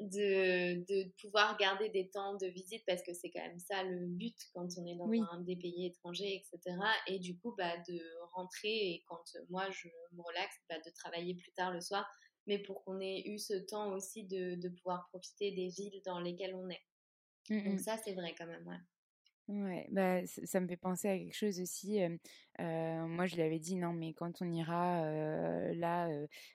de, 0.02 0.86
de, 0.86 1.12
pouvoir 1.22 1.58
garder 1.58 1.90
des 1.90 2.10
temps 2.10 2.36
de 2.38 2.48
visite 2.48 2.84
parce 2.86 3.02
que 3.02 3.14
c'est 3.14 3.30
quand 3.30 3.42
même 3.42 3.60
ça 3.60 3.84
le 3.84 4.08
but 4.08 4.36
quand 4.54 4.68
on 4.78 4.86
est 4.86 4.96
dans 4.96 5.12
un 5.32 5.42
des 5.42 5.56
pays 5.56 5.86
étrangers, 5.86 6.36
etc. 6.36 6.78
Et 7.08 7.20
du 7.20 7.38
coup, 7.38 7.54
bah, 7.58 7.78
de 7.88 8.00
rentrer 8.34 8.92
et 8.92 9.04
quand 9.08 9.24
moi 9.50 9.70
je 9.72 9.88
me 10.14 10.22
relaxe, 10.22 10.56
bah, 10.70 10.80
de 10.86 10.92
travailler 10.92 11.36
plus 11.36 11.52
tard 11.54 11.72
le 11.72 11.82
soir. 11.82 12.06
mais 12.48 12.60
pour 12.60 12.84
qu'on 12.84 13.00
ait 13.00 13.24
eu 13.26 13.40
ce 13.40 13.54
temps 13.54 13.94
aussi 13.94 14.26
de, 14.26 14.56
de 14.56 14.70
pouvoir 14.70 15.08
profiter 15.10 15.52
des 15.52 15.70
villes 15.70 16.02
dans 16.06 16.20
lesquelles 16.20 16.56
on 16.56 16.70
est. 16.70 16.84
Mmh 17.50 17.70
Donc 17.70 17.80
ça, 17.80 17.98
c'est 18.04 18.14
vrai 18.14 18.36
quand 18.38 18.48
même, 18.48 18.68
ouais. 18.68 18.80
Ouais, 19.48 19.88
bah, 19.92 20.26
ça 20.26 20.60
me 20.60 20.68
fait 20.68 20.76
penser 20.76 21.08
à 21.08 21.20
quelque 21.20 21.36
chose 21.36 21.60
aussi, 21.62 22.00
heu, 22.02 22.18
moi 23.08 23.28
je 23.28 23.36
lui 23.36 23.44
avais 23.44 23.60
dit: 23.60 23.76
«Non 23.76 23.94
mais 23.94 24.12
quand 24.16 24.42
on 24.42 24.52
ira, 24.52 25.04
là, 25.74 26.10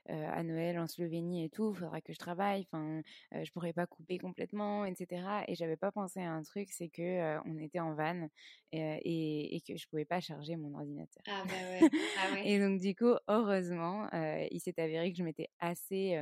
à 0.09 0.43
Noël 0.43 0.76
en 0.76 0.88
Slovénie 0.88 1.45
et 1.45 1.51
tout, 1.51 1.70
il 1.72 1.78
faudra 1.78 2.01
que 2.01 2.12
je 2.12 2.18
travaille, 2.18 2.62
enfin, 2.72 3.03
je 3.30 3.49
pourrais 3.53 3.72
pas 3.72 3.86
couper 3.86 4.18
complètement 4.18 4.84
et 4.84 4.95
cetera» 4.97 5.45
et 5.47 5.55
j'avais 5.55 5.76
pas 5.76 5.93
pensé 5.93 6.18
à 6.20 6.32
un 6.32 6.43
truc, 6.43 6.72
c'est 6.72 6.88
que, 6.88 7.38
on 7.47 7.59
était 7.59 7.78
en 7.78 7.95
van 7.95 8.26
et 8.72 9.62
que 9.64 9.76
je 9.76 9.86
pouvais 9.88 10.05
pas 10.05 10.20
charger 10.20 10.57
mon 10.57 10.74
ordinateur. 10.74 11.22
Ah 11.26 11.45
bah 11.45 11.68
ouais, 11.68 11.88
ah 12.16 12.30
ouais. 12.32 12.51
Et 12.51 12.59
donc 12.59 12.80
du 12.80 12.95
coup, 12.97 13.14
heureusement, 13.28 14.09
heu, 14.12 14.49
il 14.51 14.61
s'est 14.61 14.80
avéré 14.80 15.12
que 15.12 15.18
je 15.18 15.22
m'étais 15.24 15.49
assez, 15.61 16.20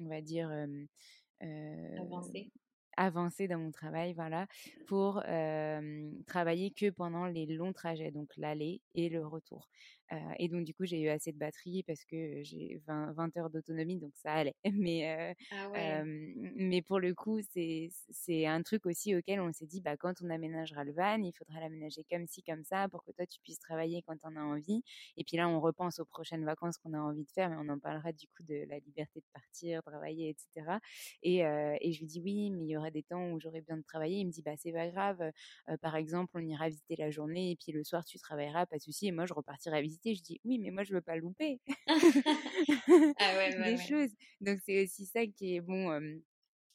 on 0.00 0.08
va 0.08 0.20
dire, 0.20 0.50
heu, 0.50 0.86
Avancée. 2.96 3.48
dans 3.48 3.58
mon 3.58 3.70
travail, 3.70 4.12
voilà, 4.14 4.46
pour, 4.86 5.22
travailler 6.26 6.70
que 6.70 6.90
pendant 6.90 7.26
les 7.26 7.46
longs 7.46 7.72
trajets, 7.72 8.10
donc 8.10 8.30
l'aller 8.36 8.80
et 8.94 9.08
le 9.08 9.26
retour. 9.26 9.68
Heu 10.12 10.16
et 10.38 10.48
donc 10.48 10.64
du 10.64 10.74
coup, 10.74 10.84
j'ai 10.84 11.00
eu 11.00 11.08
assez 11.08 11.32
de 11.32 11.38
batterie 11.38 11.82
parce 11.84 12.04
que 12.04 12.42
j'ai 12.42 12.78
20- 12.86 13.12
20 13.12 13.36
heures 13.36 13.50
d'autonomie, 13.50 13.98
donc 13.98 14.12
ça 14.16 14.32
allait. 14.34 14.54
Mais, 14.74 15.34
Ah 15.50 15.68
ouais. 15.70 16.04
hem, 16.04 16.34
mais 16.56 16.82
pour 16.82 17.00
le 17.00 17.14
coup, 17.14 17.40
c'est 17.50 18.46
un 18.46 18.62
truc 18.62 18.86
aussi 18.86 19.14
auquel 19.16 19.40
on 19.40 19.52
s'est 19.52 19.66
dit: 19.66 19.80
«Bah, 19.80 19.96
quand 19.96 20.14
on 20.22 20.30
aménagera 20.30 20.84
le 20.84 20.92
van, 20.92 21.20
il 21.22 21.32
faudra 21.32 21.60
l'aménager 21.60 22.04
comme 22.10 22.26
ci, 22.26 22.42
comme 22.42 22.64
ça, 22.64 22.88
pour 22.88 23.04
que 23.04 23.12
toi 23.12 23.26
tu 23.26 23.40
puisses 23.40 23.58
travailler 23.60 24.02
quand 24.02 24.16
en 24.24 24.36
as 24.36 24.40
envie» 24.42 24.82
et 25.16 25.24
puis 25.24 25.36
là, 25.36 25.48
on 25.48 25.60
repense 25.60 25.98
aux 25.98 26.04
prochaines 26.04 26.44
vacances 26.44 26.78
qu'on 26.78 26.92
a 26.94 26.98
envie 27.00 27.24
de 27.24 27.30
faire, 27.30 27.48
mais 27.50 27.56
on 27.58 27.68
en 27.72 27.78
parlera 27.78 28.12
du 28.12 28.26
coup 28.28 28.42
de 28.42 28.64
la 28.68 28.78
liberté 28.80 29.20
de 29.20 29.26
partir, 29.32 29.82
travailler 29.82 30.30
et 30.30 30.36
cetera 30.38 30.80
et 31.22 31.44
heu 31.44 31.74
et 31.80 31.92
je 31.92 32.00
lui 32.00 32.06
dis: 32.06 32.20
«Oui, 32.20 32.50
mais 32.50 32.64
il 32.64 32.68
y 32.70 32.76
aura 32.76 32.90
des 32.90 33.02
temps 33.02 33.30
où 33.32 33.40
j'aurai 33.40 33.60
besoin 33.60 33.76
de 33.78 33.82
travailler». 33.82 34.18
Il 34.18 34.26
me 34.26 34.30
dit: 34.32 34.42
«Bah, 34.42 34.54
c'est 34.58 34.72
pas 34.72 34.88
grave, 34.88 35.30
par 35.80 35.96
exemple, 35.96 36.32
on 36.34 36.40
ira 36.46 36.68
visiter 36.68 36.96
la 36.96 37.10
journée 37.10 37.52
et 37.52 37.56
puis 37.56 37.72
le 37.72 37.84
soir 37.84 38.04
tu 38.04 38.18
travailleras, 38.18 38.66
pas 38.66 38.76
de 38.78 38.82
souci 38.82 39.06
et 39.06 39.12
moi 39.12 39.26
je 39.26 39.34
repartirai 39.34 39.82
visiter». 39.82 40.01
Je 40.04 40.22
dis: 40.22 40.40
«Oui, 40.44 40.58
mais 40.58 40.70
moi 40.70 40.84
je 40.84 40.94
veux 40.94 41.00
pas 41.02 41.16
louper 41.16 41.60
Ah 43.18 43.34
ouais, 43.36 43.56
des 43.56 43.76
ouais. 43.76 43.78
choses». 43.78 44.10
Donc 44.40 44.60
c'est 44.64 44.82
aussi 44.84 45.06
ça 45.06 45.26
qui 45.26 45.56
est 45.56 45.60
bon, 45.60 45.90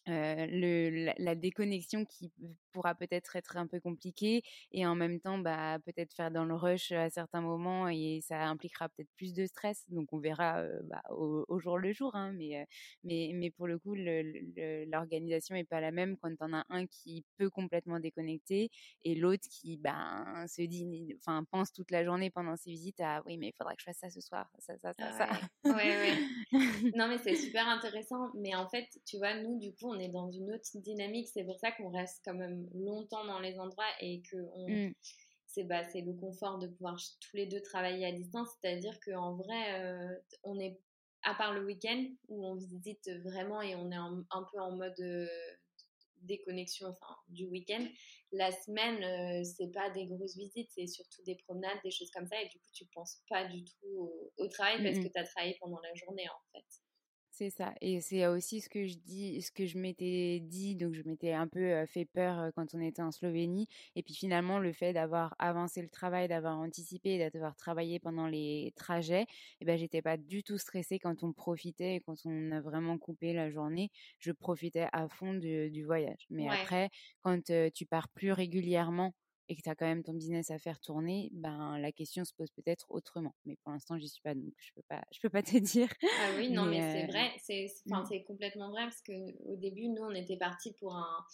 le 0.07 0.89
la 1.05 1.15
la 1.17 1.35
déconnexion 1.35 2.05
qui 2.05 2.31
pourra 2.77 2.95
peut-être 2.95 3.35
être 3.35 3.57
un 3.57 3.67
peu 3.67 3.79
compliquée 3.79 4.43
et 4.71 4.85
en 4.85 4.95
même 4.95 5.19
temps, 5.19 5.37
bah, 5.39 5.79
peut-être 5.85 6.13
faire 6.13 6.31
dans 6.31 6.45
le 6.45 6.55
rush 6.55 6.91
à 6.91 7.09
certains 7.09 7.41
moments 7.41 7.87
et 7.89 8.19
ça 8.21 8.45
impliquera 8.47 8.89
peut-être 8.89 9.09
plus 9.15 9.33
de 9.33 9.45
stress. 9.45 9.85
Donc 9.89 10.13
on 10.13 10.19
verra, 10.19 10.63
bah, 10.83 11.01
au 11.11 11.45
au 11.47 11.59
jour 11.59 11.77
le 11.77 11.91
jour, 11.93 12.15
hein, 12.15 12.31
mais, 12.33 12.65
mais 13.03 13.31
mais 13.33 13.51
pour 13.51 13.67
le 13.67 13.79
coup, 13.79 13.95
l'organisation 13.95 15.55
est 15.55 15.63
pas 15.63 15.81
la 15.81 15.91
même 15.91 16.17
quand 16.17 16.31
en 16.41 16.53
as 16.53 16.65
un 16.69 16.85
qui 16.87 17.25
peut 17.37 17.49
complètement 17.49 17.99
déconnecter 17.99 18.69
et 19.03 19.15
l'autre 19.15 19.47
qui, 19.49 19.77
ben, 19.77 20.45
se 20.47 20.61
dit 20.61 21.15
enfin, 21.19 21.43
pense 21.51 21.71
toute 21.73 21.91
la 21.91 22.03
journée 22.03 22.29
pendant 22.29 22.55
ses 22.55 22.71
visites 22.71 22.99
à: 23.01 23.21
«Oui, 23.25 23.37
mais 23.37 23.47
il 23.49 23.53
faudra 23.57 23.73
que 23.75 23.81
je 23.81 23.85
fasse 23.85 23.97
ça 23.99 24.09
ce 24.09 24.21
soir, 24.21 24.49
ça, 24.59 24.77
ça, 24.79 24.93
ça, 24.93 25.11
ça». 25.11 25.27
Ouais, 25.65 25.73
ouais, 25.73 25.97
ouais. 25.97 26.17
Non, 26.93 27.07
mais 27.09 27.17
c'est 27.17 27.35
super 27.35 27.67
intéressant. 27.67 28.31
Mais 28.35 28.55
en 28.55 28.67
fait, 28.69 28.87
tu 29.05 29.17
vois, 29.17 29.35
nous, 29.41 29.59
du 29.59 29.73
coup, 29.73 29.89
on 29.93 29.99
est 29.99 30.09
dans 30.09 30.31
une 30.31 30.51
autre 30.53 30.65
dynamique. 30.75 31.27
C'est 31.33 31.43
pour 31.43 31.59
ça 31.59 31.71
qu'on 31.71 31.89
reste 31.89 32.21
quand 32.25 32.33
même 32.35 32.66
longtemps 32.73 33.25
dans 33.25 33.39
les 33.39 33.59
endroits 33.59 33.85
et 34.01 34.21
que 34.21 34.37
on, 34.53 34.81
c'est 35.47 35.63
bah, 35.63 35.87
c'est 35.87 36.01
le 36.01 36.13
confort 36.13 36.59
de 36.59 36.67
pouvoir 36.67 36.97
tous 37.21 37.37
les 37.37 37.47
deux 37.47 37.61
travailler 37.61 38.05
à 38.05 38.11
distance. 38.11 38.49
C'est-à-dire 38.61 38.99
qu'en 39.05 39.35
vrai, 39.35 39.81
euh, 39.81 40.15
on 40.43 40.59
est, 40.59 40.79
à 41.23 41.35
part 41.35 41.53
le 41.53 41.65
week-end 41.65 42.05
où 42.29 42.45
on 42.45 42.55
visite 42.55 43.09
vraiment 43.23 43.61
et 43.61 43.75
on 43.75 43.91
est 43.91 43.97
en- 43.97 44.23
un 44.31 44.45
peu 44.51 44.59
en 44.61 44.71
mode 44.77 44.99
euh, 45.01 45.27
déconnexion 46.21 46.87
enfin, 46.89 47.15
du 47.29 47.45
week-end, 47.47 47.85
la 48.31 48.51
semaine, 48.51 49.03
euh, 49.03 49.43
c'est 49.43 49.71
pas 49.71 49.89
des 49.91 50.07
grosses 50.07 50.35
visites, 50.35 50.69
c'est 50.71 50.87
surtout 50.87 51.23
des 51.23 51.35
promenades, 51.35 51.77
des 51.83 51.91
choses 51.91 52.09
comme 52.11 52.27
ça. 52.27 52.41
Et 52.41 52.47
du 52.49 52.59
coup, 52.59 52.69
tu 52.73 52.85
penses 52.93 53.21
pas 53.29 53.45
du 53.45 53.63
tout 53.63 53.87
au, 53.97 54.33
au 54.37 54.47
travail 54.47 54.81
parce 54.83 54.99
que 54.99 55.07
tu 55.07 55.17
as 55.19 55.23
travaillé 55.25 55.55
pendant 55.61 55.79
la 55.81 55.93
journée, 55.95 56.27
en 56.29 56.41
fait. 56.53 56.65
C'est 57.39 57.51
ça 57.51 57.75
et 57.81 58.01
c'est 58.01 58.25
aussi 58.25 58.61
ce 58.61 58.67
que 58.67 58.87
je 58.87 58.95
dis 58.95 59.43
ce 59.43 59.51
que 59.51 59.67
je 59.67 59.77
m'étais 59.77 60.39
dit, 60.39 60.75
donc 60.75 60.95
je 60.95 61.03
m'étais 61.03 61.33
un 61.33 61.47
peu, 61.47 61.85
fait 61.85 62.05
peur, 62.05 62.49
quand 62.55 62.73
on 62.73 62.79
était 62.81 63.03
en 63.03 63.11
Slovénie 63.11 63.67
et 63.95 64.01
puis 64.01 64.15
finalement 64.15 64.57
le 64.57 64.73
fait 64.73 64.91
d'avoir 64.91 65.35
avancé 65.37 65.83
le 65.83 65.87
travail, 65.89 66.27
d'avoir 66.27 66.57
anticipé 66.57 67.29
d'avoir 67.29 67.55
travaillé 67.55 67.99
pendant 67.99 68.25
les 68.25 68.73
trajets 68.75 69.27
et 69.61 69.65
ben 69.65 69.77
j'étais 69.77 70.01
pas 70.01 70.17
du 70.17 70.41
tout 70.41 70.57
stressée 70.57 70.97
quand 70.97 71.21
on 71.23 71.31
profitait 71.31 71.97
et 71.97 71.99
quand 71.99 72.15
on 72.25 72.51
a 72.51 72.59
vraiment 72.59 72.97
coupé 72.97 73.33
la 73.33 73.51
journée. 73.51 73.91
Je 74.17 74.31
profitais 74.31 74.87
à 74.91 75.07
fond 75.07 75.35
du 75.35 75.69
du 75.69 75.83
voyage. 75.85 76.25
Mais 76.31 76.49
Ouais. 76.49 76.63
après 76.63 76.89
quand, 77.21 77.51
tu 77.71 77.85
pars 77.85 78.09
plus 78.09 78.31
régulièrement 78.31 79.13
et 79.49 79.55
que 79.55 79.61
tu 79.61 79.69
as 79.69 79.75
quand 79.75 79.85
même 79.85 80.03
ton 80.03 80.13
business 80.13 80.51
à 80.51 80.59
faire 80.59 80.79
tourner, 80.79 81.29
ben 81.33 81.77
la 81.79 81.91
question 81.91 82.25
se 82.25 82.33
pose 82.33 82.51
peut-être 82.51 82.85
autrement. 82.89 83.35
Mais 83.45 83.55
pour 83.57 83.71
l'instant, 83.71 83.97
j'y 83.97 84.09
suis 84.09 84.21
pas 84.21 84.35
donc 84.35 84.53
je 84.57 84.71
peux 84.75 84.83
pas 84.89 85.03
je 85.11 85.19
peux 85.21 85.29
pas 85.29 85.43
te 85.43 85.57
dire. 85.57 85.89
Ah 86.15 86.31
oui, 86.35 86.49
non, 86.51 86.65
mais, 86.65 86.81
c'est 86.81 87.03
heu, 87.03 87.07
vrai, 87.07 87.31
c'est 87.37 87.67
c'est- 87.67 87.83
enfin, 87.91 88.03
mmh. 88.03 88.05
c'est 88.07 88.23
complètement 88.23 88.69
vrai 88.71 88.83
parce 88.83 89.01
que 89.01 89.13
au 89.51 89.55
début, 89.55 89.87
nous, 89.89 90.01
on 90.03 90.11
était 90.15 90.37
partis 90.37 90.73
pour 90.73 90.95
un, 90.95 91.25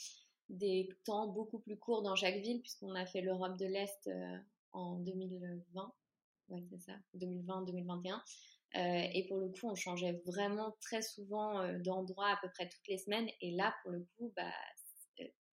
des 0.50 0.90
temps 1.06 1.28
beaucoup 1.28 1.60
plus 1.60 1.78
courts 1.78 2.02
dans 2.04 2.16
chaque 2.16 2.42
ville 2.42 2.62
puisqu'on 2.62 2.96
a 2.96 3.06
fait 3.06 3.22
l'Europe 3.22 3.58
de 3.58 3.66
l'Est 3.66 4.08
euh, 4.08 4.38
en 4.74 4.98
2020. 4.98 5.94
Ouais, 6.50 6.64
c'est 6.70 6.80
ça, 6.80 6.94
2020-2021. 7.14 8.22
Euh, 8.76 9.08
et 9.14 9.26
pour 9.28 9.38
le 9.38 9.50
coup, 9.50 9.68
on 9.70 9.76
changeait 9.76 10.22
vraiment 10.26 10.76
très 10.82 11.02
souvent 11.02 11.62
euh, 11.62 11.80
d'endroit 11.80 12.28
à 12.30 12.38
peu 12.42 12.50
près 12.50 12.68
toutes 12.68 12.88
les 12.88 12.98
semaines. 12.98 13.30
Et 13.42 13.52
là, 13.52 13.74
pour 13.84 13.92
le 13.92 14.06
coup, 14.18 14.34
bah, 14.36 14.52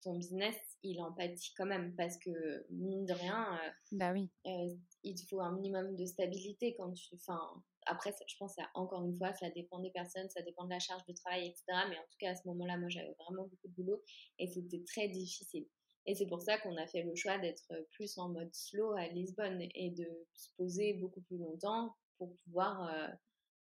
ton 0.03 0.16
business, 0.16 0.57
il 0.82 1.01
en 1.01 1.12
pâtit 1.12 1.53
quand 1.57 1.66
même 1.66 1.94
parce 1.96 2.18
que, 2.18 2.66
mine 2.70 3.05
de 3.07 3.12
rien, 3.14 3.59
euh, 3.64 3.70
Bah 3.92 4.12
oui. 4.12 4.30
euh, 4.46 4.74
il 5.03 5.14
te 5.16 5.26
faut 5.28 5.40
un 5.40 5.53
minimum 5.53 5.96
de 5.96 6.05
stabilité 6.07 6.74
quand 6.76 6.92
tu. 6.92 7.14
Enfin, 7.14 7.40
après, 7.86 8.12
je 8.26 8.36
pense, 8.38 8.55
ça, 8.55 8.68
encore 8.74 9.05
une 9.05 9.16
fois, 9.16 9.32
ça 9.34 9.51
dépend 9.51 9.80
des 9.80 9.90
personnes, 9.90 10.28
ça 10.30 10.42
dépend 10.42 10.64
de 10.64 10.70
la 10.70 10.78
charge 10.78 11.05
de 11.07 11.12
travail, 11.14 11.49
etc. 11.49 11.86
Mais 11.88 11.96
en 11.99 12.03
tout 12.03 12.18
cas, 12.20 12.30
à 12.32 12.36
ce 12.36 12.46
moment-là, 12.49 12.76
moi, 12.78 12.88
j'avais 12.88 13.14
vraiment 13.18 13.44
beaucoup 13.44 13.68
de 13.68 13.74
boulot 13.74 14.03
et 14.38 14.46
c'était 14.46 14.82
très 14.84 15.09
difficile. 15.09 15.66
Et 16.07 16.14
c'est 16.14 16.26
pour 16.26 16.40
ça 16.40 16.59
qu'on 16.59 16.76
a 16.76 16.86
fait 16.86 17.03
le 17.03 17.14
choix 17.14 17.38
d'être 17.38 17.72
plus 17.92 18.16
en 18.18 18.30
mode 18.30 18.55
slow 18.55 18.92
à 18.92 19.09
Lisbonne 19.09 19.61
et 19.74 19.90
de 19.90 20.07
se 20.34 20.49
poser 20.57 20.94
beaucoup 20.94 21.20
plus 21.22 21.38
longtemps 21.38 21.94
pour 22.16 22.34
pouvoir 22.44 22.88
euh, 22.94 23.09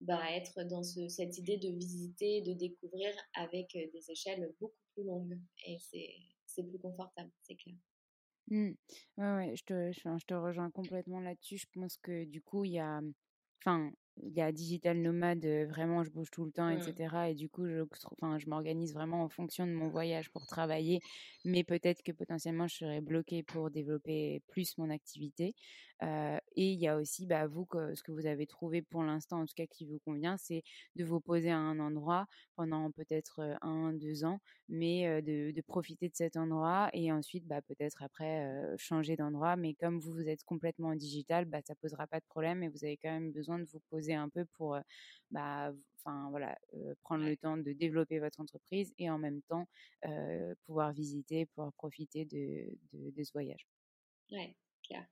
bah, 0.00 0.22
être 0.32 0.62
dans 0.68 0.82
ce- 0.82 1.08
cette 1.08 1.38
idée 1.38 1.58
de 1.58 1.68
visiter, 1.70 2.42
de 2.42 2.52
découvrir 2.54 3.14
avec 3.34 3.74
euh, 3.76 3.86
des 3.92 4.10
échelles 4.10 4.52
beaucoup 4.60 4.74
plus 4.95 5.05
longues. 5.05 5.40
Et 5.66 5.78
c'est 6.47 6.62
plus 6.68 6.78
confortable, 6.78 7.30
c'est 7.43 7.57
clair. 7.57 7.76
Mmh. 8.51 8.72
Ouais, 9.18 9.34
ouais, 9.36 9.57
je 9.57 9.62
te 9.64 9.93
je 9.93 10.01
je 10.18 10.24
te 10.26 10.34
rejoins 10.34 10.70
complètement 10.70 11.20
là-dessus. 11.20 11.59
Je 11.59 11.66
pense 11.72 11.97
que 11.97 12.24
du 12.24 12.43
coup, 12.43 12.64
il 12.64 12.72
y 12.72 12.78
a, 12.80 13.01
enfin, 13.64 13.93
il 14.22 14.32
y 14.34 14.40
a 14.43 14.53
digital 14.53 14.99
nomade, 15.01 15.45
vraiment 15.68 16.03
je 16.05 16.11
bouge 16.11 16.30
tout 16.30 16.45
le 16.45 16.53
temps 16.53 16.68
et 16.68 16.80
cetera 16.80 17.30
et 17.30 17.34
du 17.34 17.49
coup, 17.49 17.66
je 17.66 17.82
enfin, 18.20 18.38
je 18.38 18.49
m'organise 18.49 18.93
vraiment 18.95 19.22
en 19.22 19.28
fonction 19.28 19.66
de 19.66 19.72
mon 19.72 19.88
voyage 19.88 20.30
pour 20.30 20.45
travailler, 20.47 21.01
mais 21.45 21.64
peut-être 21.64 22.03
que 22.03 22.12
potentiellement 22.12 22.66
je 22.68 22.76
serais 22.76 23.01
bloquée 23.01 23.43
pour 23.45 23.70
développer 23.70 24.40
plus 24.49 24.76
mon 24.76 24.90
activité. 24.90 25.55
Et 26.01 26.72
il 26.72 26.78
y 26.80 26.88
a 26.88 26.97
aussi, 26.97 27.26
bah, 27.26 27.47
vous, 27.47 27.64
que 27.66 27.95
ce 27.95 28.03
que 28.03 28.12
vous 28.12 28.26
avez 28.26 28.47
trouvé 28.47 28.82
pour 28.82 29.03
l'instant, 29.03 29.40
en 29.40 29.47
tout 29.47 29.55
cas 29.57 29.66
qui 29.66 29.84
vous 29.86 29.99
convient, 30.01 30.36
c'est 30.36 30.62
de 30.97 31.05
vous 31.05 31.20
poser 31.20 31.51
à 31.51 31.59
un 31.59 31.78
endroit 31.78 32.26
pendant 32.57 32.90
peut-être, 32.90 33.40
heu, 33.43 33.57
1-2 33.62 34.24
ans, 34.24 34.40
mais 34.68 35.22
de 35.22 35.51
de 35.53 35.61
profiter 35.62 36.09
de 36.09 36.14
cet 36.16 36.36
endroit 36.36 36.90
et 36.93 37.12
ensuite, 37.12 37.47
bah, 37.47 37.62
peut-être 37.62 38.03
après, 38.03 38.47
changer 38.78 39.16
d'endroit. 39.16 39.57
Mais 39.57 39.74
comme 39.74 39.99
vous, 39.99 40.12
vous 40.12 40.28
êtes 40.28 40.45
complètement 40.45 40.88
en 40.88 40.95
digital, 40.97 41.45
bah, 41.47 41.61
ça 41.66 41.74
posera 41.74 42.07
pas 42.07 42.20
de 42.20 42.24
problème 42.26 42.62
et 42.62 42.68
vous 42.68 42.84
avez 42.84 42.97
quand 42.97 43.11
même 43.11 43.32
besoin 43.32 43.59
de 43.59 43.64
vous 43.64 43.80
poser 43.90 44.14
un 44.14 44.28
peu 44.28 44.45
pour, 44.45 44.78
bah, 45.30 45.72
enfin 46.05 46.28
voilà, 46.30 46.59
prendre 47.03 47.24
le 47.24 47.36
temps 47.36 47.57
de 47.57 47.72
développer 47.72 48.18
votre 48.18 48.40
entreprise 48.40 48.93
et 48.99 49.09
en 49.11 49.18
même 49.18 49.43
temps, 49.43 49.66
pouvoir 50.66 50.93
visiter, 50.93 51.47
pouvoir 51.47 51.72
profiter 51.72 52.24
de 52.24 52.76
de 52.93 53.11
de 53.11 53.22
ce 53.24 53.32
voyage. 53.32 53.66
Ouais, 54.32 54.57
clair. 54.82 55.07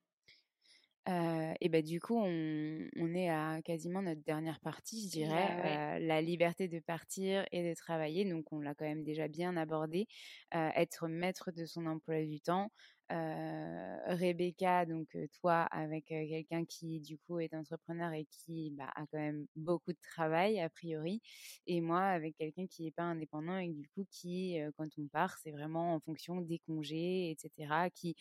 Heu 1.11 1.55
et 1.61 1.69
bah, 1.71 1.83
du 1.83 2.01
coup, 2.01 2.17
on 2.17 2.89
on 2.97 3.15
est 3.15 3.31
à 3.31 3.61
quasiment 3.65 4.03
notre 4.03 4.23
dernière 4.23 4.61
partie, 4.61 5.05
je 5.07 5.11
dirais, 5.11 5.49
Bah 5.49 5.63
ouais. 5.63 5.81
heu, 6.01 6.07
la 6.07 6.23
liberté 6.23 6.69
de 6.69 6.79
partir 6.81 7.47
et 7.53 7.69
de 7.69 7.75
travailler. 7.75 8.25
Donc 8.31 8.53
on 8.53 8.61
l'a 8.61 8.75
quand 8.75 8.85
même 8.87 9.05
déjà 9.05 9.29
bien 9.29 9.57
abordé. 9.57 10.07
Heu, 10.55 10.71
être 10.77 11.09
maître 11.09 11.53
de 11.53 11.67
son 11.67 11.87
emploi 11.87 12.23
du 12.25 12.41
temps. 12.41 12.71
Rebecca, 13.11 14.87
donc 14.87 15.17
toi 15.41 15.63
avec, 15.63 16.07
quelqu'un 16.07 16.65
qui 16.65 17.01
du 17.01 17.19
coup 17.19 17.41
est 17.41 17.55
entrepreneur 17.55 18.13
et 18.13 18.27
qui, 18.31 18.71
bah, 18.73 18.91
a 18.95 19.01
quand 19.07 19.19
même 19.19 19.47
beaucoup 19.57 19.93
de 19.93 19.99
travail 20.01 20.61
a 20.61 20.71
priori 20.71 21.21
et 21.67 21.81
moi 21.81 22.03
avec 22.03 22.37
quelqu'un 22.37 22.67
qui 22.69 22.87
est 22.87 22.93
pas 22.93 23.03
indépendant 23.03 23.59
et 23.59 23.69
du 23.69 23.89
coup 23.89 24.07
qui, 24.13 24.59
quand 24.77 24.87
on 24.99 25.09
part, 25.09 25.39
c'est 25.39 25.51
vraiment 25.51 25.95
en 25.95 26.01
fonction 26.01 26.41
des 26.41 26.61
congés 26.61 27.31
et 27.33 27.37
cetera, 27.39 27.91
qui 27.91 28.15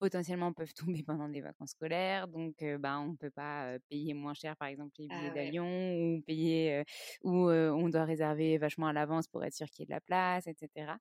potentiellement 0.00 0.52
peuvent 0.54 0.74
tomber 0.74 1.02
pendant 1.06 1.28
des 1.28 1.42
vacances 1.42 1.70
scolaires, 1.72 2.28
donc 2.28 2.64
bah, 2.80 2.98
on 3.00 3.12
ne 3.12 3.16
peut 3.16 3.30
pas 3.30 3.78
payer 3.90 4.14
moins 4.14 4.34
cher, 4.34 4.56
par 4.56 4.68
exemple, 4.68 4.92
les 4.98 5.08
billets 5.10 5.30
Ah 5.30 5.36
ouais. 5.36 5.50
d'avion, 5.50 5.66
ou 6.16 6.22
payer, 6.22 6.84
ou 7.22 7.50
on 7.50 7.88
doit 7.90 8.04
réserver 8.04 8.58
vachement 8.58 8.88
à 8.88 8.92
l'avance 8.94 9.28
pour 9.28 9.44
être 9.44 9.54
sûr 9.54 9.66
qu'il 9.68 9.82
y 9.82 9.84
ait 9.84 9.86
de 9.86 9.92
la 9.92 10.00
place, 10.00 10.46
etc. 10.48 10.98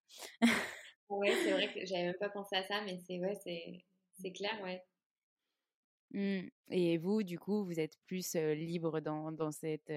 Ouais, 1.10 1.36
c'est 1.44 1.52
vrai 1.52 1.72
que 1.74 1.86
j'avais 1.86 2.06
même 2.06 2.18
pas 2.20 2.30
pensé 2.30 2.56
à 2.56 2.64
ça, 2.64 2.82
mais 2.82 2.98
c'est 2.98 3.20
ouais, 3.20 3.36
c'est 3.44 3.86
c'est 4.14 4.32
clair, 4.32 4.60
ouais. 4.62 4.84
Mmh. 6.12 6.48
Et 6.72 6.98
vous, 6.98 7.22
du 7.22 7.38
coup, 7.38 7.66
vous 7.66 7.80
êtes 7.80 7.96
plus 8.08 8.36
libre 8.36 9.00
dans, 9.00 9.32
dans, 9.32 9.52
cette, 9.52 9.92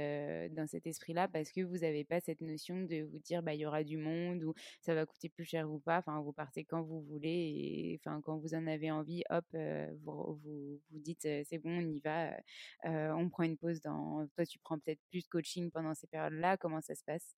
dans 0.54 0.66
cet 0.66 0.86
esprit-là 0.86 1.28
parce 1.28 1.50
que 1.50 1.62
vous 1.62 1.78
n'avez 1.78 2.04
pas 2.04 2.20
cette 2.20 2.40
notion 2.42 2.82
de 2.82 3.02
vous 3.02 3.18
dire 3.18 3.42
bah 3.42 3.54
il 3.54 3.60
y 3.60 3.66
aura 3.66 3.82
du 3.82 3.96
monde 3.96 4.42
ou 4.44 4.54
ça 4.80 4.94
va 4.94 5.06
coûter 5.06 5.28
plus 5.28 5.44
cher 5.44 5.70
ou 5.70 5.78
pas. 5.78 5.98
Enfin, 5.98 6.20
vous 6.20 6.32
partez 6.32 6.64
quand 6.64 6.82
vous 6.82 7.00
voulez 7.02 7.30
et 7.30 8.00
enfin 8.00 8.20
quand 8.22 8.36
vous 8.38 8.54
en 8.54 8.66
avez 8.66 8.90
envie, 8.90 9.22
hop, 9.30 9.44
vous, 10.04 10.38
vous, 10.90 10.98
dites 10.98 11.22
c'est 11.22 11.58
bon, 11.58 11.78
on 11.78 11.88
y 11.88 12.00
va. 12.00 12.36
On 12.84 13.28
prend 13.30 13.44
une 13.44 13.56
pause. 13.56 13.80
Dans 13.80 14.26
toi, 14.34 14.44
tu 14.44 14.58
prends 14.58 14.78
peut-être 14.78 15.00
plus 15.10 15.24
de 15.24 15.28
coaching 15.28 15.70
pendant 15.70 15.94
ces 15.94 16.06
périodes-là. 16.06 16.56
Comment 16.58 16.80
ça 16.80 16.94
se 16.94 17.04
passe? 17.04 17.34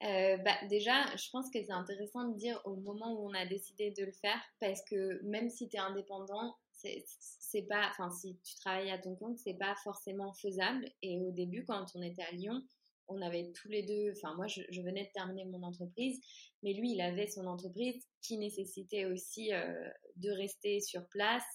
Bah, 0.00 0.56
déjà, 0.68 1.14
je 1.16 1.28
pense 1.30 1.50
que 1.50 1.62
c'est 1.62 1.72
intéressant 1.72 2.28
de 2.28 2.36
dire 2.36 2.60
au 2.64 2.76
moment 2.76 3.12
où 3.12 3.28
on 3.28 3.34
a 3.34 3.46
décidé 3.46 3.90
de 3.90 4.04
le 4.04 4.12
faire, 4.12 4.40
parce 4.60 4.82
que 4.84 5.22
même 5.24 5.50
si 5.50 5.68
tu 5.68 5.76
es 5.76 5.80
indépendant, 5.80 6.56
c'est 6.72 7.04
c'est 7.50 7.62
pas, 7.62 7.88
enfin, 7.90 8.10
si 8.10 8.38
tu 8.44 8.56
travailles 8.56 8.90
à 8.90 8.98
ton 8.98 9.16
compte, 9.16 9.38
c'est 9.38 9.54
pas 9.54 9.74
forcément 9.82 10.34
faisable. 10.34 10.86
Et 11.02 11.18
au 11.18 11.30
début, 11.30 11.64
quand 11.64 11.86
on 11.94 12.02
était 12.02 12.22
à 12.22 12.30
Lyon, 12.32 12.62
on 13.08 13.22
avait 13.22 13.52
tous 13.52 13.68
les 13.68 13.82
deux, 13.82 14.12
enfin, 14.12 14.34
moi, 14.34 14.46
je, 14.46 14.60
venais 14.82 15.04
de 15.06 15.10
terminer 15.14 15.46
mon 15.46 15.62
entreprise, 15.62 16.20
mais 16.62 16.74
lui, 16.74 16.92
il 16.92 17.00
avait 17.00 17.26
son 17.26 17.46
entreprise 17.46 18.06
qui 18.20 18.36
nécessitait 18.36 19.06
aussi 19.06 19.54
euh, 19.54 19.88
de 20.16 20.30
rester 20.30 20.80
sur 20.80 21.08
place. 21.08 21.46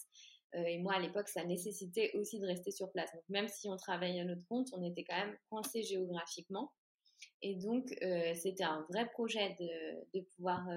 Euh, 0.55 0.63
et 0.63 0.79
moi, 0.79 0.95
à 0.95 0.99
l'époque, 0.99 1.27
ça 1.27 1.43
nécessitait 1.45 2.11
aussi 2.15 2.39
de 2.39 2.47
rester 2.47 2.71
sur 2.71 2.91
place. 2.91 3.11
Donc, 3.13 3.23
même 3.29 3.47
si 3.47 3.69
on 3.69 3.77
travaillait 3.77 4.21
à 4.21 4.25
notre 4.25 4.45
compte, 4.47 4.69
on 4.73 4.83
était 4.83 5.03
quand 5.03 5.17
même 5.17 5.37
coincé 5.51 5.83
géographiquement. 5.83 6.71
Et 7.43 7.55
donc, 7.55 7.85
euh, 8.01 8.33
c'était 8.33 8.63
un 8.63 8.83
vrai 8.89 9.07
projet 9.11 9.55
de, 9.59 10.19
de 10.19 10.25
pouvoir 10.35 10.67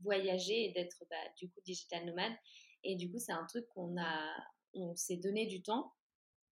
voyager 0.00 0.64
et 0.64 0.72
d'être 0.72 1.04
bah, 1.08 1.16
du 1.36 1.48
coup 1.48 1.60
digital 1.64 2.04
nomade. 2.06 2.32
Et 2.84 2.96
du 2.96 3.10
coup, 3.10 3.18
c'est 3.18 3.32
un 3.32 3.44
truc 3.46 3.66
qu'on 3.74 3.96
a, 4.00 4.34
on 4.74 4.94
s'est 4.96 5.16
donné 5.16 5.46
du 5.46 5.62
temps. 5.62 5.92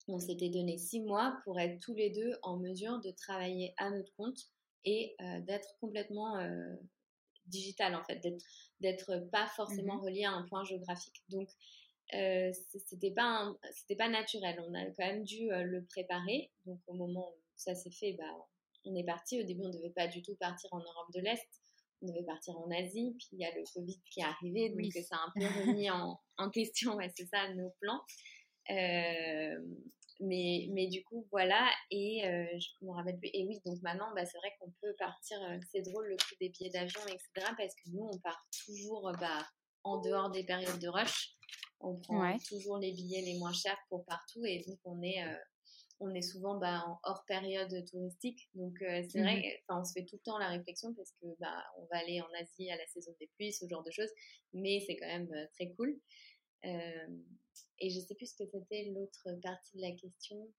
On 0.08 0.20
s'était 0.20 0.50
donné 0.50 0.78
six 0.78 1.02
mois 1.02 1.38
pour 1.44 1.60
être 1.60 1.80
tous 1.80 1.96
les 1.96 2.12
deux 2.12 2.38
en 2.44 2.58
mesure 2.58 3.00
de 3.02 3.12
travailler 3.12 3.74
à 3.78 3.90
notre 3.90 4.14
compte 4.16 4.40
et 4.84 5.16
euh, 5.22 5.42
d'être 5.42 5.76
complètement 5.80 6.38
euh, 6.38 6.76
digital 7.48 7.96
en 7.96 8.04
fait, 8.04 8.20
d'être, 8.80 9.30
pas 9.32 9.48
forcément 9.48 9.96
Mhm. 9.96 10.02
relié 10.02 10.26
à 10.26 10.32
un 10.32 10.44
point 10.48 10.64
géographique. 10.64 11.24
Donc, 11.30 11.50
euh, 12.14 12.52
c'était 12.86 13.12
pas 13.12 13.52
c'était 13.74 13.96
pas 13.96 14.10
naturel. 14.10 14.64
On 14.68 14.74
a 14.76 14.86
quand 14.86 15.06
même 15.06 15.24
dû 15.24 15.52
euh, 15.52 15.64
le 15.64 15.84
préparer. 15.86 16.52
Donc, 16.66 16.80
au 16.88 16.94
moment 16.94 17.30
où 17.32 17.42
ça 17.56 17.74
s'est 17.76 17.92
fait, 17.92 18.14
bah, 18.14 18.32
on 18.86 18.96
est 18.96 19.04
parti. 19.04 19.42
Au 19.42 19.44
début, 19.44 19.64
on 19.64 19.70
devait 19.70 19.90
pas 19.92 20.08
du 20.08 20.22
tout 20.22 20.36
partir 20.36 20.72
en 20.74 20.80
Europe 20.80 21.12
de 21.16 21.22
l'Est. 21.22 21.48
On 22.06 22.12
devait 22.14 22.26
partir 22.26 22.56
en 22.58 22.70
Asie. 22.72 23.16
Puis 23.18 23.28
il 23.34 23.40
y 23.40 23.46
a 23.46 23.52
le 23.56 23.64
Covid 23.74 24.00
qui 24.12 24.20
est 24.20 24.24
arrivé, 24.24 24.70
donc 24.70 24.78
Oui. 24.78 24.92
ça 24.92 25.16
a 25.16 25.20
un 25.20 25.32
peu 25.36 25.40
remis 25.80 25.90
en, 25.90 26.20
en 26.38 26.50
question. 26.50 26.96
Ouais, 26.96 27.12
c'est 27.18 27.26
ça 27.28 27.52
nos 27.54 27.72
plans. 27.82 28.02
Euh, 28.72 29.60
mais, 30.22 30.68
mais 30.72 30.88
du 30.88 31.04
coup, 31.04 31.28
voilà. 31.32 31.70
Et 31.92 32.26
euh, 32.26 32.46
je 32.58 32.86
me 32.86 32.92
rappelle 32.92 33.18
plus. 33.20 33.30
Et 33.34 33.46
oui, 33.48 33.60
donc 33.66 33.82
maintenant, 33.82 34.08
bah, 34.16 34.26
c'est 34.26 34.38
vrai 34.38 34.52
qu'on 34.60 34.72
peut 34.82 34.96
partir. 34.98 35.38
euh, 35.44 35.58
C'est 35.72 35.82
drôle 35.82 36.08
le 36.08 36.16
prix 36.16 36.36
des 36.40 36.50
billets 36.50 36.70
d'avion, 36.70 37.02
etc. 37.08 37.52
Parce 37.58 37.76
que 37.76 37.90
nous, 37.92 38.10
on 38.12 38.18
part 38.20 38.42
toujours 38.66 39.12
bah, 39.20 39.46
en 39.84 40.00
dehors 40.02 40.32
des 40.32 40.44
périodes 40.46 40.80
de 40.80 40.88
rush. 40.88 41.32
On 41.82 41.98
prend 42.00 42.22
Ouais. 42.22 42.38
toujours 42.48 42.78
les 42.78 42.94
billets 42.94 43.22
les 43.22 43.38
moins 43.38 43.54
chers 43.54 43.78
pour 43.90 44.06
partout. 44.06 44.46
Et 44.46 44.64
donc, 44.68 44.80
on 44.86 45.02
est, 45.02 45.22
euh, 45.24 45.36
on 46.00 46.14
est 46.14 46.22
souvent 46.22 46.58
bah, 46.58 46.84
en 46.86 47.00
hors 47.04 47.24
période 47.26 47.74
touristique. 47.90 48.50
Donc, 48.54 48.82
euh, 48.82 49.02
c'est 49.10 49.22
vrai, 49.22 49.64
enfin, 49.68 49.82
on 49.82 49.84
se 49.84 49.94
fait 49.94 50.06
tout 50.06 50.18
le 50.18 50.22
temps 50.24 50.38
la 50.38 50.50
réflexion 50.50 50.94
parce 50.94 51.12
que 51.22 51.28
bah, 51.40 51.64
on 51.78 51.86
va 51.86 52.00
aller 52.00 52.22
en 52.22 52.28
Asie 52.42 52.70
à 52.70 52.76
la 52.76 52.86
saison 52.88 53.16
des 53.20 53.30
pluies, 53.36 53.54
ce 53.54 53.68
genre 53.68 53.84
de 53.84 53.92
choses. 53.92 54.10
Mais 54.54 54.84
c'est 54.86 54.98
quand 54.98 55.08
même 55.08 55.32
euh, 55.34 55.46
très 55.54 55.72
cool. 55.72 55.98
Euh, 56.66 57.18
et 57.80 57.90
je 57.90 58.00
sais 58.00 58.16
plus 58.16 58.28
ce 58.28 58.44
que 58.44 58.50
c'était 58.50 58.92
l'autre 58.94 59.40
partie 59.42 59.78
de 59.78 59.82
la 59.82 59.92
question. 59.92 60.50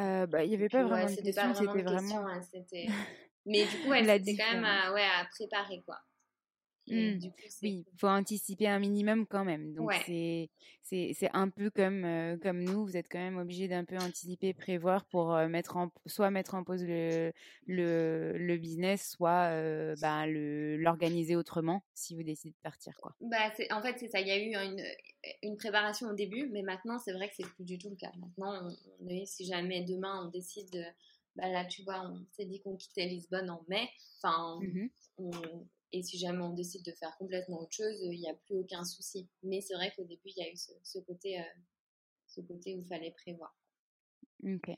Euh, 0.00 0.26
bah, 0.26 0.44
il 0.44 0.50
n'y 0.50 0.54
avait 0.54 0.68
pas 0.68 0.82
ouais, 0.82 0.88
vraiment 0.88 1.10
de 1.10 1.20
question, 1.20 1.54
c'était 1.54 1.84
question, 1.84 2.26
hein, 2.26 2.42
c'était... 2.42 2.86
Mais 3.46 3.66
du 3.66 3.82
coup, 3.82 3.90
ouais, 3.90 4.02
la 4.02 4.18
c'était 4.18 4.36
quand 4.36 4.52
même 4.52 4.64
à, 4.64 4.92
ouais, 4.94 5.04
à 5.04 5.26
préparer, 5.30 5.82
quoi. 5.82 5.98
Et 6.86 7.12
Mmh. 7.12 7.18
du 7.18 7.30
coup, 7.30 7.46
c'est 7.48 7.62
Oui, 7.62 7.86
faut 7.98 8.08
anticiper 8.08 8.68
un 8.68 8.78
minimum 8.78 9.26
quand 9.26 9.44
même. 9.44 9.72
Donc 9.74 9.94
Ouais. 9.94 10.04
c'est 10.04 10.50
c'est 10.82 11.12
c'est 11.14 11.30
un 11.32 11.48
peu 11.48 11.70
comme 11.70 12.04
euh, 12.04 12.36
comme 12.38 12.62
nous, 12.62 12.84
vous 12.84 12.96
êtes 12.96 13.08
quand 13.10 13.18
même 13.18 13.38
obligé 13.38 13.68
d'un 13.68 13.84
peu 13.86 13.96
anticiper, 13.98 14.52
prévoir 14.52 15.06
pour 15.06 15.34
euh, 15.34 15.48
mettre 15.48 15.76
en 15.78 15.90
soit 16.06 16.30
mettre 16.30 16.54
en 16.54 16.62
pause 16.64 16.84
le 16.84 17.32
le, 17.66 18.36
le 18.36 18.56
business, 18.58 19.08
soit 19.10 19.50
euh, 19.52 19.96
bah, 19.96 20.26
le 20.26 20.76
l'organiser 20.76 21.36
autrement 21.36 21.84
si 21.94 22.14
vous 22.14 22.22
décidez 22.22 22.50
de 22.52 22.56
partir 22.62 23.00
quoi. 23.00 23.14
Bah, 23.20 23.50
c'est, 23.56 23.72
en 23.72 23.80
fait, 23.80 23.96
c'est 23.98 24.08
ça. 24.08 24.20
Il 24.20 24.26
y 24.28 24.30
a 24.30 24.38
eu 24.38 24.54
une, 24.54 24.84
une 25.42 25.56
préparation 25.56 26.08
au 26.08 26.14
début, 26.14 26.48
mais 26.52 26.62
maintenant, 26.62 26.98
c'est 26.98 27.12
vrai 27.12 27.28
que 27.28 27.34
c'est 27.36 27.48
plus 27.48 27.64
du 27.64 27.78
tout 27.78 27.90
le 27.90 27.96
cas. 27.96 28.12
Maintenant, 28.18 28.68
on, 28.68 28.76
on 29.00 29.08
est, 29.08 29.24
si 29.26 29.46
jamais 29.46 29.82
demain 29.84 30.24
on 30.26 30.30
décide, 30.30 30.70
de, 30.70 30.82
bah 31.36 31.48
là, 31.48 31.64
tu 31.64 31.82
vois, 31.84 32.02
on 32.10 32.26
s'est 32.32 32.44
dit 32.44 32.60
qu'on 32.60 32.76
quittait 32.76 33.06
Lisbonne 33.06 33.50
en 33.50 33.64
mai. 33.68 33.88
Enfin, 34.22 34.58
Mhm. 34.58 34.88
on- 35.16 35.66
et 35.94 36.02
si 36.02 36.18
jamais 36.18 36.42
on 36.42 36.52
décide 36.52 36.84
de 36.84 36.92
faire 36.92 37.16
complètement 37.18 37.60
autre 37.60 37.72
chose, 37.72 38.00
il 38.02 38.18
n'y 38.18 38.28
a 38.28 38.34
plus 38.34 38.56
aucun 38.56 38.84
souci. 38.84 39.28
Mais 39.44 39.60
c'est 39.60 39.74
vrai 39.74 39.92
qu'au 39.94 40.04
début, 40.04 40.22
il 40.26 40.36
y 40.36 40.42
a 40.42 40.50
eu 40.50 40.56
ce, 40.56 40.72
ce 40.82 40.98
côté, 40.98 41.38
euh, 41.38 41.44
ce 42.26 42.40
côté 42.40 42.74
où 42.74 42.80
il 42.80 42.86
fallait 42.86 43.12
prévoir. 43.12 43.56
Ok. 44.44 44.68
Euh, 44.68 44.76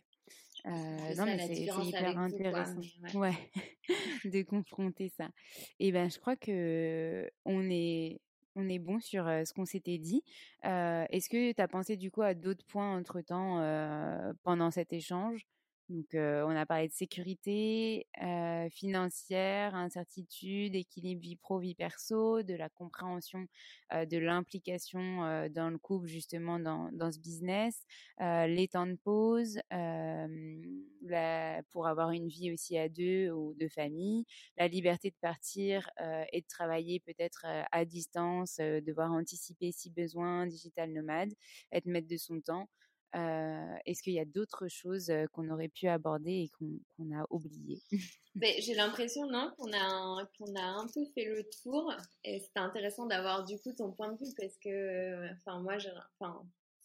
C'est 0.65 1.09
non 1.11 1.15
ça, 1.15 1.25
mais 1.25 1.47
c'est 1.47 1.55
hyper 1.63 1.79
avec 1.79 1.89
vous, 1.89 2.39
quoi, 2.51 2.61
intéressant. 2.61 2.81
ouais. 3.15 3.17
Ouais, 3.17 3.51
de 4.25 4.43
confronter 4.43 5.09
ça. 5.09 5.31
Et 5.79 5.93
ben 5.93 6.11
je 6.11 6.19
crois 6.19 6.37
que 6.37 7.31
on 7.45 7.71
est 7.71 8.21
on 8.57 8.69
est 8.69 8.79
bon 8.79 9.01
sur 9.01 9.27
euh, 9.27 9.45
ce 9.45 9.53
qu'on 9.53 9.67
s'était 9.67 9.99
dit. 9.99 10.23
Euh, 10.65 11.05
Est-ce 11.11 11.29
que 11.29 11.53
tu 11.53 11.61
as 11.61 11.69
pensé 11.69 11.97
du 11.97 12.11
coup 12.11 12.23
à 12.23 12.35
d'autres 12.35 12.65
points 12.67 12.97
entre-temps 12.97 13.61
euh, 13.61 14.33
pendant 14.43 14.71
cet 14.71 14.93
échange? 14.93 15.47
Donc 15.89 16.17
euh, 16.17 16.45
on 16.45 16.57
a 16.57 16.67
parlé 16.67 16.89
de 16.89 16.93
sécurité 16.93 18.09
euh, 18.21 18.69
financière, 18.71 19.77
incertitude, 19.77 20.75
équilibre 20.75 21.21
vie 21.23 21.37
pro 21.37 21.61
vie 21.61 21.77
perso, 21.77 22.43
de 22.43 22.55
la 22.55 22.69
compréhension 22.69 23.47
euh, 23.93 24.05
de 24.05 24.19
l'implication 24.19 25.47
dans 25.51 25.71
le 25.71 25.79
couple 25.79 26.09
justement 26.09 26.59
dans 26.59 26.91
dans 26.93 27.13
ce 27.13 27.21
business, 27.21 27.85
les 28.19 28.69
temps 28.69 28.87
de 28.87 28.97
pause, 28.97 29.61
la, 29.71 31.63
pour 31.71 31.87
avoir 31.87 32.11
une 32.11 32.27
vie 32.29 32.53
aussi 32.53 32.77
à 32.79 32.89
deux 32.89 33.31
ou 33.31 33.55
de 33.55 33.69
famille, 33.69 34.25
la 34.57 34.67
liberté 34.67 35.11
de 35.11 35.17
partir 35.21 35.89
et 36.33 36.41
de 36.41 36.47
travailler 36.49 36.99
peut-être 37.01 37.47
à 37.71 37.85
distance, 37.85 38.57
devoir 38.57 39.13
anticiper 39.13 39.71
si 39.71 39.91
besoin, 39.91 40.47
digital 40.47 40.93
nomade, 40.93 41.33
être 41.71 41.87
maître 41.87 42.09
de 42.09 42.17
son 42.17 42.41
temps. 42.41 42.69
Est-ce 43.13 44.03
qu'il 44.03 44.13
y 44.13 44.21
a 44.21 44.25
d'autres 44.25 44.69
choses 44.69 45.13
qu'on 45.33 45.49
aurait 45.51 45.69
pu 45.69 45.89
aborder 45.89 46.33
et 46.33 46.51
qu'on 46.59 47.13
a 47.15 47.25
oubliées? 47.31 47.81
J'ai 48.59 48.75
l'impression, 48.75 49.27
non, 49.31 49.53
qu'on 49.57 49.73
a, 49.73 49.79
a 49.79 50.69
un 50.69 50.87
peu 50.93 51.05
fait 51.15 51.25
le 51.25 51.49
tour. 51.63 51.93
Et 52.25 52.41
c'était 52.41 52.61
intéressant 52.61 53.07
d'avoir 53.07 53.45
du 53.45 53.59
coup 53.59 53.73
ton 53.73 53.93
point 53.93 54.13
de 54.13 54.19
vue 54.19 54.35
parce 54.37 54.57
que, 54.59 55.29
moi, 55.61 55.79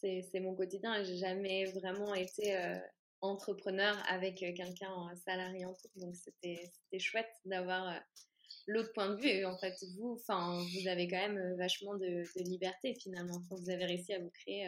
c'est 0.02 0.40
mon 0.40 0.56
quotidien 0.56 1.04
j'ai 1.04 1.18
jamais 1.18 1.66
vraiment 1.66 2.16
été 2.16 2.80
entrepreneur 3.22 3.96
avec 4.08 4.38
quelqu'un 4.38 4.92
en 4.92 5.16
salarié 5.16 5.66
en 5.66 5.74
couple. 5.74 6.00
Donc 6.00 6.16
c'était 6.16 7.00
chouette 7.00 7.32
d'avoir 7.46 8.00
l'autre 8.68 8.92
point 8.94 9.10
de 9.10 9.22
vue. 9.22 9.46
En 9.46 9.58
fait, 9.58 9.76
vous, 9.98 10.16
vous 10.16 10.88
avez 10.88 11.08
quand 11.08 11.28
même 11.28 11.56
vachement 11.58 11.96
de, 11.96 12.24
liberté 12.44 12.96
finalement. 12.96 13.42
Vous 13.50 13.70
avez 13.70 13.86
réussi 13.86 14.14
à 14.14 14.20
vous 14.20 14.32
créer 14.32 14.68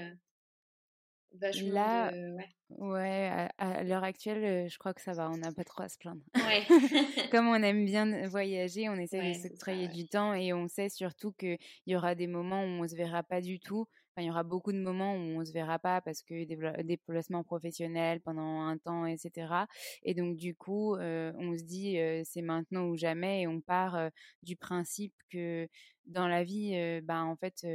vachement 1.34 1.74
Là, 1.74 2.12
de. 2.12 2.36
Ouais. 2.36 2.56
ouais, 2.70 3.28
à, 3.32 3.48
à 3.58 3.84
l'heure 3.84 4.04
actuelle, 4.04 4.70
je 4.70 4.78
crois 4.78 4.94
que 4.94 5.02
ça 5.02 5.14
va, 5.14 5.30
on 5.30 5.38
n'a 5.38 5.52
pas 5.52 5.64
trop 5.64 5.84
à 5.84 5.90
se 5.90 5.98
plaindre. 5.98 6.22
Ouais. 6.36 6.64
Comme 7.32 7.48
on 7.48 7.56
aime 7.64 7.86
bien 7.86 8.28
voyager, 8.28 8.90
on 8.90 8.96
essaie 8.96 9.22
Ouais, 9.22 9.32
de 9.32 9.34
s'octroyer 9.34 9.88
du 9.88 10.08
temps 10.08 10.34
et 10.34 10.54
on 10.54 10.68
sait 10.68 10.90
surtout 10.90 11.32
qu'il 11.34 11.58
y 11.88 11.96
aura 11.96 12.16
des 12.16 12.28
moments 12.28 12.64
où 12.64 12.68
on 12.84 12.88
se 12.88 12.96
verra 12.96 13.24
pas 13.24 13.42
du 13.42 13.60
tout. 13.60 13.88
Il 14.18 14.26
y 14.26 14.30
aura 14.30 14.44
beaucoup 14.44 14.72
de 14.72 14.78
moments 14.78 15.16
où 15.16 15.40
on 15.40 15.46
se 15.46 15.52
verra 15.52 15.80
pas 15.80 16.02
parce 16.02 16.22
que 16.22 16.44
des 16.46 16.84
déplacements 16.84 17.44
professionnels 17.44 18.22
pendant 18.22 18.62
un 18.62 18.78
temps, 18.78 19.06
etc. 19.06 19.66
Et 20.04 20.14
donc 20.14 20.36
du 20.36 20.56
coup, 20.56 20.96
euh, 20.96 21.32
on 21.38 21.58
se 21.58 21.64
dit 21.64 21.98
euh, 22.00 22.22
c'est 22.24 22.42
maintenant 22.44 22.86
ou 22.86 22.96
jamais 22.96 23.42
et 23.42 23.48
on 23.48 23.60
part 23.62 23.96
euh, 23.96 24.10
du 24.44 24.56
principe 24.56 25.14
que 25.32 25.68
dans 26.06 26.28
la 26.28 26.44
vie, 26.44 26.74
bah 27.02 27.24
en 27.24 27.38
fait, 27.38 27.66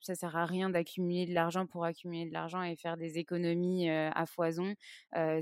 ça 0.00 0.14
sert 0.14 0.34
à 0.34 0.46
rien 0.46 0.70
d'accumuler 0.70 1.26
de 1.26 1.34
l'argent 1.34 1.66
pour 1.66 1.84
accumuler 1.84 2.24
de 2.24 2.32
l'argent 2.32 2.62
et 2.62 2.74
faire 2.74 2.96
des 2.96 3.18
économies 3.18 3.90
à 3.90 4.24
foison 4.24 4.74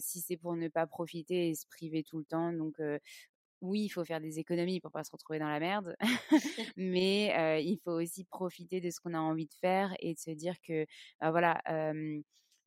si 0.01 0.21
c'est 0.21 0.37
pour 0.37 0.57
ne 0.57 0.67
pas 0.67 0.89
profiter 0.89 1.51
et 1.51 1.55
se 1.55 1.65
priver 1.69 2.03
tout 2.03 2.19
le 2.19 2.25
temps. 2.25 2.53
Donc 2.53 2.75
oui, 3.61 3.83
il 3.83 3.89
faut 3.89 4.05
faire 4.05 4.21
des 4.21 4.39
économies 4.39 4.81
pour 4.81 4.93
pas 4.93 5.05
se 5.05 5.11
retrouver 5.11 5.39
dans 5.39 5.49
la 5.49 5.61
merde, 5.61 5.97
mais 6.77 7.63
il 7.63 7.79
faut 7.85 7.93
aussi 7.93 8.25
profiter 8.25 8.81
de 8.81 8.91
ce 8.91 9.01
qu'on 9.01 9.15
a 9.15 9.19
envie 9.19 9.47
de 9.47 9.55
faire 9.55 9.95
et 10.01 10.15
de 10.15 10.19
se 10.19 10.31
dire 10.31 10.55
que, 10.61 10.87
bah, 11.21 11.31
voilà, 11.31 11.61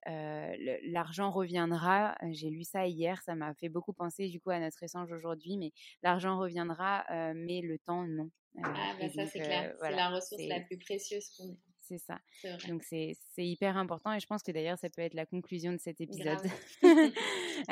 l'argent 0.06 1.32
reviendra. 1.32 2.16
J'ai 2.32 2.50
lu 2.50 2.64
ça 2.64 2.88
hier, 2.88 3.22
ça 3.24 3.36
m'a 3.36 3.54
fait 3.54 3.70
beaucoup 3.70 3.94
penser 3.94 4.30
du 4.30 4.39
coup 4.39 4.50
à 4.50 4.60
notre 4.60 4.84
échange 4.84 5.12
aujourd'hui, 5.12 5.58
mais 5.58 5.72
l'argent 6.04 6.38
reviendra, 6.38 7.06
mais 7.34 7.62
le 7.62 7.78
temps 7.80 8.06
non. 8.08 8.30
ah 8.64 8.96
bah 9.00 9.10
ça 9.10 9.28
c'est 9.28 9.39
clair, 9.39 9.76
c'est 9.82 9.92
la 9.92 10.10
ressource 10.10 10.44
la 10.48 10.60
plus 10.62 10.78
précieuse 10.78 11.30
qu'on 11.38 11.50
ait 11.52 11.71
c'est 11.92 11.98
ça. 11.98 12.20
Donc 12.68 12.84
c'est 12.84 13.16
hyper 13.38 13.76
important 13.78 14.14
et 14.14 14.20
je 14.20 14.28
pense 14.28 14.44
que 14.44 14.52
d'ailleurs 14.52 14.78
ça 14.78 14.89
peut 14.89 15.02
être 15.02 15.14
la 15.14 15.26
conclusion 15.26 15.74
de 15.74 15.78
cet 15.78 16.00
épisode. 16.00 16.39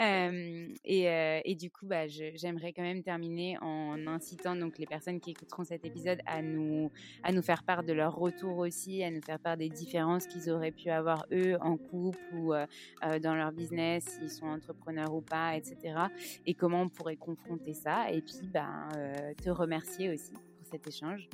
et, 0.85 1.03
et, 1.45 1.55
du 1.55 1.71
coup, 1.71 1.85
bah, 1.87 2.07
j'aimerais 2.07 2.73
quand 2.73 2.81
même 2.81 3.01
terminer 3.01 3.57
en 3.61 4.05
incitant 4.07 4.55
donc 4.55 4.77
les 4.77 4.85
personnes 4.85 5.19
qui 5.19 5.31
écouteront 5.31 5.63
cet 5.63 5.85
épisode 5.85 6.19
à 6.25 6.41
nous, 6.41 6.91
à 7.23 7.31
nous 7.31 7.41
faire 7.41 7.63
part 7.63 7.83
de 7.83 7.93
leur 7.93 8.15
retour 8.15 8.57
aussi, 8.57 9.03
à 9.03 9.09
nous 9.09 9.21
faire 9.21 9.39
part 9.39 9.57
des 9.57 9.69
différences 9.69 10.27
qu'ils 10.27 10.49
auraient 10.49 10.71
pu 10.71 10.89
avoir 10.89 11.25
eux 11.31 11.57
en 11.61 11.77
couple 11.77 12.19
ou 12.33 12.53
dans 13.21 13.35
leur 13.35 13.51
business, 13.51 14.05
s'ils 14.05 14.31
sont 14.31 14.47
entrepreneurs 14.47 15.13
ou 15.13 15.21
pas, 15.21 15.55
etc. 15.55 15.77
Et 16.45 16.53
comment 16.53 16.81
on 16.83 16.89
pourrait 16.89 17.17
confronter 17.17 17.73
ça 17.73 18.11
et 18.11 18.21
puis 18.21 18.47
ben, 18.51 18.89
te 19.41 19.49
remercier 19.49 20.09
aussi 20.09 20.33
cet 20.69 20.87
échange. 20.87 21.27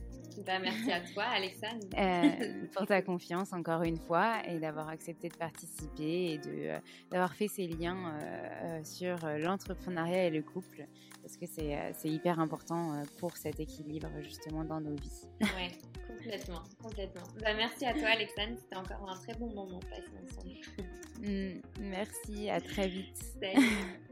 Bah, 0.45 0.59
merci 0.59 0.91
à 0.91 0.99
toi, 1.01 1.23
Alexandre. 1.23 1.85
Euh, 1.97 2.65
pour 2.75 2.85
ta 2.85 3.01
confiance, 3.01 3.53
encore 3.53 3.83
une 3.83 3.97
fois, 3.97 4.45
et 4.47 4.59
d'avoir 4.59 4.89
accepté 4.89 5.29
de 5.29 5.35
participer 5.35 6.33
et 6.33 6.39
euh, 6.47 6.79
d'avoir 7.11 7.33
fait 7.33 7.47
ces 7.47 7.67
liens 7.67 8.13
euh, 8.21 8.83
sur 8.83 9.17
l'entrepreneuriat 9.39 10.25
et 10.25 10.29
le 10.29 10.41
couple, 10.41 10.85
parce 11.21 11.37
que 11.37 11.45
c'est, 11.45 12.09
hyper 12.09 12.39
important 12.39 13.01
pour 13.19 13.37
cet 13.37 13.59
équilibre, 13.59 14.09
justement, 14.21 14.63
dans 14.63 14.81
nos 14.81 14.95
vies. 14.95 15.27
Oui, 15.41 15.77
complètement, 16.07 16.63
complètement. 16.81 17.27
Bah, 17.41 17.53
merci 17.55 17.85
à 17.85 17.93
toi, 17.93 18.09
Alexandre. 18.09 18.57
C'était 18.59 18.77
encore 18.77 19.09
un 19.09 19.17
très 19.17 19.33
bon 19.35 19.53
moment 19.53 19.79
passé 19.79 20.11
ensemble. 20.23 20.55
Mm, 21.17 21.61
merci, 21.79 22.49
à 22.49 22.59
très 22.59 22.89
vite. 22.89 23.17
Salut. 23.41 24.11